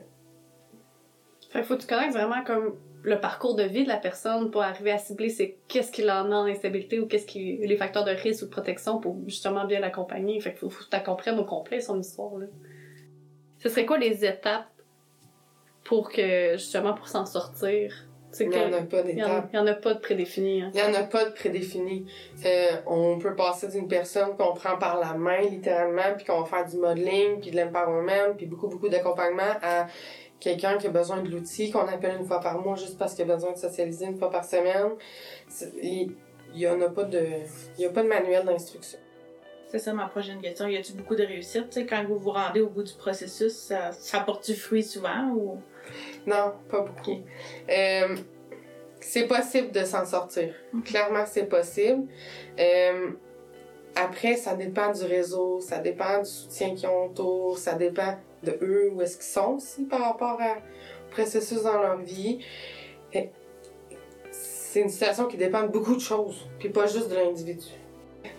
Fait 1.49 1.63
faut 1.63 1.75
que 1.75 1.81
tu 1.81 1.87
connaisses 1.87 2.13
vraiment 2.13 2.43
comme 2.43 2.75
le 3.03 3.19
parcours 3.19 3.55
de 3.55 3.63
vie 3.63 3.83
de 3.83 3.87
la 3.87 3.97
personne 3.97 4.51
pour 4.51 4.63
arriver 4.63 4.91
à 4.91 4.97
cibler 4.97 5.29
c'est 5.29 5.57
qu'est-ce 5.67 5.91
qu'il 5.91 6.09
en 6.09 6.31
a 6.31 6.35
en 6.35 6.45
instabilité 6.45 6.99
ou 6.99 7.07
qu'est-ce 7.07 7.25
qui 7.25 7.57
les 7.57 7.77
facteurs 7.77 8.03
de 8.03 8.11
risque 8.11 8.43
ou 8.43 8.45
de 8.47 8.51
protection 8.51 8.99
pour 8.99 9.17
justement 9.27 9.65
bien 9.65 9.79
l'accompagner. 9.79 10.39
Fait 10.41 10.51
qu'il 10.51 10.59
faut, 10.59 10.69
faut 10.69 10.83
que 10.83 10.95
tu 10.95 11.03
comprennes 11.03 11.39
au 11.39 11.45
complet 11.45 11.79
son 11.79 11.99
histoire 11.99 12.37
là. 12.37 12.47
Ce 13.59 13.69
serait 13.69 13.85
quoi 13.85 13.97
les 13.97 14.25
étapes 14.25 14.67
pour 15.83 16.11
que 16.11 16.53
justement 16.57 16.93
pour 16.93 17.07
s'en 17.07 17.25
sortir? 17.25 18.06
Il 18.39 18.49
n'y 18.49 18.57
en 18.57 18.73
a 18.73 18.81
pas 18.81 19.01
il 19.05 19.17
y, 19.17 19.23
en, 19.23 19.27
d'étape. 19.27 19.49
il 19.53 19.55
y 19.55 19.59
en 19.59 19.67
a 19.67 19.73
pas 19.73 19.93
de 19.93 19.99
prédéfini. 19.99 20.61
Hein. 20.61 20.71
Il 20.73 20.81
n'y 20.81 20.87
en 20.87 20.93
a 20.99 21.03
pas 21.03 21.25
de 21.25 21.31
prédéfini. 21.31 22.05
Euh, 22.45 22.71
on 22.85 23.17
peut 23.19 23.35
passer 23.35 23.67
d'une 23.67 23.87
personne 23.87 24.35
qu'on 24.37 24.53
prend 24.53 24.77
par 24.77 24.99
la 24.99 25.13
main, 25.13 25.41
littéralement, 25.41 26.15
puis 26.15 26.25
qu'on 26.25 26.41
va 26.41 26.45
faire 26.45 26.65
du 26.65 26.77
modeling, 26.77 27.39
puis 27.39 27.51
de 27.51 27.57
l'empowerment, 27.57 28.35
puis 28.35 28.45
beaucoup, 28.45 28.67
beaucoup 28.67 28.89
d'accompagnement 28.89 29.53
à 29.61 29.87
quelqu'un 30.39 30.77
qui 30.77 30.87
a 30.87 30.91
besoin 30.91 31.21
de 31.21 31.29
l'outil, 31.29 31.71
qu'on 31.71 31.87
appelle 31.87 32.17
une 32.19 32.25
fois 32.25 32.39
par 32.39 32.59
mois 32.59 32.75
juste 32.75 32.97
parce 32.97 33.13
qu'il 33.15 33.29
a 33.29 33.35
besoin 33.35 33.53
de 33.53 33.57
socialiser 33.57 34.05
une 34.05 34.17
fois 34.17 34.29
par 34.29 34.45
semaine. 34.45 34.91
Il 35.81 36.13
n'y 36.55 36.67
en 36.67 36.79
a 36.81 36.89
pas 36.89 37.03
de, 37.03 37.25
il 37.77 37.81
y 37.81 37.85
a 37.85 37.89
pas 37.89 38.03
de 38.03 38.07
manuel 38.07 38.45
d'instruction. 38.45 38.99
C'est 39.69 39.79
ça 39.79 39.93
ma 39.93 40.07
prochaine 40.07 40.39
question. 40.41 40.67
Y 40.67 40.77
a-t-il 40.77 40.95
beaucoup 40.97 41.15
de 41.15 41.23
réussite? 41.23 41.77
Quand 41.89 42.05
vous 42.05 42.17
vous 42.17 42.31
rendez 42.31 42.61
au 42.61 42.69
bout 42.69 42.83
du 42.83 42.93
processus, 42.93 43.53
ça, 43.53 43.91
ça 43.91 44.21
porte 44.21 44.45
du 44.45 44.55
fruit 44.55 44.83
souvent 44.83 45.29
ou? 45.35 45.59
Non, 46.25 46.53
pas 46.69 46.81
beaucoup. 46.81 47.21
Euh, 47.69 48.15
c'est 49.01 49.27
possible 49.27 49.71
de 49.71 49.83
s'en 49.83 50.05
sortir. 50.05 50.53
Clairement, 50.85 51.25
c'est 51.25 51.47
possible. 51.47 52.07
Euh, 52.59 53.11
après, 53.95 54.35
ça 54.35 54.55
dépend 54.55 54.91
du 54.91 55.03
réseau, 55.03 55.59
ça 55.59 55.79
dépend 55.79 56.19
du 56.19 56.29
soutien 56.29 56.73
qu'ils 56.73 56.87
ont 56.87 57.05
autour, 57.07 57.57
ça 57.57 57.73
dépend 57.73 58.15
de 58.43 58.57
eux, 58.61 58.91
où 58.93 59.01
est-ce 59.01 59.17
qu'ils 59.17 59.25
sont 59.25 59.55
aussi 59.55 59.83
par 59.85 60.01
rapport 60.01 60.39
à- 60.39 60.57
au 60.57 61.11
processus 61.11 61.63
dans 61.63 61.81
leur 61.81 61.97
vie. 61.97 62.39
C'est 64.31 64.81
une 64.81 64.89
situation 64.89 65.25
qui 65.25 65.37
dépend 65.37 65.63
de 65.63 65.69
beaucoup 65.69 65.95
de 65.95 66.01
choses, 66.01 66.47
puis 66.59 66.69
pas 66.69 66.85
juste 66.85 67.09
de 67.09 67.15
l'individu. 67.15 67.65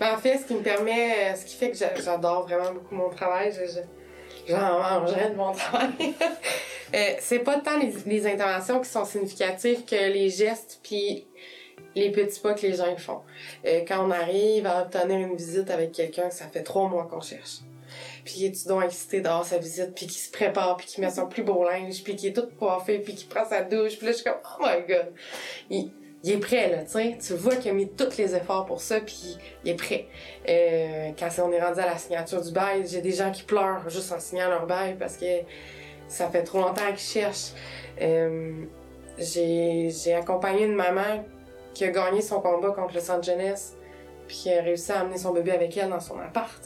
Ben, 0.00 0.14
en 0.14 0.18
fait, 0.18 0.38
ce 0.38 0.44
qui 0.46 0.54
me 0.54 0.62
permet, 0.62 1.34
ce 1.36 1.44
qui 1.44 1.56
fait 1.56 1.70
que 1.70 1.76
j'a- 1.76 1.94
j'adore 1.94 2.42
vraiment 2.46 2.72
beaucoup 2.72 2.94
mon 2.94 3.10
travail, 3.10 3.52
je- 3.52 3.66
je- 3.70 4.52
j'en 4.52 4.78
mangerais 4.78 5.30
de 5.30 5.34
mon 5.36 5.52
travail. 5.54 6.14
Euh, 6.94 6.98
c'est 7.20 7.40
pas 7.40 7.60
tant 7.60 7.78
les, 7.78 8.26
interventions 8.26 8.80
qui 8.80 8.88
sont 8.88 9.04
significatives 9.04 9.84
que 9.84 9.94
les 9.94 10.30
gestes 10.30 10.80
puis 10.82 11.26
les 11.94 12.10
petits 12.10 12.40
pas 12.40 12.54
que 12.54 12.62
les 12.62 12.74
gens 12.74 12.96
font. 12.96 13.20
Euh, 13.66 13.80
quand 13.86 14.06
on 14.06 14.10
arrive 14.10 14.66
à 14.66 14.82
obtenir 14.82 15.18
une 15.18 15.36
visite 15.36 15.70
avec 15.70 15.92
quelqu'un, 15.92 16.30
ça 16.30 16.46
fait 16.46 16.62
trois 16.62 16.88
mois 16.88 17.06
qu'on 17.10 17.20
cherche. 17.20 17.58
Puis 18.24 18.34
qui 18.34 18.46
est 18.46 18.68
donc 18.68 18.84
excité 18.84 19.20
d'avoir 19.20 19.44
sa 19.44 19.58
visite, 19.58 19.94
puis 19.94 20.06
qui 20.06 20.18
se 20.18 20.30
prépare, 20.30 20.76
puis 20.76 20.86
qui 20.86 21.00
met 21.00 21.10
son 21.10 21.26
plus 21.26 21.42
beau 21.42 21.64
linge, 21.64 22.02
puis 22.04 22.14
qui 22.16 22.28
est 22.28 22.32
tout 22.32 22.46
coiffé, 22.58 22.98
puis 22.98 23.14
qui 23.14 23.24
prend 23.24 23.44
sa 23.46 23.62
douche, 23.62 23.96
puis 23.96 24.06
là 24.06 24.12
je 24.12 24.16
suis 24.18 24.24
comme 24.24 24.40
oh 24.60 24.62
my 24.62 24.86
god. 24.86 25.12
Il 26.24 26.32
est 26.32 26.38
prêt 26.38 26.68
là, 26.68 26.84
tu 26.84 26.90
sais. 26.90 27.18
Tu 27.20 27.34
vois 27.34 27.56
qu'il 27.56 27.70
a 27.70 27.74
mis 27.74 27.88
tous 27.88 28.16
les 28.16 28.34
efforts 28.34 28.66
pour 28.66 28.80
ça, 28.80 29.00
puis 29.00 29.38
il 29.64 29.70
est 29.70 29.74
prêt. 29.74 30.06
Euh, 30.48 31.10
quand 31.18 31.28
on 31.44 31.52
est 31.52 31.60
rendu 31.60 31.80
à 31.80 31.86
la 31.86 31.96
signature 31.96 32.42
du 32.42 32.52
bail, 32.52 32.86
j'ai 32.86 33.00
des 33.00 33.12
gens 33.12 33.30
qui 33.30 33.44
pleurent 33.44 33.88
juste 33.88 34.10
en 34.12 34.18
signant 34.18 34.48
leur 34.48 34.66
bail 34.66 34.96
parce 34.98 35.16
que 35.16 35.42
ça 36.08 36.28
fait 36.28 36.42
trop 36.42 36.58
longtemps 36.58 36.88
qu'ils 36.88 36.98
cherchent. 36.98 37.52
Euh, 38.00 38.64
j'ai 39.18 40.14
accompagné 40.14 40.64
une 40.64 40.74
maman 40.74 41.24
qui 41.74 41.84
a 41.84 41.88
gagné 41.88 42.20
son 42.20 42.40
combat 42.40 42.70
contre 42.70 42.94
le 42.94 43.00
centre 43.00 43.24
jeunesse, 43.24 43.76
puis 44.26 44.36
qui 44.36 44.52
a 44.52 44.62
réussi 44.62 44.90
à 44.90 45.00
amener 45.00 45.18
son 45.18 45.32
bébé 45.32 45.52
avec 45.52 45.76
elle 45.76 45.90
dans 45.90 46.00
son 46.00 46.18
appart. 46.18 46.60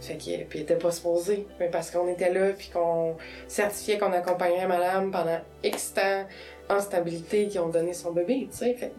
Fait 0.00 0.18
que, 0.18 0.44
puis 0.44 0.60
était 0.60 0.76
pas 0.76 0.90
supposée, 0.90 1.46
mais 1.58 1.68
parce 1.68 1.90
qu'on 1.90 2.06
était 2.06 2.32
là, 2.32 2.50
puis 2.52 2.68
qu'on 2.68 3.16
certifiait 3.48 3.98
qu'on 3.98 4.12
accompagnerait 4.12 4.68
madame 4.68 5.10
pendant 5.10 5.40
X 5.64 5.94
temps 5.94 6.26
en 6.68 6.80
stabilité, 6.80 7.48
qui 7.48 7.58
ont 7.58 7.68
donné 7.68 7.92
son 7.92 8.12
bébé, 8.12 8.48
tu 8.50 8.58
sais. 8.58 8.92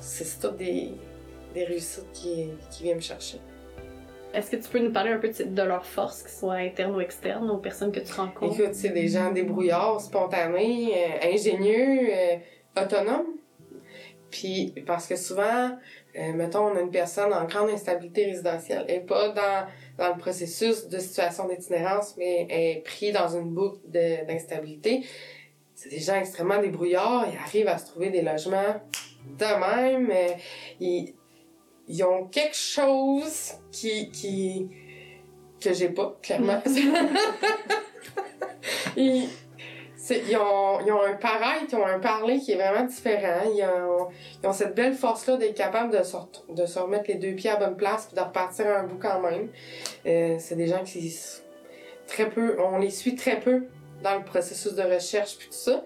C'est 0.00 0.40
tout 0.40 0.54
des, 0.56 0.92
des 1.54 1.64
réussites 1.64 2.10
qui, 2.12 2.48
qui 2.70 2.84
viennent 2.84 2.96
me 2.96 3.02
chercher. 3.02 3.38
Est-ce 4.32 4.50
que 4.50 4.56
tu 4.56 4.68
peux 4.68 4.78
nous 4.78 4.92
parler 4.92 5.10
un 5.10 5.18
peu 5.18 5.28
de, 5.28 5.62
leurs 5.62 5.84
forces, 5.84 6.22
qu'elles 6.22 6.32
soient 6.32 6.54
internes 6.54 6.94
ou 6.94 7.00
externes, 7.00 7.50
aux 7.50 7.58
personnes 7.58 7.90
que 7.90 8.00
tu 8.00 8.12
rencontres? 8.12 8.60
Écoute, 8.60 8.74
c'est 8.74 8.90
des 8.90 9.08
gens 9.08 9.32
débrouillards, 9.32 10.00
spontanés, 10.00 10.92
euh, 10.94 11.32
ingénieux, 11.32 12.10
euh, 12.12 12.36
autonomes. 12.80 13.26
Puis, 14.30 14.72
parce 14.86 15.08
que 15.08 15.16
souvent, 15.16 15.76
euh, 16.16 16.32
mettons, 16.34 16.68
on 16.68 16.76
a 16.76 16.80
une 16.80 16.92
personne 16.92 17.32
en 17.32 17.44
grande 17.46 17.70
instabilité 17.70 18.26
résidentielle. 18.26 18.84
Elle 18.86 19.00
n'est 19.00 19.06
pas 19.06 19.30
dans, 19.30 19.66
dans 19.98 20.14
le 20.14 20.18
processus 20.18 20.86
de 20.86 20.98
situation 20.98 21.48
d'itinérance, 21.48 22.16
mais 22.16 22.46
elle 22.48 22.60
est 22.60 22.82
prise 22.84 23.12
dans 23.12 23.36
une 23.36 23.50
boucle 23.50 23.80
d'instabilité. 23.88 25.04
C'est 25.82 25.88
des 25.88 25.98
gens 25.98 26.16
extrêmement 26.16 26.60
débrouillards. 26.60 27.26
Ils 27.32 27.38
arrivent 27.38 27.68
à 27.68 27.78
se 27.78 27.86
trouver 27.86 28.10
des 28.10 28.20
logements 28.20 28.82
de 29.24 29.44
même. 29.44 30.10
euh, 30.10 30.34
ils, 30.78 31.14
ils 31.88 32.04
ont 32.04 32.26
quelque 32.26 32.54
chose 32.54 33.52
qui, 33.72 34.10
qui, 34.10 34.68
que 35.58 35.72
j'ai 35.72 35.88
pas, 35.88 36.18
clairement. 36.20 36.60
ils, 38.98 39.26
ils, 40.10 40.36
ont, 40.36 40.80
ils 40.84 40.92
ont 40.92 41.02
un 41.02 41.14
pareil, 41.14 41.62
ils 41.66 41.74
ont 41.76 41.86
un 41.86 41.98
parler 41.98 42.40
qui 42.40 42.52
est 42.52 42.56
vraiment 42.56 42.84
différent. 42.84 43.40
Ils 43.46 43.64
ont, 43.64 44.08
ils 44.42 44.46
ont 44.46 44.52
cette 44.52 44.74
belle 44.74 44.92
force-là 44.92 45.38
d'être 45.38 45.56
capables 45.56 45.98
de 45.98 46.02
se, 46.02 46.14
de 46.50 46.66
se 46.66 46.78
remettre 46.78 47.04
les 47.08 47.14
deux 47.14 47.32
pieds 47.32 47.48
à 47.48 47.58
la 47.58 47.68
bonne 47.68 47.78
place 47.78 48.04
puis 48.04 48.16
de 48.16 48.20
repartir 48.20 48.66
un 48.66 48.82
bout 48.82 48.98
quand 49.00 49.22
même. 49.22 49.48
Euh, 50.04 50.36
c'est 50.40 50.56
des 50.56 50.66
gens 50.66 50.84
qui, 50.84 51.18
très 52.06 52.28
peu, 52.28 52.58
on 52.60 52.76
les 52.76 52.90
suit 52.90 53.14
très 53.14 53.40
peu 53.40 53.64
dans 54.02 54.16
le 54.16 54.24
processus 54.24 54.74
de 54.74 54.82
recherche 54.82 55.36
puis 55.38 55.48
tout 55.48 55.54
ça. 55.54 55.84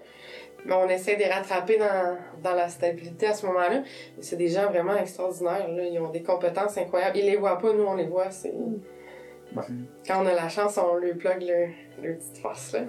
Mais 0.65 0.73
on 0.73 0.89
essaie 0.89 1.15
de 1.15 1.19
les 1.19 1.29
rattraper 1.29 1.77
dans, 1.77 2.17
dans 2.41 2.55
la 2.55 2.69
stabilité 2.69 3.27
à 3.27 3.33
ce 3.35 3.45
moment-là. 3.45 3.83
C'est 4.19 4.35
des 4.35 4.47
gens 4.47 4.67
vraiment 4.67 4.97
extraordinaires. 4.97 5.67
Là. 5.67 5.83
Ils 5.83 5.99
ont 5.99 6.09
des 6.09 6.23
compétences 6.23 6.77
incroyables. 6.77 7.17
Ils 7.17 7.25
les 7.25 7.37
voient 7.37 7.59
pas, 7.59 7.71
nous 7.71 7.83
on 7.83 7.95
les 7.95 8.07
voit. 8.07 8.31
C'est... 8.31 8.53
Quand 10.07 10.23
on 10.23 10.25
a 10.25 10.33
la 10.33 10.49
chance, 10.49 10.77
on 10.77 10.95
leur 10.95 11.15
plug 11.17 11.43
leur, 11.43 11.69
leur 12.01 12.17
petite 12.17 12.37
force. 12.37 12.73
Là. 12.73 12.81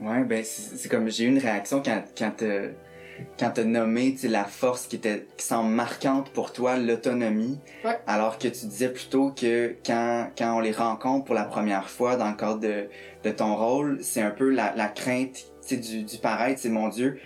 Ouais, 0.00 0.22
ben 0.22 0.44
c'est 0.44 0.76
c'est 0.76 0.88
comme 0.88 1.08
j'ai 1.10 1.24
eu 1.24 1.28
une 1.28 1.38
réaction 1.38 1.82
quand 1.82 2.02
quand 2.16 2.30
t'as 2.36 2.68
quand 3.38 3.50
t'as 3.50 3.64
nommé 3.64 4.16
la 4.24 4.44
force 4.44 4.86
qui 4.86 4.96
était 4.96 5.26
qui 5.36 5.44
semble 5.46 5.70
marquante 5.70 6.30
pour 6.30 6.52
toi, 6.52 6.76
l'autonomie, 6.76 7.58
Ouais. 7.84 7.98
alors 8.06 8.38
que 8.38 8.48
tu 8.48 8.66
disais 8.66 8.88
plutôt 8.90 9.30
que 9.32 9.76
quand 9.84 10.30
quand 10.36 10.56
on 10.56 10.60
les 10.60 10.72
rencontre 10.72 11.24
pour 11.24 11.34
la 11.34 11.44
première 11.44 11.88
fois 11.88 12.16
dans 12.16 12.28
le 12.30 12.36
cadre 12.36 12.60
de 12.60 12.88
de 13.24 13.30
ton 13.30 13.56
rôle, 13.56 13.98
c'est 14.02 14.22
un 14.22 14.30
peu 14.30 14.50
la 14.50 14.74
la 14.76 14.88
crainte 14.88 15.44
du 15.70 16.02
du 16.04 16.18
paraître, 16.18 16.60
c'est 16.60 16.68
mon 16.70 16.88
Dieu. 16.88 17.18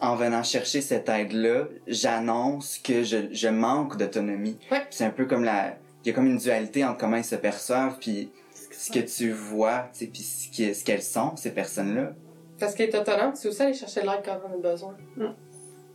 En 0.00 0.16
venant 0.16 0.42
chercher 0.42 0.80
cette 0.80 1.08
aide-là, 1.08 1.66
j'annonce 1.86 2.78
que 2.78 3.04
je, 3.04 3.18
je 3.30 3.46
manque 3.48 3.96
d'autonomie. 3.96 4.58
Ouais. 4.72 4.82
C'est 4.90 5.04
un 5.04 5.10
peu 5.10 5.26
comme 5.26 5.44
la, 5.44 5.76
il 6.04 6.08
y 6.08 6.10
a 6.10 6.14
comme 6.14 6.26
une 6.26 6.38
dualité 6.38 6.84
entre 6.84 6.98
comment 6.98 7.16
ils 7.18 7.24
se 7.24 7.36
perçoivent, 7.36 7.98
puis 8.00 8.32
ce 8.72 8.90
que 8.90 8.98
tu 8.98 9.30
vois, 9.30 9.88
puis 9.92 10.10
ce 10.22 10.84
qu'elles 10.84 11.02
sont, 11.02 11.36
ces 11.36 11.52
personnes-là. 11.52 12.14
Parce 12.62 12.76
qu'être 12.76 12.94
autonome, 12.94 13.32
c'est 13.34 13.48
aussi 13.48 13.60
aller 13.60 13.74
chercher 13.74 14.02
de 14.02 14.06
l'aide 14.06 14.22
quand 14.24 14.38
on 14.48 14.54
a 14.54 14.70
besoin. 14.72 14.94
Mm. 15.16 15.24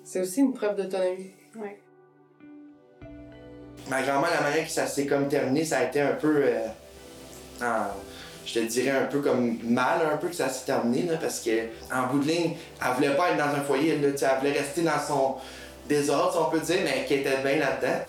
C'est 0.03 0.19
aussi 0.19 0.41
une 0.41 0.53
preuve 0.53 0.75
d'autonomie. 0.75 1.31
Ma 3.89 4.01
grand-mère, 4.01 4.31
la 4.31 4.41
manière 4.41 4.65
que 4.65 4.69
ça 4.71 4.85
s'est 4.85 5.05
comme 5.05 5.29
terminé, 5.29 5.63
ça 5.63 5.77
a 5.77 5.83
été 5.85 6.01
un 6.01 6.15
peu. 6.15 6.43
euh, 6.43 6.67
en- 7.61 7.87
je 8.45 8.55
te 8.55 8.59
dirais 8.65 8.91
un 8.91 9.05
peu 9.05 9.21
comme 9.21 9.57
mal, 9.63 9.99
un 10.11 10.17
peu 10.17 10.27
que 10.27 10.35
ça 10.35 10.49
s'est 10.49 10.65
terminé, 10.65 11.03
là, 11.03 11.17
parce 11.21 11.39
que 11.39 11.67
en 11.89 12.07
bout 12.07 12.19
de 12.19 12.27
ligne, 12.27 12.57
elle 12.85 12.93
voulait 12.95 13.15
pas 13.15 13.29
être 13.31 13.37
dans 13.37 13.55
un 13.57 13.63
foyer, 13.63 13.97
là, 13.99 14.09
elle 14.09 14.37
voulait 14.39 14.59
rester 14.59 14.81
dans 14.81 14.99
son 14.99 15.35
désordre, 15.87 16.33
si 16.33 16.37
on 16.37 16.49
peut 16.49 16.59
dire, 16.59 16.79
mais 16.83 17.05
qu'elle 17.05 17.19
était 17.21 17.37
bien 17.43 17.59
là-dedans. 17.59 18.03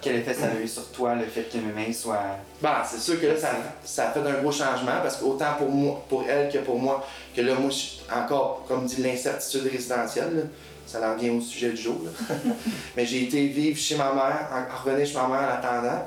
Quel 0.00 0.16
effet 0.16 0.32
ça 0.32 0.46
a 0.46 0.58
eu 0.58 0.66
sur 0.66 0.90
toi, 0.92 1.14
le 1.14 1.24
fait 1.26 1.42
que 1.42 1.58
mes 1.58 1.72
mains 1.74 1.92
soient... 1.92 2.38
Bon, 2.62 2.70
c'est 2.86 3.00
sûr 3.00 3.20
que 3.20 3.26
là, 3.26 3.36
ça, 3.36 3.50
ça 3.84 4.08
a 4.08 4.12
fait 4.12 4.20
un 4.20 4.40
gros 4.40 4.50
changement 4.52 5.00
parce 5.02 5.18
qu'autant 5.18 5.54
pour 5.58 5.68
moi, 5.68 6.02
pour 6.08 6.24
elle 6.26 6.50
que 6.50 6.58
pour 6.58 6.78
moi, 6.78 7.06
que 7.36 7.42
là, 7.42 7.54
moi, 7.54 7.68
je 7.68 7.74
suis 7.76 7.97
encore, 8.14 8.64
comme 8.66 8.86
dit, 8.86 9.02
l'incertitude 9.02 9.70
résidentielle. 9.70 10.48
Ça 10.86 10.98
en 11.10 11.16
vient 11.16 11.32
au 11.34 11.40
sujet 11.40 11.70
du 11.70 11.76
jour. 11.76 12.00
Mais 12.96 13.04
j'ai 13.04 13.24
été 13.24 13.46
vivre 13.48 13.78
chez 13.78 13.96
ma 13.96 14.12
mère, 14.14 14.48
en, 14.50 14.84
revenir 14.84 15.06
chez 15.06 15.16
ma 15.16 15.28
mère 15.28 15.48
en 15.48 15.58
attendant. 15.58 16.02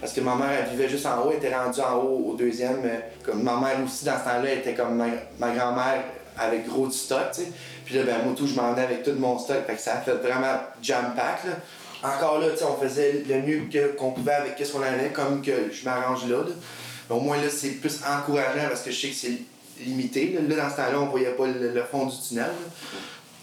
Parce 0.00 0.12
que 0.12 0.20
ma 0.20 0.34
mère, 0.34 0.50
elle 0.50 0.70
vivait 0.70 0.88
juste 0.88 1.06
en 1.06 1.22
haut, 1.22 1.30
elle 1.30 1.38
était 1.38 1.54
rendue 1.54 1.80
en 1.80 1.94
haut 1.96 2.32
au 2.32 2.36
deuxième. 2.36 2.82
euh, 2.84 2.98
Comme 3.24 3.42
ma 3.42 3.56
mère 3.56 3.78
aussi, 3.82 4.04
dans 4.04 4.18
ce 4.18 4.24
temps-là, 4.24 4.52
était 4.52 4.74
comme 4.74 4.96
ma, 4.96 5.54
grand-mère 5.54 6.04
avec 6.36 6.68
gros 6.68 6.90
stock. 6.90 7.30
Puis 7.86 7.94
là, 7.94 8.02
ben, 8.02 8.16
moi, 8.22 8.34
tout, 8.36 8.46
je 8.46 8.54
m'en 8.54 8.72
avec 8.72 9.02
tout 9.02 9.14
mon 9.16 9.38
stock. 9.38 9.64
Fait 9.66 9.76
que 9.76 9.80
ça 9.80 9.94
a 9.94 10.00
fait 10.02 10.16
vraiment 10.16 10.58
jam-pack. 10.82 11.44
Encore 12.02 12.38
là, 12.40 12.48
tu 12.56 12.62
on 12.64 12.76
faisait 12.76 13.24
le 13.26 13.40
mieux 13.40 13.62
qu'on 13.96 14.10
pouvait 14.10 14.32
avec 14.32 14.58
ce 14.62 14.72
qu'on 14.72 14.82
avait, 14.82 15.08
comme 15.08 15.40
que 15.40 15.72
je 15.72 15.84
m'arrange 15.86 16.28
là, 16.28 16.36
là. 16.36 16.52
Mais 17.08 17.16
au 17.16 17.20
moins, 17.20 17.38
là, 17.38 17.48
c'est 17.50 17.80
plus 17.80 18.00
encourageant 18.06 18.68
parce 18.68 18.82
que 18.82 18.90
je 18.90 19.00
sais 19.00 19.08
que 19.08 19.14
c'est 19.14 19.38
limité. 19.80 20.38
Là, 20.48 20.56
dans 20.56 20.70
ce 20.70 20.76
temps-là, 20.76 21.00
on 21.00 21.06
voyait 21.06 21.32
pas 21.32 21.46
le, 21.46 21.82
fond 21.90 22.06
du 22.06 22.16
tunnel, 22.26 22.50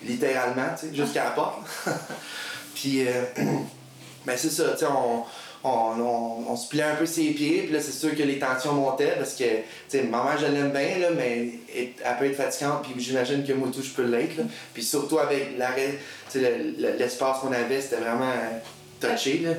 littéralement, 0.04 0.76
jusqu'à 0.94 1.26
la 1.26 1.32
porte. 1.32 1.60
Puis, 2.76 3.08
euh, 3.08 3.24
ben 4.26 4.38
c'est 4.38 4.50
ça, 4.50 4.76
on, 4.90 5.24
on, 5.64 5.70
on, 6.00 6.52
on 6.52 6.56
se 6.56 6.68
pliait 6.68 6.84
un 6.84 6.96
peu 6.96 7.06
ses 7.06 7.32
pieds, 7.32 7.64
puis 7.64 7.74
là, 7.74 7.80
c'est 7.80 7.92
sûr 7.92 8.16
que 8.16 8.24
les 8.24 8.40
tensions 8.40 8.74
montaient 8.74 9.16
parce 9.18 9.34
que, 9.34 9.44
tu 9.44 9.64
sais, 9.88 10.04
ma 10.04 10.24
mère, 10.24 10.38
je 10.40 10.48
l'aime 10.48 10.72
bien, 10.72 10.98
là, 11.00 11.10
mais 11.16 11.50
elle, 11.76 12.18
peut 12.18 12.26
être 12.26 12.36
fatigante, 12.36 12.84
puis 12.84 12.94
j'imagine 12.98 13.46
que 13.46 13.54
moi, 13.54 13.70
tout, 13.72 13.84
je 13.84 13.92
peux 13.92 14.06
l'être. 14.06 14.42
Puis 14.74 14.84
surtout 14.84 15.20
avec 15.20 15.58
l'arrêt, 15.58 16.00
l'espace 16.34 17.40
qu'on 17.40 17.52
avait, 17.52 17.82
c'était 17.82 17.98
vraiment 17.98 18.32
euh, 18.32 18.60
touché, 19.00 19.40
là. 19.40 19.52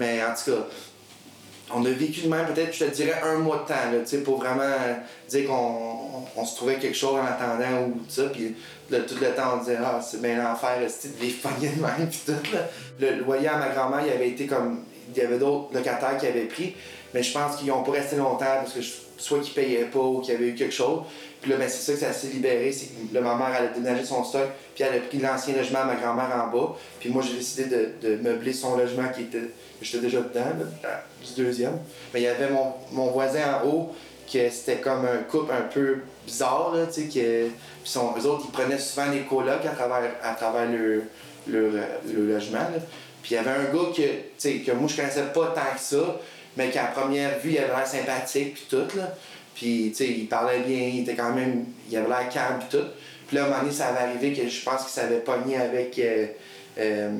Mais 0.00 0.22
en 0.24 0.34
tout 0.34 0.52
cas, 0.52 0.66
on 1.74 1.84
a 1.84 1.90
vécu 1.90 2.22
de 2.22 2.28
même, 2.28 2.46
peut-être, 2.46 2.74
je 2.74 2.84
te 2.84 2.90
dirais, 2.90 3.20
un 3.22 3.38
mois 3.38 3.64
de 3.66 3.68
temps, 3.68 4.22
pour 4.24 4.38
vraiment 4.38 4.62
dire 5.28 5.46
qu'on 5.48 6.24
on, 6.36 6.44
se 6.44 6.56
trouvait 6.56 6.76
quelque 6.76 6.96
chose 6.96 7.14
en 7.18 7.24
attendant 7.24 7.86
ou 7.86 7.92
tout 8.00 8.04
ça, 8.10 8.24
puis 8.24 8.54
tout 8.90 9.14
le 9.20 9.28
temps, 9.34 9.54
on 9.54 9.58
disait, 9.58 9.78
ah, 9.82 10.00
c'est 10.02 10.20
bien 10.20 10.42
l'enfer, 10.42 10.78
c'est 10.88 11.18
de 11.18 11.32
pogner 11.42 11.70
de 11.70 11.80
même, 11.82 12.08
puis 12.08 12.20
tout, 12.26 12.54
là. 12.54 12.68
Le 13.00 13.22
loyer 13.22 13.48
à 13.48 13.56
ma 13.56 13.68
grand-mère, 13.68 14.02
il 14.06 14.12
avait 14.12 14.28
été 14.28 14.46
comme, 14.46 14.80
il 15.14 15.22
y 15.22 15.24
avait 15.24 15.38
d'autres 15.38 15.74
locataires 15.74 16.16
qui 16.18 16.26
avaient 16.26 16.44
pris, 16.44 16.74
mais 17.14 17.22
je 17.22 17.32
pense 17.32 17.56
qu'ils 17.56 17.68
n'ont 17.68 17.82
pas 17.82 17.92
resté 17.92 18.16
longtemps 18.16 18.44
parce 18.60 18.72
que 18.72 18.80
je- 18.80 18.92
soit 19.18 19.38
qu'ils 19.40 19.54
payaient 19.54 19.84
pas 19.84 19.98
ou 20.00 20.20
qu'il 20.20 20.34
y 20.34 20.36
avait 20.36 20.48
eu 20.48 20.54
quelque 20.54 20.74
chose. 20.74 21.02
Puis 21.40 21.50
là, 21.50 21.56
ben, 21.56 21.68
c'est 21.68 21.82
ça 21.82 21.92
que 21.92 21.98
ça 21.98 22.12
s'est 22.12 22.28
libéré, 22.28 22.70
c'est 22.72 22.86
que 22.86 23.18
ma 23.18 23.34
mère, 23.34 23.50
elle 23.58 23.66
a 23.66 23.68
déménagé 23.68 24.04
son 24.04 24.22
stock, 24.24 24.48
puis 24.74 24.84
elle 24.84 24.96
a 24.98 25.00
pris 25.00 25.18
l'ancien 25.18 25.54
logement 25.56 25.80
à 25.80 25.84
ma 25.84 25.94
grand-mère 25.96 26.30
en 26.34 26.56
bas. 26.56 26.76
Puis 27.00 27.10
moi, 27.10 27.22
j'ai 27.26 27.34
décidé 27.36 27.64
de 28.00 28.16
meubler 28.16 28.52
son 28.52 28.76
logement 28.76 29.08
qui 29.14 29.22
était. 29.22 29.50
J'étais 29.82 30.04
déjà 30.04 30.20
dedans, 30.20 30.40
dans- 30.82 31.26
du 31.26 31.42
deuxième. 31.42 31.78
Mais 32.12 32.20
il 32.20 32.24
y 32.24 32.28
avait 32.28 32.50
mon, 32.50 32.72
mon 32.92 33.10
voisin 33.10 33.40
en 33.62 33.66
haut, 33.68 33.94
que 34.32 34.48
c'était 34.50 34.76
comme 34.78 35.04
un 35.04 35.18
couple 35.30 35.52
un 35.52 35.62
peu 35.62 35.98
bizarre, 36.26 36.72
là, 36.74 36.86
tu 36.86 37.02
sais, 37.02 37.08
que. 37.08 37.48
Puis 37.84 37.92
eux 37.96 38.26
autres, 38.26 38.44
ils 38.48 38.52
prenaient 38.52 38.78
souvent 38.78 39.10
des 39.10 39.20
colocs 39.22 39.64
à 39.66 39.70
travers, 39.74 40.10
à 40.22 40.34
travers 40.34 40.68
le 40.70 41.02
logement, 42.08 42.58
là. 42.58 42.78
Puis 43.22 43.32
il 43.32 43.34
y 43.34 43.38
avait 43.38 43.50
un 43.50 43.64
gars 43.72 43.88
que, 43.94 44.02
tu 44.02 44.08
sais, 44.38 44.54
que 44.58 44.72
moi, 44.72 44.88
je 44.88 44.96
connaissais 44.96 45.22
pas 45.34 45.46
tant 45.54 45.74
que 45.74 45.80
ça, 45.80 46.20
mais 46.56 46.70
qu'à 46.70 46.84
première 46.86 47.38
vue, 47.38 47.52
il 47.52 47.58
avait 47.58 47.68
l'air 47.68 47.86
sympathique, 47.86 48.54
puis 48.54 48.66
tout, 48.70 48.96
là. 48.96 49.14
Puis, 49.54 49.92
tu 49.96 50.04
sais, 50.04 50.10
il 50.10 50.28
parlait 50.28 50.60
bien, 50.60 50.78
il 50.78 51.00
était 51.02 51.14
quand 51.14 51.32
même. 51.34 51.66
Il 51.90 51.96
avait 51.96 52.08
l'air 52.08 52.28
calme, 52.30 52.58
puis 52.58 52.78
tout. 52.78 52.86
Puis 53.28 53.36
là, 53.36 53.42
à 53.42 53.46
un 53.46 53.48
moment 53.50 53.62
donné, 53.62 53.72
ça 53.72 53.88
avait 53.88 54.10
arrivé 54.10 54.32
que 54.32 54.48
je 54.48 54.62
pense 54.64 54.82
qu'il 54.82 54.90
s'avait 54.92 55.20
pogné 55.20 55.56
avec 55.56 55.98
euh, 55.98 56.26
euh, 56.78 57.10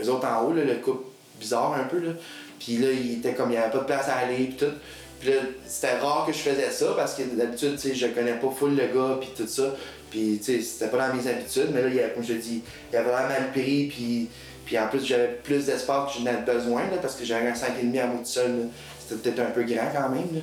eux 0.00 0.08
autres 0.08 0.26
en 0.26 0.44
haut, 0.44 0.52
là, 0.52 0.64
le 0.64 0.74
couple 0.76 1.04
bizarre 1.38 1.74
un 1.74 1.84
peu, 1.84 1.98
là. 1.98 2.12
Puis 2.58 2.78
là, 2.78 2.88
il 2.90 3.18
était 3.18 3.34
comme, 3.34 3.50
il 3.50 3.52
n'y 3.52 3.58
avait 3.58 3.70
pas 3.70 3.78
de 3.78 3.84
place 3.84 4.08
à 4.08 4.16
aller, 4.16 4.46
puis 4.46 4.56
tout. 4.56 4.74
Puis 5.20 5.30
là, 5.30 5.36
c'était 5.66 5.98
rare 5.98 6.24
que 6.26 6.32
je 6.32 6.38
faisais 6.38 6.70
ça 6.70 6.92
parce 6.96 7.14
que 7.14 7.22
d'habitude, 7.22 7.76
tu 7.76 7.88
sais, 7.88 7.94
je 7.94 8.06
connais 8.08 8.34
pas 8.34 8.50
full 8.50 8.76
le 8.76 8.86
gars, 8.86 9.16
puis 9.20 9.30
tout 9.36 9.48
ça. 9.48 9.74
Puis, 10.10 10.38
tu 10.38 10.44
sais, 10.44 10.60
c'était 10.62 10.88
pas 10.88 11.08
dans 11.08 11.14
mes 11.14 11.28
habitudes, 11.28 11.68
mais 11.72 11.82
là, 11.82 11.88
il, 11.88 12.14
comme 12.14 12.24
je 12.24 12.34
dis, 12.34 12.62
il 12.92 12.96
avait 12.96 13.10
l'air 13.10 13.28
mal 13.28 13.50
pris, 13.52 13.88
puis, 13.88 14.28
puis 14.64 14.78
en 14.78 14.86
plus, 14.88 15.04
j'avais 15.04 15.38
plus 15.42 15.66
d'espace 15.66 16.12
que 16.12 16.20
j'en 16.20 16.26
avais 16.26 16.42
besoin, 16.42 16.82
là, 16.82 16.98
parce 17.00 17.14
que 17.14 17.24
j'avais 17.24 17.48
un 17.48 17.52
5,5 17.52 18.00
à 18.00 18.06
moi 18.06 18.18
tout 18.18 18.24
seul. 18.24 18.68
C'était 19.00 19.30
peut-être 19.30 19.48
un 19.48 19.50
peu 19.50 19.64
grand 19.64 19.90
quand 19.94 20.08
même. 20.10 20.42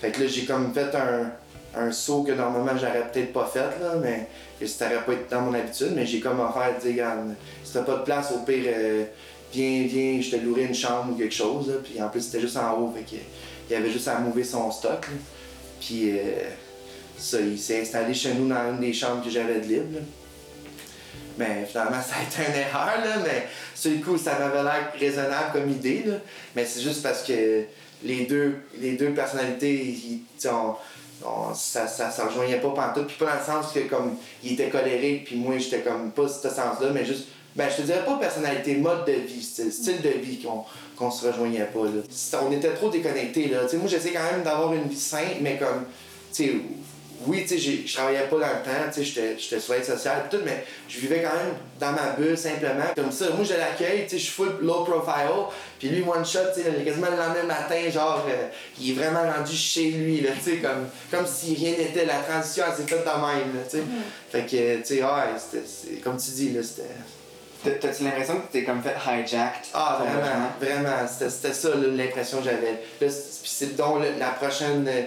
Fait 0.00 0.10
que 0.10 0.22
là, 0.22 0.26
j'ai 0.26 0.44
comme 0.44 0.74
fait 0.74 0.94
un, 0.94 1.30
un 1.76 1.92
saut 1.92 2.22
que 2.22 2.32
normalement, 2.32 2.78
j'aurais 2.78 3.10
peut-être 3.10 3.32
pas 3.32 3.46
fait, 3.46 3.80
là, 3.80 3.94
mais 4.02 4.28
que 4.58 4.66
ça 4.66 4.88
n'aurait 4.88 5.04
pas 5.04 5.12
été 5.12 5.24
dans 5.30 5.42
mon 5.42 5.54
habitude, 5.54 5.92
mais 5.94 6.06
j'ai 6.06 6.20
comme 6.20 6.40
offert 6.40 6.74
dire, 6.80 6.92
regarde, 6.92 7.34
si 7.62 7.72
t'as 7.72 7.82
pas 7.82 7.96
de 7.96 8.02
place, 8.02 8.32
au 8.32 8.38
pire, 8.44 8.64
euh, 8.66 9.04
viens, 9.52 9.86
viens, 9.86 10.20
je 10.20 10.30
te 10.30 10.36
louerai 10.36 10.64
une 10.64 10.74
chambre 10.74 11.12
ou 11.12 11.16
quelque 11.16 11.34
chose. 11.34 11.80
Puis 11.84 12.00
en 12.02 12.08
plus, 12.08 12.20
c'était 12.22 12.40
juste 12.40 12.56
en 12.56 12.72
haut, 12.78 12.92
fait 12.94 13.02
que 13.16 13.20
il 13.70 13.74
avait 13.76 13.90
juste 13.90 14.08
à 14.08 14.18
mouver 14.18 14.44
son 14.44 14.70
stock. 14.70 15.06
Puis 15.80 16.10
euh, 16.10 16.48
ça, 17.18 17.40
il 17.40 17.58
s'est 17.58 17.80
installé 17.82 18.14
chez 18.14 18.34
nous 18.34 18.48
dans 18.48 18.70
une 18.72 18.80
des 18.80 18.92
chambres 18.92 19.24
que 19.24 19.30
j'avais 19.30 19.60
de 19.60 19.66
libre. 19.66 19.98
Mais 21.38 21.66
finalement, 21.68 22.00
ça 22.06 22.16
a 22.18 22.22
été 22.22 22.50
une 22.50 22.58
erreur, 22.60 22.98
là, 23.04 23.22
mais 23.24 23.46
sur 23.74 23.90
le 23.90 23.98
coup, 23.98 24.16
ça 24.16 24.38
m'avait 24.38 24.62
l'air 24.62 24.92
raisonnable 24.98 25.52
comme 25.52 25.70
idée. 25.70 26.04
Mais 26.54 26.64
c'est 26.64 26.80
juste 26.80 27.02
parce 27.02 27.22
que 27.22 27.64
les 28.04 28.26
deux, 28.26 28.56
les 28.80 28.92
deux 28.96 29.10
personnalités, 29.10 29.74
ils, 29.74 30.20
on- 30.48 30.74
ça, 31.54 31.86
ça, 31.88 32.10
ça 32.10 32.26
rejoignait 32.26 32.60
pas 32.60 32.70
pantoute. 32.70 33.06
Puis 33.08 33.16
pas 33.18 33.26
dans 33.26 33.40
le 33.40 33.62
sens 33.62 33.72
que 33.72 33.80
comme 33.80 34.16
il 34.44 34.52
était 34.52 34.68
colérique, 34.68 35.24
puis 35.24 35.36
moi 35.36 35.56
j'étais 35.58 35.80
comme 35.80 36.10
pas 36.12 36.28
ce 36.28 36.48
sens-là, 36.48 36.90
mais 36.92 37.04
juste, 37.04 37.26
ben 37.56 37.68
je 37.70 37.76
te 37.76 37.82
dirais 37.82 38.04
pas 38.04 38.16
personnalité, 38.18 38.76
mode 38.76 39.04
de 39.06 39.12
vie, 39.12 39.42
style, 39.42 39.72
style 39.72 40.00
de 40.02 40.10
vie 40.10 40.40
qu'on 40.42 40.62
qu'on 40.96 41.10
se 41.10 41.26
rejoignait 41.26 41.64
pas. 41.66 41.84
Là. 41.84 42.40
On 42.46 42.52
était 42.52 42.72
trop 42.72 42.88
déconnectés. 42.88 43.48
Là. 43.48 43.60
Moi 43.74 43.86
j'essaie 43.86 44.12
quand 44.12 44.30
même 44.32 44.42
d'avoir 44.42 44.72
une 44.72 44.88
vie 44.88 44.96
simple, 44.98 45.36
mais 45.42 45.58
comme, 45.58 45.84
tu 46.32 46.44
sais, 46.44 46.52
oui, 47.26 47.44
tu 47.48 47.58
sais, 47.58 47.82
je 47.86 47.94
travaillais 47.94 48.26
pas 48.28 48.36
dans 48.36 48.46
le 48.46 48.62
temps, 48.62 48.90
tu 48.92 49.04
sais, 49.04 49.36
j'étais- 49.38 49.58
sur 49.60 49.72
l'aide 49.72 49.84
sociale 49.84 50.24
et 50.26 50.36
tout, 50.36 50.42
mais 50.44 50.64
je 50.88 50.98
vivais 51.00 51.22
quand 51.22 51.34
même 51.34 51.54
dans 51.80 51.92
ma 51.92 52.12
bulle 52.12 52.36
simplement. 52.36 52.84
Comme 52.94 53.10
ça, 53.10 53.30
moi 53.30 53.42
je 53.44 53.54
l'accueille, 53.54 54.02
tu 54.04 54.10
sais, 54.10 54.18
je 54.18 54.22
suis 54.24 54.32
full 54.32 54.58
low 54.60 54.84
profile, 54.84 55.46
puis 55.78 55.88
lui 55.88 56.02
one 56.02 56.24
shot, 56.24 56.40
tu 56.54 56.62
sais, 56.62 56.70
quasiment 56.84 57.08
le 57.10 57.16
lendemain 57.16 57.44
matin, 57.44 57.90
genre, 57.90 58.24
euh, 58.28 58.48
il 58.80 58.90
est 58.90 58.94
vraiment 58.94 59.22
rendu 59.32 59.56
chez 59.56 59.90
lui, 59.92 60.20
là, 60.20 60.30
tu 60.38 60.50
sais, 60.50 60.56
comme, 60.58 60.86
comme 61.10 61.26
si 61.26 61.54
rien 61.54 61.72
n'était, 61.72 62.04
la 62.04 62.18
transition 62.18 62.64
elle 62.68 62.76
s'est 62.76 62.88
faite 62.88 63.04
de 63.04 63.10
même, 63.10 63.64
tu 63.68 63.76
sais. 63.78 63.82
Fait 64.30 64.42
que, 64.42 64.76
tu 64.78 64.84
sais, 64.96 65.02
ouais, 65.02 66.00
comme 66.04 66.16
tu 66.18 66.30
dis, 66.32 66.50
là, 66.52 66.62
c'était. 66.62 66.82
T'as- 67.64 67.70
T'as-tu 67.72 68.04
l'impression 68.04 68.36
que 68.40 68.52
t'es 68.52 68.64
comme 68.64 68.82
fait 68.82 68.94
hijacked? 68.94 69.66
Ah, 69.74 70.00
vraiment, 70.00 70.50
vraiment. 70.60 71.06
C'était, 71.08 71.52
ça 71.52 71.68
l'impression 71.74 72.38
que 72.38 72.44
j'avais. 72.44 72.82
Puis 72.98 73.08
c'est 73.44 73.76
donc 73.76 74.02
la 74.18 74.28
prochaine 74.30 74.86
euh, 74.88 75.02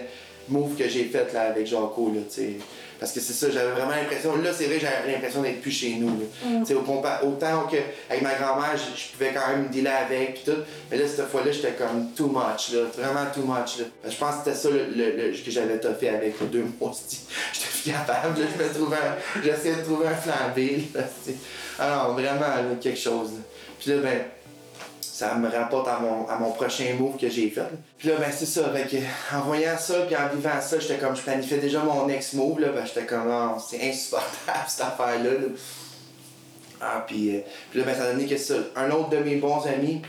move 0.48 0.76
que 0.76 0.88
j'ai 0.88 1.04
faite 1.04 1.32
là, 1.32 1.42
avec 1.50 1.66
Jaco, 1.66 2.10
là, 2.14 2.20
tu 2.28 2.34
sais. 2.34 2.56
Parce 3.00 3.12
que 3.12 3.20
c'est 3.20 3.32
ça, 3.32 3.50
j'avais 3.50 3.70
vraiment 3.72 3.90
l'impression. 3.96 4.36
Là, 4.36 4.50
c'est 4.52 4.66
vrai 4.66 4.74
que 4.76 4.82
j'avais 4.82 5.10
l'impression 5.12 5.40
d'être 5.42 5.62
plus 5.62 5.70
chez 5.70 5.94
nous. 5.94 6.22
sais, 6.66 6.74
au 6.74 6.82
compa- 6.82 7.24
autant 7.24 7.66
que 7.66 7.76
avec 8.10 8.20
ma 8.22 8.34
grand-mère, 8.34 8.76
je, 8.76 9.00
je 9.00 9.08
pouvais 9.12 9.32
quand 9.32 9.48
même 9.48 9.68
dealer 9.68 9.90
avec 10.06 10.34
puis 10.34 10.42
tout. 10.52 10.58
Mais 10.90 10.98
là, 10.98 11.04
cette 11.08 11.26
fois-là, 11.28 11.50
j'étais 11.50 11.72
comme 11.72 12.10
too 12.14 12.26
much, 12.28 12.72
là. 12.74 12.80
Vraiment 12.98 13.24
too 13.34 13.40
much, 13.42 13.78
là. 13.78 13.86
Je 14.08 14.16
pense 14.16 14.36
que 14.36 14.38
c'était 14.44 14.56
ça 14.56 14.68
le, 14.68 14.84
le- 14.94 15.16
le- 15.30 15.32
que 15.32 15.50
j'avais 15.50 15.78
toffé 15.80 16.10
avec 16.10 16.38
les 16.40 16.46
deux 16.48 16.66
mois. 16.78 16.92
J'étais 17.52 17.66
plus 17.82 17.90
capable, 17.92 18.38
là. 18.40 18.46
Je 18.58 18.62
me 18.64 18.68
trouvais 18.74 18.96
un- 18.98 19.42
J'essayais 19.42 19.76
de 19.76 19.82
trouver 19.82 20.06
un 20.08 20.14
flambé, 20.14 20.84
là. 20.94 21.00
Alors, 21.78 22.12
vraiment, 22.12 22.40
là, 22.40 22.62
quelque 22.80 22.98
chose. 23.00 23.30
Puis 23.78 23.92
là, 23.92 23.96
ben, 24.02 24.18
ça 25.20 25.34
me 25.34 25.50
rapporte 25.50 25.86
à 25.86 25.98
mon, 25.98 26.26
à 26.28 26.36
mon 26.38 26.50
prochain 26.52 26.94
move 26.98 27.18
que 27.18 27.28
j'ai 27.28 27.50
fait. 27.50 27.60
Puis 27.98 28.08
là, 28.08 28.14
ben 28.18 28.30
c'est 28.34 28.46
ça. 28.46 28.62
Que, 28.90 28.96
en 29.36 29.40
voyant 29.42 29.76
ça, 29.76 30.06
puis 30.06 30.16
en 30.16 30.34
vivant 30.34 30.58
ça, 30.62 30.78
j'étais 30.78 30.96
comme, 30.96 31.14
je 31.14 31.20
planifiais 31.20 31.58
déjà 31.58 31.80
mon 31.82 32.06
next 32.06 32.32
move, 32.32 32.58
là. 32.58 32.68
Ben, 32.68 32.84
j'étais 32.86 33.04
comme, 33.04 33.28
Ah, 33.30 33.56
c'est 33.58 33.82
insupportable, 33.86 34.58
cette 34.68 34.80
affaire-là. 34.80 35.30
là. 35.30 35.46
Ah, 36.80 37.04
puis, 37.06 37.36
euh, 37.36 37.40
puis 37.70 37.80
là, 37.80 37.84
ben, 37.84 37.94
ça 37.94 38.04
a 38.04 38.12
donné 38.12 38.26
que 38.26 38.36
ça. 38.38 38.54
Un 38.76 38.90
autre 38.92 39.10
de 39.10 39.18
mes 39.18 39.36
bons 39.36 39.60
amis, 39.66 40.00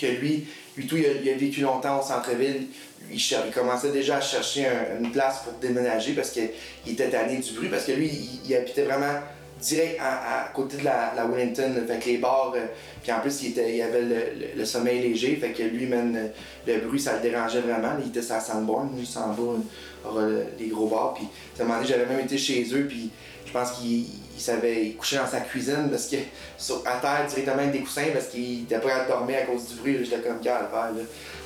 que 0.00 0.06
lui, 0.06 0.46
lui 0.76 0.86
tout, 0.86 0.96
il 0.96 1.06
a, 1.28 1.34
vécu 1.36 1.60
longtemps 1.60 2.00
au 2.00 2.02
centre-ville. 2.02 2.68
Il, 3.10 3.16
il 3.18 3.52
commençait 3.52 3.90
déjà 3.92 4.16
à 4.16 4.20
chercher 4.22 4.66
un- 4.66 4.98
une 5.02 5.12
place 5.12 5.40
pour 5.44 5.52
déménager 5.60 6.14
parce 6.14 6.30
qu'il 6.30 6.48
était 6.86 7.10
tanné 7.10 7.36
du 7.36 7.52
bruit, 7.52 7.68
parce 7.68 7.84
que 7.84 7.92
lui, 7.92 8.08
il 8.46 8.54
habitait 8.56 8.84
vraiment 8.84 9.20
direct 9.62 9.98
à, 10.00 10.42
à 10.44 10.48
côté 10.48 10.76
de 10.78 10.84
la, 10.84 11.12
Wellington. 11.26 11.72
Fait 11.86 11.98
que 11.98 12.04
les 12.06 12.18
bars, 12.18 12.52
euh, 12.56 12.66
puis 13.02 13.12
en 13.12 13.20
plus, 13.20 13.42
il, 13.42 13.48
était, 13.50 13.74
il 13.76 13.80
avait 13.82 14.02
le, 14.02 14.08
le- 14.08 14.58
le 14.58 14.64
sommeil 14.64 15.00
léger, 15.00 15.36
fait 15.36 15.52
que 15.52 15.62
lui, 15.62 15.86
man, 15.86 16.14
euh, 16.16 16.28
le 16.66 16.86
bruit, 16.86 17.00
ça 17.00 17.14
le 17.14 17.20
dérangeait 17.20 17.60
vraiment. 17.60 17.92
Il 18.02 18.08
était 18.08 18.26
la 18.28 18.40
Sanborn, 18.40 18.90
lui, 18.94 19.00
juste 19.00 19.16
en 19.16 19.28
bas, 19.28 19.58
aura 20.04 20.22
le- 20.26 20.46
les 20.58 20.66
gros 20.68 20.86
bars. 20.88 21.14
Puis, 21.14 21.26
à 21.58 21.62
un 21.62 21.66
moment 21.66 21.78
donné, 21.78 21.88
j'avais 21.88 22.06
même 22.06 22.20
été 22.20 22.36
chez 22.36 22.66
eux, 22.74 22.86
puis 22.88 23.10
je 23.46 23.52
pense 23.52 23.72
qu'il 23.72 24.04
il 24.34 24.40
savait, 24.40 24.86
il 24.86 24.96
couchait 24.96 25.16
dans 25.18 25.26
sa 25.26 25.40
cuisine 25.40 25.88
parce 25.90 26.06
que 26.06 26.16
sur, 26.58 26.82
à 26.86 26.96
terre 26.96 27.26
directement 27.28 27.58
avec 27.58 27.72
des 27.72 27.80
coussins 27.80 28.06
parce 28.12 28.26
qu'il 28.28 28.62
était 28.62 28.78
pas 28.78 28.94
à 28.94 29.04
dormir 29.06 29.38
à 29.42 29.42
cause 29.42 29.68
du 29.68 29.74
bruit. 29.76 29.98
J'étais 30.02 30.26
comme 30.26 30.40
calme, 30.40 30.66
là. 30.72 30.90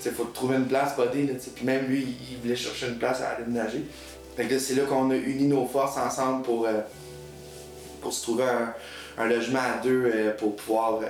Il 0.05 0.13
faut 0.13 0.25
trouver 0.27 0.55
une 0.57 0.67
place, 0.67 0.95
buddy. 0.97 1.27
Là, 1.27 1.33
puis 1.55 1.65
même 1.65 1.87
lui, 1.87 2.07
il- 2.31 2.39
voulait 2.41 2.55
chercher 2.57 2.87
une 2.87 2.97
place 2.99 3.21
à 3.21 3.43
déménager. 3.43 3.83
Fait 4.37 4.45
que 4.45 4.57
c'est 4.59 4.75
là 4.75 4.83
qu'on 4.85 5.11
a 5.11 5.17
uni 5.17 5.47
nos 5.49 5.67
forces 5.67 5.97
ensemble 5.99 6.43
pour, 6.45 6.65
euh, 6.67 6.81
pour 8.07 8.15
se 8.15 8.23
trouver 8.23 8.45
un, 8.45 8.73
un 9.19 9.27
logement 9.27 9.59
à 9.59 9.83
deux 9.83 10.09
euh, 10.15 10.33
pour 10.37 10.55
pouvoir 10.55 11.01
euh, 11.03 11.07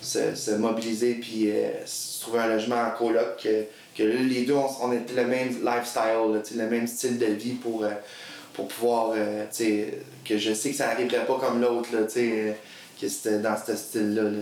se, 0.00 0.34
se 0.34 0.50
mobiliser 0.50 1.14
puis 1.14 1.52
euh, 1.52 1.68
se 1.86 2.20
trouver 2.22 2.40
un 2.40 2.48
logement 2.48 2.82
en 2.82 2.90
coloc. 2.98 3.36
Que, 3.40 3.66
que 3.96 4.02
les 4.02 4.44
deux, 4.44 4.54
on, 4.54 4.68
on 4.82 4.92
était 4.92 5.14
le 5.14 5.24
même 5.24 5.50
lifestyle, 5.64 6.42
le 6.56 6.66
même 6.68 6.88
style 6.88 7.16
de 7.16 7.26
vie 7.26 7.52
pour, 7.52 7.84
pour 8.54 8.66
pouvoir, 8.66 9.14
que 9.54 10.36
je 10.36 10.52
sais 10.52 10.70
que 10.70 10.76
ça 10.76 10.88
n'arriverait 10.88 11.24
pas 11.24 11.38
comme 11.38 11.60
l'autre, 11.60 11.90
que 11.92 13.08
c'était 13.08 13.38
dans 13.38 13.56
ce 13.56 13.76
style-là, 13.76 14.24
là. 14.24 14.38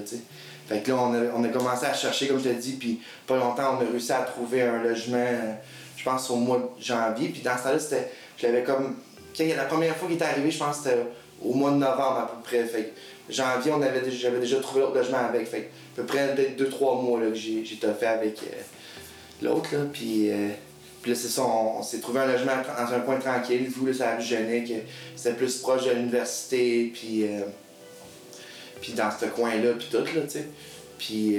Fait 0.66 0.80
que 0.80 0.91
là, 0.91 0.97
on 0.99 1.12
a, 1.12 1.18
on 1.37 1.45
a 1.45 1.49
commencé 1.49 1.85
à 1.85 1.93
chercher, 1.93 2.28
comme 2.28 2.41
je 2.43 2.49
l'ai 2.49 2.55
dit, 2.55 2.72
puis 2.72 3.03
pas 3.26 3.37
longtemps, 3.37 3.78
on 3.78 3.85
a 3.85 3.91
réussi 3.91 4.12
à 4.12 4.22
trouver 4.22 4.62
un 4.62 4.82
logement, 4.82 5.28
je 5.99 6.03
pense, 6.03 6.30
au 6.30 6.37
mois 6.37 6.74
de 6.78 6.82
janvier. 6.82 7.28
Puis 7.28 7.43
dans 7.43 7.57
ce 7.59 7.64
temps-là, 7.64 7.78
c'était, 7.78 8.11
je 8.39 8.64
comme, 8.64 8.97
quand 9.37 9.45
la 9.57 9.64
première 9.64 9.97
fois 9.97 10.09
qu'il 10.09 10.16
est 10.16 10.22
arrivé, 10.22 10.51
je 10.51 10.59
pense 10.59 10.78
que 10.78 10.85
c'était 10.85 11.07
au 11.45 11.55
mois 11.55 11.70
de 11.70 11.76
novembre 11.76 12.18
à 12.18 12.30
peu 12.34 12.42
près. 12.42 12.64
Fait 12.64 12.92
janvier, 13.28 13.72
on 13.72 13.82
avait, 13.82 14.11
j'avais 14.11 14.40
déjà 14.40 14.61
trouvé 14.61 14.80
l'autre 14.80 14.97
logement 14.97 15.18
avec. 15.18 15.47
Fait 15.47 15.70
à 15.95 15.97
peu 15.97 16.05
près 16.05 16.34
peut-être 16.34 16.57
deux, 16.57 16.68
trois 16.68 17.01
mois 17.01 17.20
là, 17.20 17.28
que 17.28 17.34
j'ai, 17.34 17.64
j'ai 17.64 17.78
avec 18.07 18.38
euh, 18.42 19.42
l'autre, 19.42 19.68
là. 19.72 19.84
Puis, 19.92 20.30
euh, 20.30 20.49
puis 21.03 21.12
là, 21.12 21.16
c'est 21.16 21.28
ça, 21.28 21.42
on, 21.42 21.82
s'est 21.82 22.01
trouvé 22.01 22.20
un 22.20 22.26
logement 22.26 22.53
dans 22.66 22.95
un 22.95 23.01
coin 23.01 23.18
tranquille, 23.18 23.68
vous, 23.68 23.86
là, 23.86 23.95
ça 23.95 24.11
a 24.12 24.20
Genet, 24.20 24.64
que 24.64 24.74
c'était 25.14 25.36
plus 25.36 25.57
proche 25.59 25.84
de 25.84 25.92
l'université, 25.92 26.90
puis, 26.92 27.24
euh, 27.24 27.42
puis 28.80 28.92
dans 28.92 29.11
ce 29.11 29.26
coin-là, 29.26 29.74
puis 29.78 29.88
tout, 29.90 29.99
là, 29.99 30.22
tu 30.22 30.30
sais. 30.30 30.47
Puis 30.99 31.36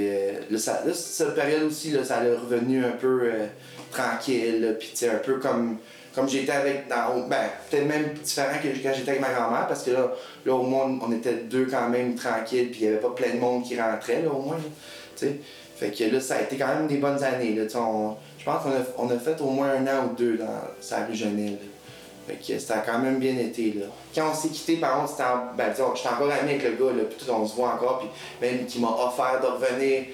là, 0.50 0.58
ça, 0.58 0.84
là, 0.86 0.94
cette 0.94 1.34
période 1.34 1.64
aussi, 1.64 1.90
là, 1.90 2.04
ça 2.04 2.22
l'a 2.22 2.38
revenu 2.38 2.84
un 2.84 2.92
peu 2.92 3.32
tranquille, 3.96 4.76
puis 4.78 4.92
un 5.08 5.18
peu 5.18 5.38
comme, 5.38 5.78
comme 6.14 6.28
j'étais 6.28 6.52
avec, 6.52 6.88
dans, 6.88 7.26
ben, 7.28 7.36
peut-être 7.70 7.86
même 7.86 8.12
différent 8.22 8.56
que 8.62 8.68
quand 8.82 8.92
j'étais 8.94 9.10
avec 9.10 9.20
ma 9.20 9.30
grand-mère, 9.30 9.66
parce 9.66 9.82
que 9.82 9.90
là, 9.90 10.10
là, 10.44 10.54
au 10.54 10.62
moins, 10.62 10.98
on 11.06 11.12
était 11.12 11.34
deux 11.34 11.66
quand 11.66 11.88
même 11.88 12.14
tranquilles, 12.14 12.70
puis 12.70 12.80
il 12.80 12.88
n'y 12.88 12.92
avait 12.94 13.02
pas 13.02 13.10
plein 13.10 13.34
de 13.34 13.38
monde 13.38 13.64
qui 13.64 13.80
rentrait, 13.80 14.22
là, 14.22 14.30
au 14.30 14.40
moins, 14.40 14.56
là. 14.56 15.28
Fait 15.78 15.90
que 15.90 16.04
là, 16.04 16.20
ça 16.20 16.36
a 16.36 16.40
été 16.42 16.56
quand 16.56 16.68
même 16.68 16.86
des 16.86 16.96
bonnes 16.96 17.22
années, 17.22 17.54
je 17.58 17.64
pense 18.44 18.62
qu'on 18.62 18.70
a, 18.70 18.84
on 18.98 19.10
a 19.10 19.18
fait 19.18 19.40
au 19.40 19.50
moins 19.50 19.70
un 19.70 19.86
an 19.86 20.06
ou 20.10 20.14
deux 20.16 20.36
dans 20.38 20.60
sa 20.80 21.04
rue. 21.04 21.14
Fait 21.14 22.34
que 22.54 22.58
ça 22.58 22.76
a 22.76 22.78
quand 22.78 22.98
même 22.98 23.18
bien 23.18 23.36
été, 23.38 23.74
là. 23.78 23.86
Quand 24.14 24.30
on 24.30 24.34
s'est 24.34 24.48
quitté, 24.48 24.76
par 24.76 24.96
contre, 24.98 25.10
c'était 25.10 25.22
en- 25.24 25.54
ben, 25.56 25.70
disons, 25.70 25.94
j'étais 25.94 26.08
encore 26.08 26.30
ami 26.30 26.50
avec 26.54 26.62
le 26.64 26.70
gars, 26.70 26.92
là, 26.92 27.02
puis 27.08 27.18
tout, 27.24 27.30
on 27.30 27.46
se 27.46 27.54
voit 27.54 27.74
encore, 27.74 27.98
puis 28.00 28.08
même 28.40 28.66
qui 28.66 28.80
m'a 28.80 28.88
offert 28.88 29.40
de 29.40 29.46
revenir 29.46 30.04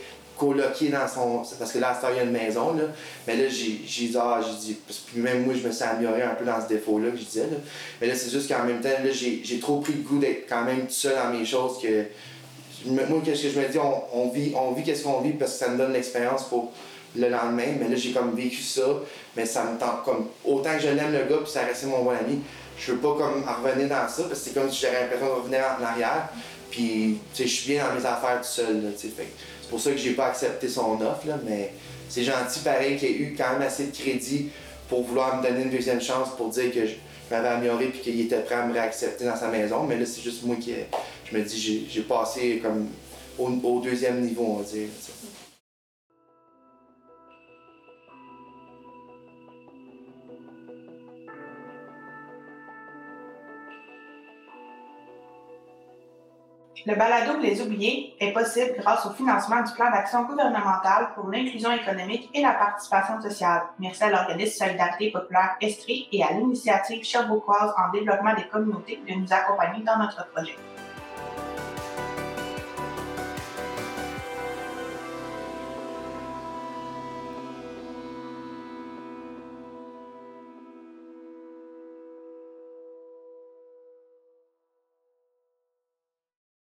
dans 0.51 1.09
son. 1.09 1.43
Parce 1.59 1.73
que 1.73 1.79
là, 1.79 1.99
il 2.11 2.17
y 2.17 2.21
a 2.21 2.23
une 2.23 2.31
maison, 2.31 2.75
là. 2.75 2.85
Mais 3.27 3.37
là, 3.37 3.45
j'ai 3.49 4.07
dit, 4.09 4.17
ah, 4.19 4.41
Puis 5.07 5.21
même 5.21 5.45
moi, 5.45 5.55
je 5.61 5.67
me 5.67 5.73
suis 5.73 5.85
amélioré 5.85 6.23
un 6.23 6.35
peu 6.35 6.45
dans 6.45 6.61
ce 6.61 6.69
défaut-là 6.69 7.11
que 7.11 7.17
je 7.17 7.25
disais, 7.25 7.43
là. 7.43 7.57
Mais 8.01 8.07
là, 8.09 8.15
c'est 8.15 8.31
juste 8.31 8.49
qu'en 8.49 8.65
même 8.65 8.81
temps, 8.81 8.89
là, 8.89 9.11
j'ai 9.11 9.59
trop 9.61 9.81
pris 9.81 9.93
le 9.93 10.03
goût 10.03 10.19
d'être 10.19 10.49
quand 10.49 10.65
même 10.65 10.83
tout 10.83 10.91
seul 10.91 11.15
dans 11.17 11.37
mes 11.37 11.45
choses 11.45 11.81
que. 11.81 12.05
Moi, 12.85 13.05
qu'est-ce 13.25 13.45
que 13.45 13.51
je 13.51 13.61
me 13.61 13.69
dis, 13.69 13.79
on, 13.79 14.29
vit, 14.31 14.53
on 14.57 14.73
vit 14.73 14.83
qu'est-ce 14.83 15.05
qu'on 15.05 15.21
vit 15.21 15.33
parce 15.33 15.53
que 15.53 15.59
ça 15.59 15.69
me 15.69 15.79
donne 15.79 15.93
l'expérience 15.93 16.45
pour 16.45 16.73
le 17.15 17.29
lendemain. 17.29 17.77
Mais 17.81 17.89
là, 17.89 17.95
j'ai 17.95 18.11
comme 18.11 18.35
vécu 18.35 18.61
ça, 18.61 18.83
mais 19.37 19.47
ça 19.47 19.65
me 19.65 19.79
tente 19.79 20.03
comme. 20.05 20.27
Autant 20.45 20.75
que 20.75 20.81
je 20.81 20.89
l'aime 20.89 21.13
le 21.13 21.31
gars, 21.31 21.43
puis 21.43 21.53
ça 21.53 21.61
restait 21.61 21.87
mon 21.87 22.03
bon 22.03 22.11
ami, 22.11 22.41
je 22.77 22.93
veux 22.93 22.99
pas 22.99 23.15
comme 23.15 23.45
en 23.47 23.63
revenir 23.63 23.89
dans 23.89 24.09
ça 24.09 24.25
parce 24.25 24.29
que 24.29 24.35
c'est 24.35 24.55
comme 24.55 24.71
si 24.71 24.81
j'avais 24.81 25.03
l'impression 25.03 25.27
de 25.27 25.33
revenir 25.33 25.61
en 25.79 25.85
arrière. 25.85 26.29
Puis, 26.73 27.19
tu 27.35 27.43
sais, 27.43 27.49
je 27.49 27.55
suis 27.55 27.73
bien 27.73 27.87
dans 27.87 27.95
mes 27.95 28.05
affaires 28.05 28.41
tout 28.41 28.49
seul, 28.49 28.83
tu 28.99 29.09
sais. 29.09 29.13
C'est 29.73 29.77
pour 29.77 29.85
ça 29.85 29.93
que 29.93 29.97
j'ai 29.97 30.13
pas 30.13 30.27
accepté 30.27 30.69
son 30.69 31.01
offre, 31.01 31.27
là, 31.27 31.39
mais 31.49 31.73
c'est 32.11 32.25
gentil, 32.25 32.61
pareil, 32.61 32.99
qu'il 32.99 33.09
ait 33.09 33.13
eu 33.13 33.35
quand 33.35 33.53
même 33.55 33.63
assez 33.63 33.87
de 33.87 33.97
crédit 33.97 34.51
pour 34.87 35.03
vouloir 35.03 35.39
me 35.39 35.49
donner 35.49 35.63
une 35.63 35.71
deuxième 35.71 36.03
chance 36.03 36.29
pour 36.37 36.51
dire 36.51 36.71
que 36.71 36.85
je 36.85 36.93
m'avais 37.31 37.49
amélioré 37.49 37.87
puis 37.87 38.01
qu'il 38.01 38.21
était 38.21 38.41
prêt 38.41 38.57
à 38.57 38.67
me 38.67 38.75
réaccepter 38.75 39.25
dans 39.25 39.35
sa 39.35 39.49
maison. 39.49 39.85
Mais 39.85 39.97
là, 39.97 40.05
c'est 40.05 40.21
juste 40.21 40.45
moi 40.45 40.57
qui. 40.57 40.75
Je 41.25 41.39
me 41.39 41.43
dis, 41.43 41.89
j'ai- 41.91 42.03
passé 42.03 42.61
comme 42.63 42.89
au, 43.39 43.81
deuxième 43.81 44.21
niveau, 44.21 44.45
on 44.47 44.57
va 44.57 44.65
dire. 44.65 44.89
Le 56.85 56.97
balado 56.97 57.39
Les 57.41 57.63
Oubliés 57.63 58.17
est 58.19 58.33
possible 58.33 58.75
grâce 58.79 59.07
au 59.07 59.11
financement 59.11 59.63
du 59.63 59.73
plan 59.73 59.89
d'action 59.93 60.25
gouvernemental 60.25 61.11
pour 61.15 61.31
l'inclusion 61.31 61.71
économique 61.71 62.29
et 62.35 62.43
la 62.43 62.55
participation 62.55 63.21
sociale. 63.23 63.63
Merci 63.79 64.03
à 64.03 64.11
l'organisme 64.11 64.65
Solidarité 64.65 65.13
populaire 65.13 65.57
Estrie 65.61 66.09
et 66.11 66.25
à 66.25 66.33
l'initiative 66.33 67.05
Sherbrookeoise 67.05 67.73
en 67.79 67.93
développement 67.93 68.35
des 68.35 68.49
communautés 68.49 69.01
de 69.09 69.15
nous 69.15 69.33
accompagner 69.33 69.85
dans 69.85 69.99
notre 69.99 70.27
projet. 70.33 70.57